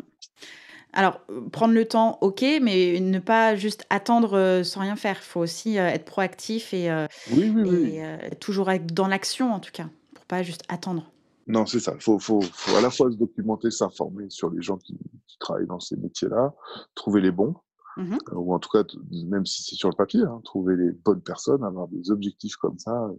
[0.92, 5.18] Alors, euh, prendre le temps, ok, mais ne pas juste attendre euh, sans rien faire.
[5.20, 6.90] Il faut aussi être proactif et,
[7.32, 7.98] oui, oui, oui.
[7.98, 11.08] et toujours être dans l'action, en tout cas, pour pas juste attendre.
[11.48, 11.92] Non, c'est ça.
[11.94, 15.38] Il faut, faut, faut, à la fois se documenter, s'informer sur les gens qui, qui
[15.38, 16.54] travaillent dans ces métiers-là,
[16.94, 17.56] trouver les bons,
[17.96, 20.92] mmh euh, ou en tout cas, même si c'est sur le papier, hein, trouver les
[20.92, 23.10] bonnes personnes, avoir des objectifs comme ça.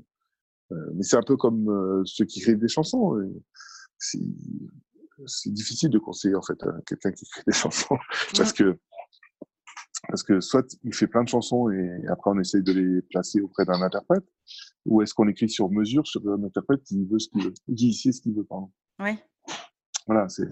[0.72, 3.18] Euh, mais c'est un peu comme euh, ceux qui écrivent des chansons.
[3.98, 7.98] C'est difficile de conseiller en fait à quelqu'un qui écrit des chansons
[8.38, 8.78] parce que
[10.08, 13.42] parce que soit il fait plein de chansons et après on essaye de les placer
[13.42, 14.24] auprès d'un interprète,
[14.86, 17.90] ou est-ce qu'on écrit sur mesure sur un interprète qui veut ce qu'il veut, qui
[17.90, 18.72] ici ce qu'il veut, pardon.
[19.00, 19.18] Oui.
[20.08, 20.48] Voilà, c'est,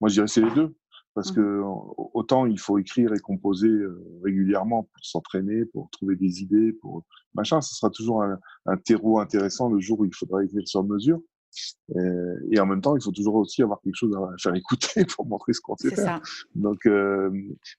[0.00, 0.74] moi je dirais c'est les deux.
[1.12, 1.34] Parce mmh.
[1.34, 1.62] que
[2.14, 7.04] autant il faut écrire et composer euh, régulièrement pour s'entraîner, pour trouver des idées, pour
[7.34, 10.84] machin, ce sera toujours un, un terreau intéressant le jour où il faudra écrire sur
[10.84, 11.20] mesure.
[11.96, 15.04] Euh, et en même temps, il faut toujours aussi avoir quelque chose à faire écouter
[15.16, 16.04] pour montrer ce qu'on sait faire.
[16.04, 16.20] Ça.
[16.54, 17.30] Donc, euh,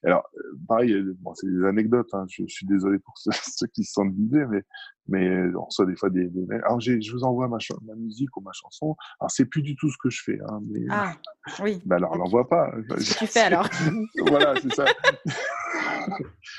[0.04, 2.10] alors, euh, pareil, bon, c'est des anecdotes.
[2.14, 4.64] Hein, je, je, suis désolé pour ceux, ceux qui se sentent visés, mais
[5.08, 8.42] mais on reçoit des fois des, des alors je vous envoie ma, ma, musique ou
[8.42, 8.96] ma chanson.
[9.20, 10.40] Alors c'est plus du tout ce que je fais.
[10.48, 11.14] Hein, mais, ah,
[11.62, 11.82] oui.
[11.86, 12.72] Bah alors, on l'envoie pas.
[12.88, 13.68] Qu'est-ce que tu fais alors
[14.28, 14.86] Voilà, c'est ça.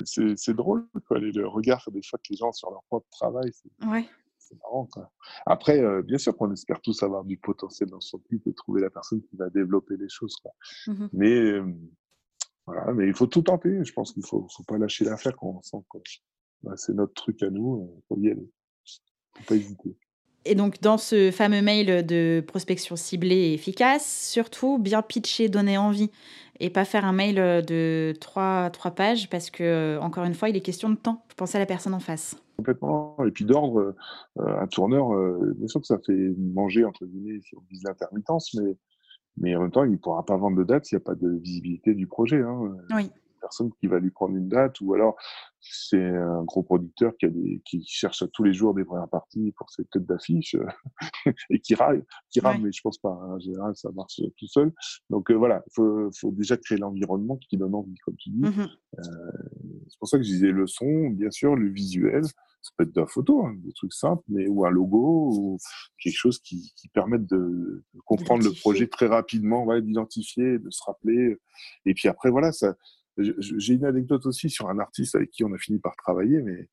[0.04, 3.50] c'est drôle, quoi, le regard des fois que les gens sur leur propre travail.
[3.86, 4.06] Ouais
[4.52, 4.88] c'est marrant.
[4.92, 5.10] Quoi.
[5.46, 8.80] Après, euh, bien sûr qu'on espère tous avoir du potentiel dans son clip et trouver
[8.80, 10.36] la personne qui va développer les choses.
[10.36, 10.52] Quoi.
[10.86, 11.74] Mmh mais, euh,
[12.66, 13.84] voilà, mais il faut tout tenter.
[13.84, 15.84] Je pense qu'il ne faut, faut pas lâcher l'affaire quand on sent
[16.62, 17.80] bah, c'est notre truc à nous.
[17.80, 18.48] Il euh, faut y aller.
[19.36, 19.96] faut pas hésiter.
[20.44, 25.78] Et donc, dans ce fameux mail de prospection ciblée et efficace, surtout bien pitcher, donner
[25.78, 26.10] envie
[26.58, 30.56] et pas faire un mail de trois, trois pages parce que, encore une fois, il
[30.56, 31.24] est question de temps.
[31.36, 33.16] Pensez à la personne en face complètement.
[33.26, 33.94] Et puis d'ordre,
[34.38, 37.82] euh, un tourneur, euh, bien sûr que ça fait manger, entre guillemets, si on vise
[37.84, 38.76] l'intermittence, mais,
[39.36, 41.14] mais en même temps, il ne pourra pas vendre de date s'il n'y a pas
[41.14, 42.40] de visibilité du projet.
[42.40, 42.76] Hein.
[42.94, 43.10] Oui
[43.42, 45.16] personne qui va lui prendre une date, ou alors
[45.62, 49.08] c'est un gros producteur qui, a des, qui cherche à tous les jours des premières
[49.08, 50.56] parties pour ses têtes d'affiche
[51.50, 53.10] et qui râle, qui râle, mais je pense pas.
[53.10, 54.72] Hein, en général, ça marche tout seul.
[55.10, 58.40] Donc euh, voilà, il faut, faut, déjà créer l'environnement qui donne envie, comme tu dis.
[58.40, 59.02] Mmh euh,
[59.88, 62.24] c'est pour ça que je disais le son, bien sûr, le visuel.
[62.24, 65.58] Ça peut être de la photo, hein, des trucs simples, mais ou un logo ou
[65.98, 70.70] quelque chose qui, qui permette de, de comprendre le projet très rapidement, ouais, d'identifier, de
[70.70, 71.38] se rappeler.
[71.86, 72.76] Et puis après, voilà, ça,
[73.18, 76.68] j'ai une anecdote aussi sur un artiste avec qui on a fini par travailler, mais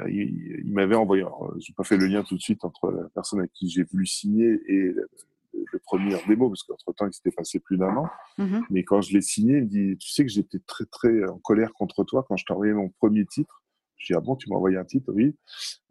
[0.00, 1.24] euh, il, m'avait envoyé.
[1.58, 4.06] J'ai pas fait le lien tout de suite entre la personne avec qui j'ai voulu
[4.06, 8.06] signer et le, premier démo, parce qu'entre temps il s'était passé plus d'un an.
[8.38, 11.24] Mmh mais quand je l'ai signé, il me dit Tu sais que j'étais très très
[11.28, 13.62] en colère contre toi quand je t'ai envoyé mon premier titre.
[14.02, 15.36] Je dis ah bon, tu m'as envoyé un titre, oui,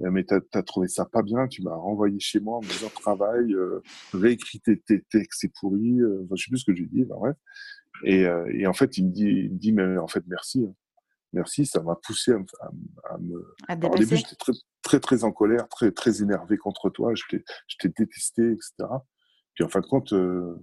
[0.02, 2.68] euh, mais tu as, trouvé ça pas bien, tu m'as renvoyé chez moi en me
[2.68, 3.82] disant travail, euh,
[4.14, 4.78] réécrit tes,
[5.10, 7.38] textes, c'est pourri, euh, enfin, je sais plus ce que j'ai dit, ben, bref.
[8.04, 10.66] Et, euh, et, en fait, il me dit, il me dit, mais en fait, merci.
[10.68, 10.76] Hein.
[11.34, 12.36] Merci, ça m'a poussé à,
[13.10, 13.56] à, me.
[13.70, 17.14] À au début, j'étais très, très, très en colère, très, très énervé contre toi.
[17.16, 18.74] Je t'ai détesté, etc.
[19.54, 20.58] Puis en fin de compte, euh,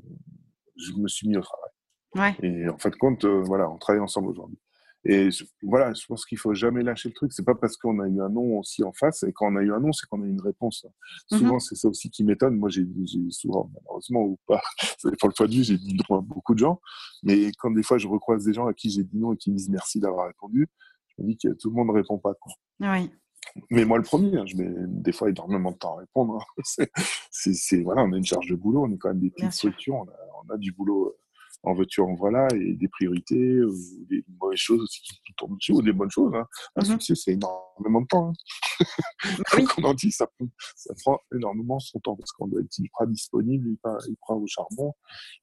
[0.77, 2.37] je me suis mis au travail.
[2.43, 4.59] Et en fin de compte, voilà, on travaille ensemble aujourd'hui.
[5.11, 5.31] Et
[5.63, 7.33] voilà, je pense qu'il faut jamais lâcher le truc.
[7.33, 9.63] C'est pas parce qu'on a eu un nom aussi en face, et quand on a
[9.63, 10.85] eu un nom, c'est qu'on a eu une réponse.
[11.31, 12.57] Mmh souvent, c'est ça aussi qui m'étonne.
[12.57, 12.87] Moi, j'ai
[13.31, 14.61] souvent, malheureusement ou pas,
[14.99, 16.79] ça dépend le point de vue, j'ai dit non à beaucoup de gens.
[17.23, 19.51] Mais quand des fois, je recroise des gens à qui j'ai dit non et qui
[19.51, 20.69] me disent merci d'avoir répondu,
[21.17, 22.35] je me dis que tout le monde ne répond pas.
[22.35, 22.53] Quoi.
[22.81, 23.11] Oui.
[23.71, 26.45] Mais moi, le premier, hein, je mets des fois énormément de temps à répondre.
[26.59, 26.85] Hein.
[27.31, 29.95] c'est, voilà, on a une charge de boulot, on est quand même des petites structures,
[29.95, 31.17] on a, on a du boulot
[31.63, 33.75] en voiture, en voilà, et des priorités, ou
[34.09, 36.33] des mauvaises choses aussi qui tournent dessus, ou des bonnes choses.
[36.35, 36.47] Hein.
[36.77, 38.31] Un mmh succès, c'est énormément de temps.
[38.31, 38.85] Hein.
[39.39, 39.45] Bah
[39.75, 40.27] Comme on en dit, ça,
[40.77, 43.69] ça, prend énormément son temps, parce qu'on doit être hyper disponible,
[44.09, 44.95] il prend au charbon,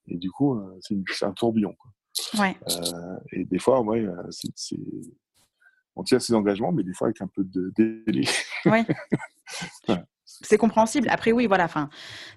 [0.07, 1.75] et du coup, euh, c'est un tourbillon.
[1.75, 1.91] Quoi.
[2.39, 2.57] Ouais.
[2.69, 4.79] Euh, et des fois, ouais, euh, c'est
[5.97, 8.27] on tient ses engagements, mais des fois avec un peu de délai.
[8.65, 8.83] Oui.
[10.25, 11.07] c'est compréhensible.
[11.09, 11.65] Après, oui, voilà.
[11.65, 11.89] Enfin,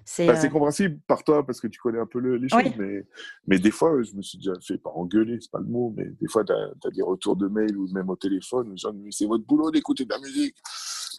[0.05, 0.27] c'est.
[0.27, 3.05] Bah, euh compréhensible par toi parce que tu connais un peu les choses, mais,
[3.47, 6.05] mais des fois, je me suis déjà fait pas engueuler, c'est pas le mot, mais
[6.21, 9.03] des fois, tu as, des retours de mail ou même au téléphone, les gens me
[9.03, 10.55] disent c'est votre boulot d'écouter de la musique.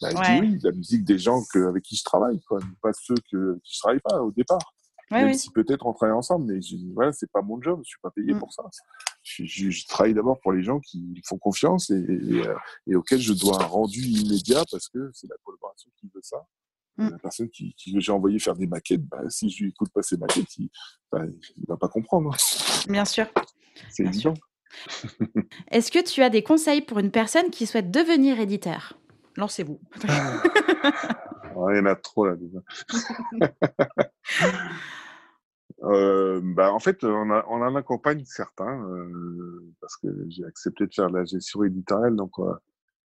[0.01, 0.09] Bah,
[0.41, 3.59] oui, de la musique des gens que, avec qui je travaille, quoi, pas ceux que,
[3.65, 4.73] qui je travaille pas au départ.
[5.11, 6.61] même si peut-être on travaille ensemble, mais
[6.95, 8.39] voilà, c'est pas mon job, je suis pas payé mmh.
[8.39, 8.63] pour ça.
[9.23, 12.55] Je, je, travaille d'abord pour les gens qui font confiance et, et, euh,
[12.87, 16.47] et, auxquels je dois un rendu immédiat parce que c'est la collaboration qui veut ça.
[17.01, 17.11] Mmh.
[17.11, 20.03] La personne qui, qui j'ai envoyé faire des maquettes, bah, si je lui écoute pas
[20.03, 20.69] ses maquettes, il,
[21.11, 21.23] bah,
[21.57, 22.37] il va pas comprendre.
[22.89, 23.27] Bien sûr.
[23.89, 24.35] C'est évident.
[25.71, 28.99] Est-ce que tu as des conseils pour une personne qui souhaite devenir éditeur?
[29.37, 29.81] Lancez-vous.
[30.05, 32.59] il y en a trop là déjà.
[35.85, 40.87] euh, bah, en fait, on, a, on en accompagne certains euh, parce que j'ai accepté
[40.87, 42.15] de faire la gestion éditoriale.
[42.15, 42.53] Donc, euh,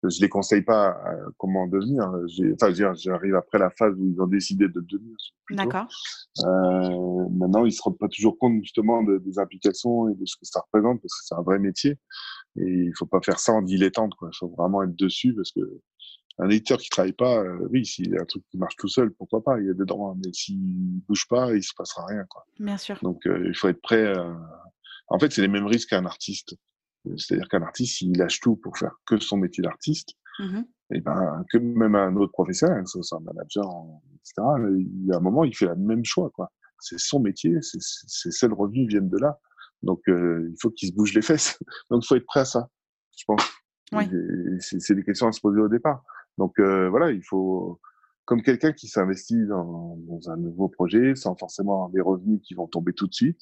[0.04, 0.98] je les conseille pas
[1.38, 2.12] comment devenir.
[2.54, 5.16] Enfin, j'arrive après la phase où ils ont décidé de devenir.
[5.52, 5.88] D'accord.
[6.46, 10.36] Euh, maintenant, ils se rendent pas toujours compte justement de, des implications et de ce
[10.36, 11.98] que ça représente parce que c'est un vrai métier.
[12.58, 14.14] Et il faut pas faire ça en dilettante.
[14.16, 14.30] Quoi.
[14.32, 15.62] Il faut vraiment être dessus parce que
[16.40, 18.88] un éditeur qui travaille pas, euh, oui, s'il y a un truc qui marche tout
[18.88, 20.16] seul, pourquoi pas, il y a des droits.
[20.24, 22.26] Mais s'il bouge pas, il se passera rien.
[22.30, 22.46] Quoi.
[22.60, 23.00] Bien sûr.
[23.02, 24.14] Donc, euh, il faut être prêt.
[25.08, 26.56] En fait, c'est les mêmes risques qu'un artiste.
[27.18, 31.44] C'est-à-dire qu'un artiste, s'il lâche tout pour faire que son métier d'artiste, mmh et ben,
[31.52, 33.66] que même un autre professionnel, un manager,
[34.16, 34.48] etc.,
[34.78, 36.30] il y a un moment, il fait le même choix.
[36.30, 36.50] quoi.
[36.80, 39.38] C'est son métier, ses revenus viennent de là.
[39.84, 41.60] Donc, euh, il faut qu'il se bouge les fesses.
[41.90, 42.70] Donc, il faut être prêt à ça,
[43.18, 43.42] je pense.
[44.60, 46.04] C'est des questions à se poser au départ.
[46.38, 47.80] Donc, euh, voilà, il faut,
[48.26, 52.68] comme quelqu'un qui s'investit dans, dans, un nouveau projet sans forcément des revenus qui vont
[52.68, 53.42] tomber tout de suite,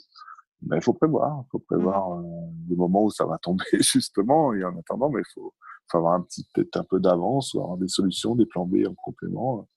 [0.61, 1.65] ben, il faut prévoir, il faut mmh.
[1.65, 2.23] prévoir euh,
[2.69, 5.53] le moment où ça va tomber justement, et en attendant, mais ben, il faut,
[5.91, 8.77] faut, avoir un petit peut-être un peu d'avance, ou avoir des solutions, des plans B
[8.87, 9.67] en complément.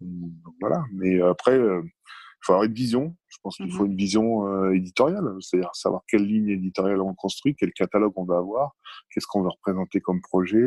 [0.00, 0.84] Donc, voilà.
[0.92, 3.14] Mais après, euh, il faut avoir une vision.
[3.28, 7.14] Je pense qu'il mmh faut une vision euh, éditoriale, c'est-à-dire savoir quelle ligne éditoriale on
[7.14, 8.72] construit, quel catalogue on va avoir,
[9.10, 10.64] qu'est-ce qu'on veut représenter comme projet.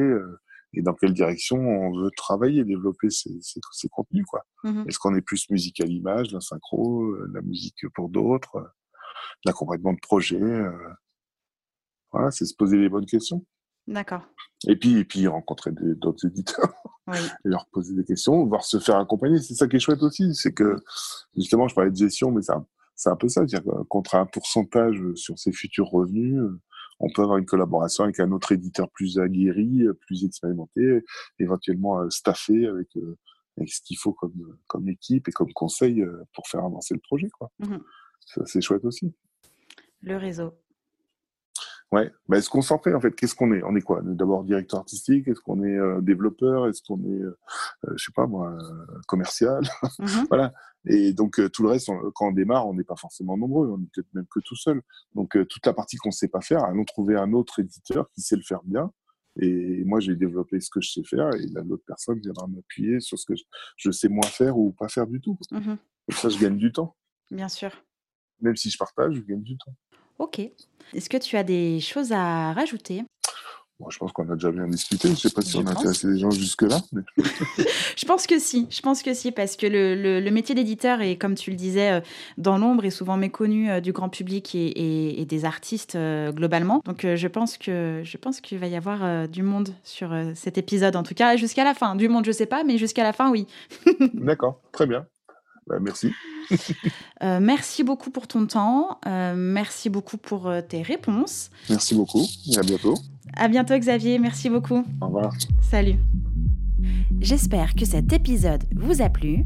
[0.73, 4.25] et dans quelle direction on veut travailler, développer ces, ces, ces contenus.
[4.27, 4.43] quoi.
[4.63, 8.71] Mmh Est-ce qu'on est plus musique à l'image, la synchro, la musique pour d'autres
[9.45, 10.41] l'accompagnement de projet.
[10.41, 10.71] Euh,
[12.11, 13.45] voilà, c'est se poser les bonnes questions.
[13.87, 14.21] D'accord.
[14.67, 16.73] Et puis, et puis rencontrer d'autres éditeurs
[17.13, 19.39] et leur poser des questions, voir se faire accompagner.
[19.39, 20.77] C'est ça qui est chouette aussi, c'est que
[21.35, 22.41] justement, je parlais de gestion, mais
[22.95, 26.39] c'est un peu ça, dire contre un pourcentage sur ses futurs revenus,
[26.99, 31.03] on peut avoir une collaboration avec un autre éditeur plus aguerri, plus expérimenté,
[31.39, 33.17] éventuellement euh, staffé avec, euh,
[33.57, 37.29] avec ce qu'il faut comme, comme équipe et comme conseil pour faire avancer le projet.
[37.29, 37.51] Quoi.
[37.59, 37.77] Mmh
[38.45, 39.13] c'est chouette aussi.
[40.01, 40.53] Le réseau.
[41.93, 42.11] Ouais,
[42.49, 43.11] qu'on s'en fait en fait?
[43.11, 43.61] Qu'est-ce qu'on est?
[43.63, 44.01] On est quoi?
[44.03, 45.27] D'abord directeur artistique?
[45.27, 46.67] Est-ce qu'on est euh, développeur?
[46.67, 47.37] Est-ce qu'on est, euh,
[47.85, 48.57] euh, je sais pas moi,
[49.07, 49.63] commercial?
[49.99, 50.53] Mmh Voilà.
[50.87, 53.69] Et donc tout le reste, quand on démarre, on n'est pas forcément nombreux.
[53.69, 54.81] On est peut-être même que tout seul.
[55.13, 58.21] Donc toute la partie qu'on ne sait pas faire, allons trouver un autre éditeur qui
[58.21, 58.91] sait le faire bien.
[59.39, 62.99] Et moi, je vais développer ce que je sais faire, et l'autre personne viendra m'appuyer
[62.99, 63.33] sur ce que
[63.77, 65.37] je, sais moins faire ou pas faire du tout.
[65.51, 65.75] Mmh
[66.09, 66.95] ça, je gagne du temps.
[67.31, 67.71] Bien sûr
[68.43, 69.73] même si je partage, je gagne du temps.
[70.19, 70.39] Ok.
[70.93, 73.03] Est-ce que tu as des choses à rajouter?
[73.89, 75.07] Je pense qu'on a déjà bien discuté.
[75.09, 76.79] Je ne sais pas si on a intéressé les gens jusque-là.
[77.97, 78.67] je pense que si.
[78.69, 81.91] Je pense que si, parce que le, le, métier d'éditeur est, comme tu le disais,
[81.91, 82.01] euh,
[82.37, 86.81] dans l'ombre et souvent méconnu euh, du grand public et, et, des artistes euh, globalement.
[86.85, 90.95] Donc je pense que je pense qu'il va y avoir du monde sur cet épisode,
[90.95, 91.95] en tout cas jusqu'à la fin.
[91.95, 93.47] Du monde, je ne sais pas, mais jusqu'à la fin, oui.
[94.13, 95.05] D'accord, très bien.
[95.67, 96.11] Bah, merci.
[97.23, 98.99] Euh, merci beaucoup pour ton temps.
[99.07, 101.49] Euh, merci beaucoup pour euh, tes réponses.
[101.69, 102.95] Merci beaucoup et à bientôt.
[103.37, 104.83] À bientôt Xavier, merci beaucoup.
[104.99, 105.33] Au revoir.
[105.61, 105.95] Salut.
[107.21, 109.45] J'espère que cet épisode vous a plu.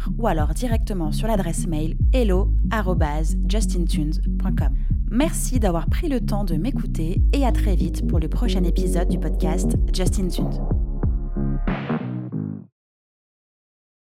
[0.17, 4.75] ou alors directement sur l'adresse mail hello@justintunes.com.
[5.09, 9.09] Merci d'avoir pris le temps de m'écouter et à très vite pour le prochain épisode
[9.09, 10.61] du podcast Justin Tunes.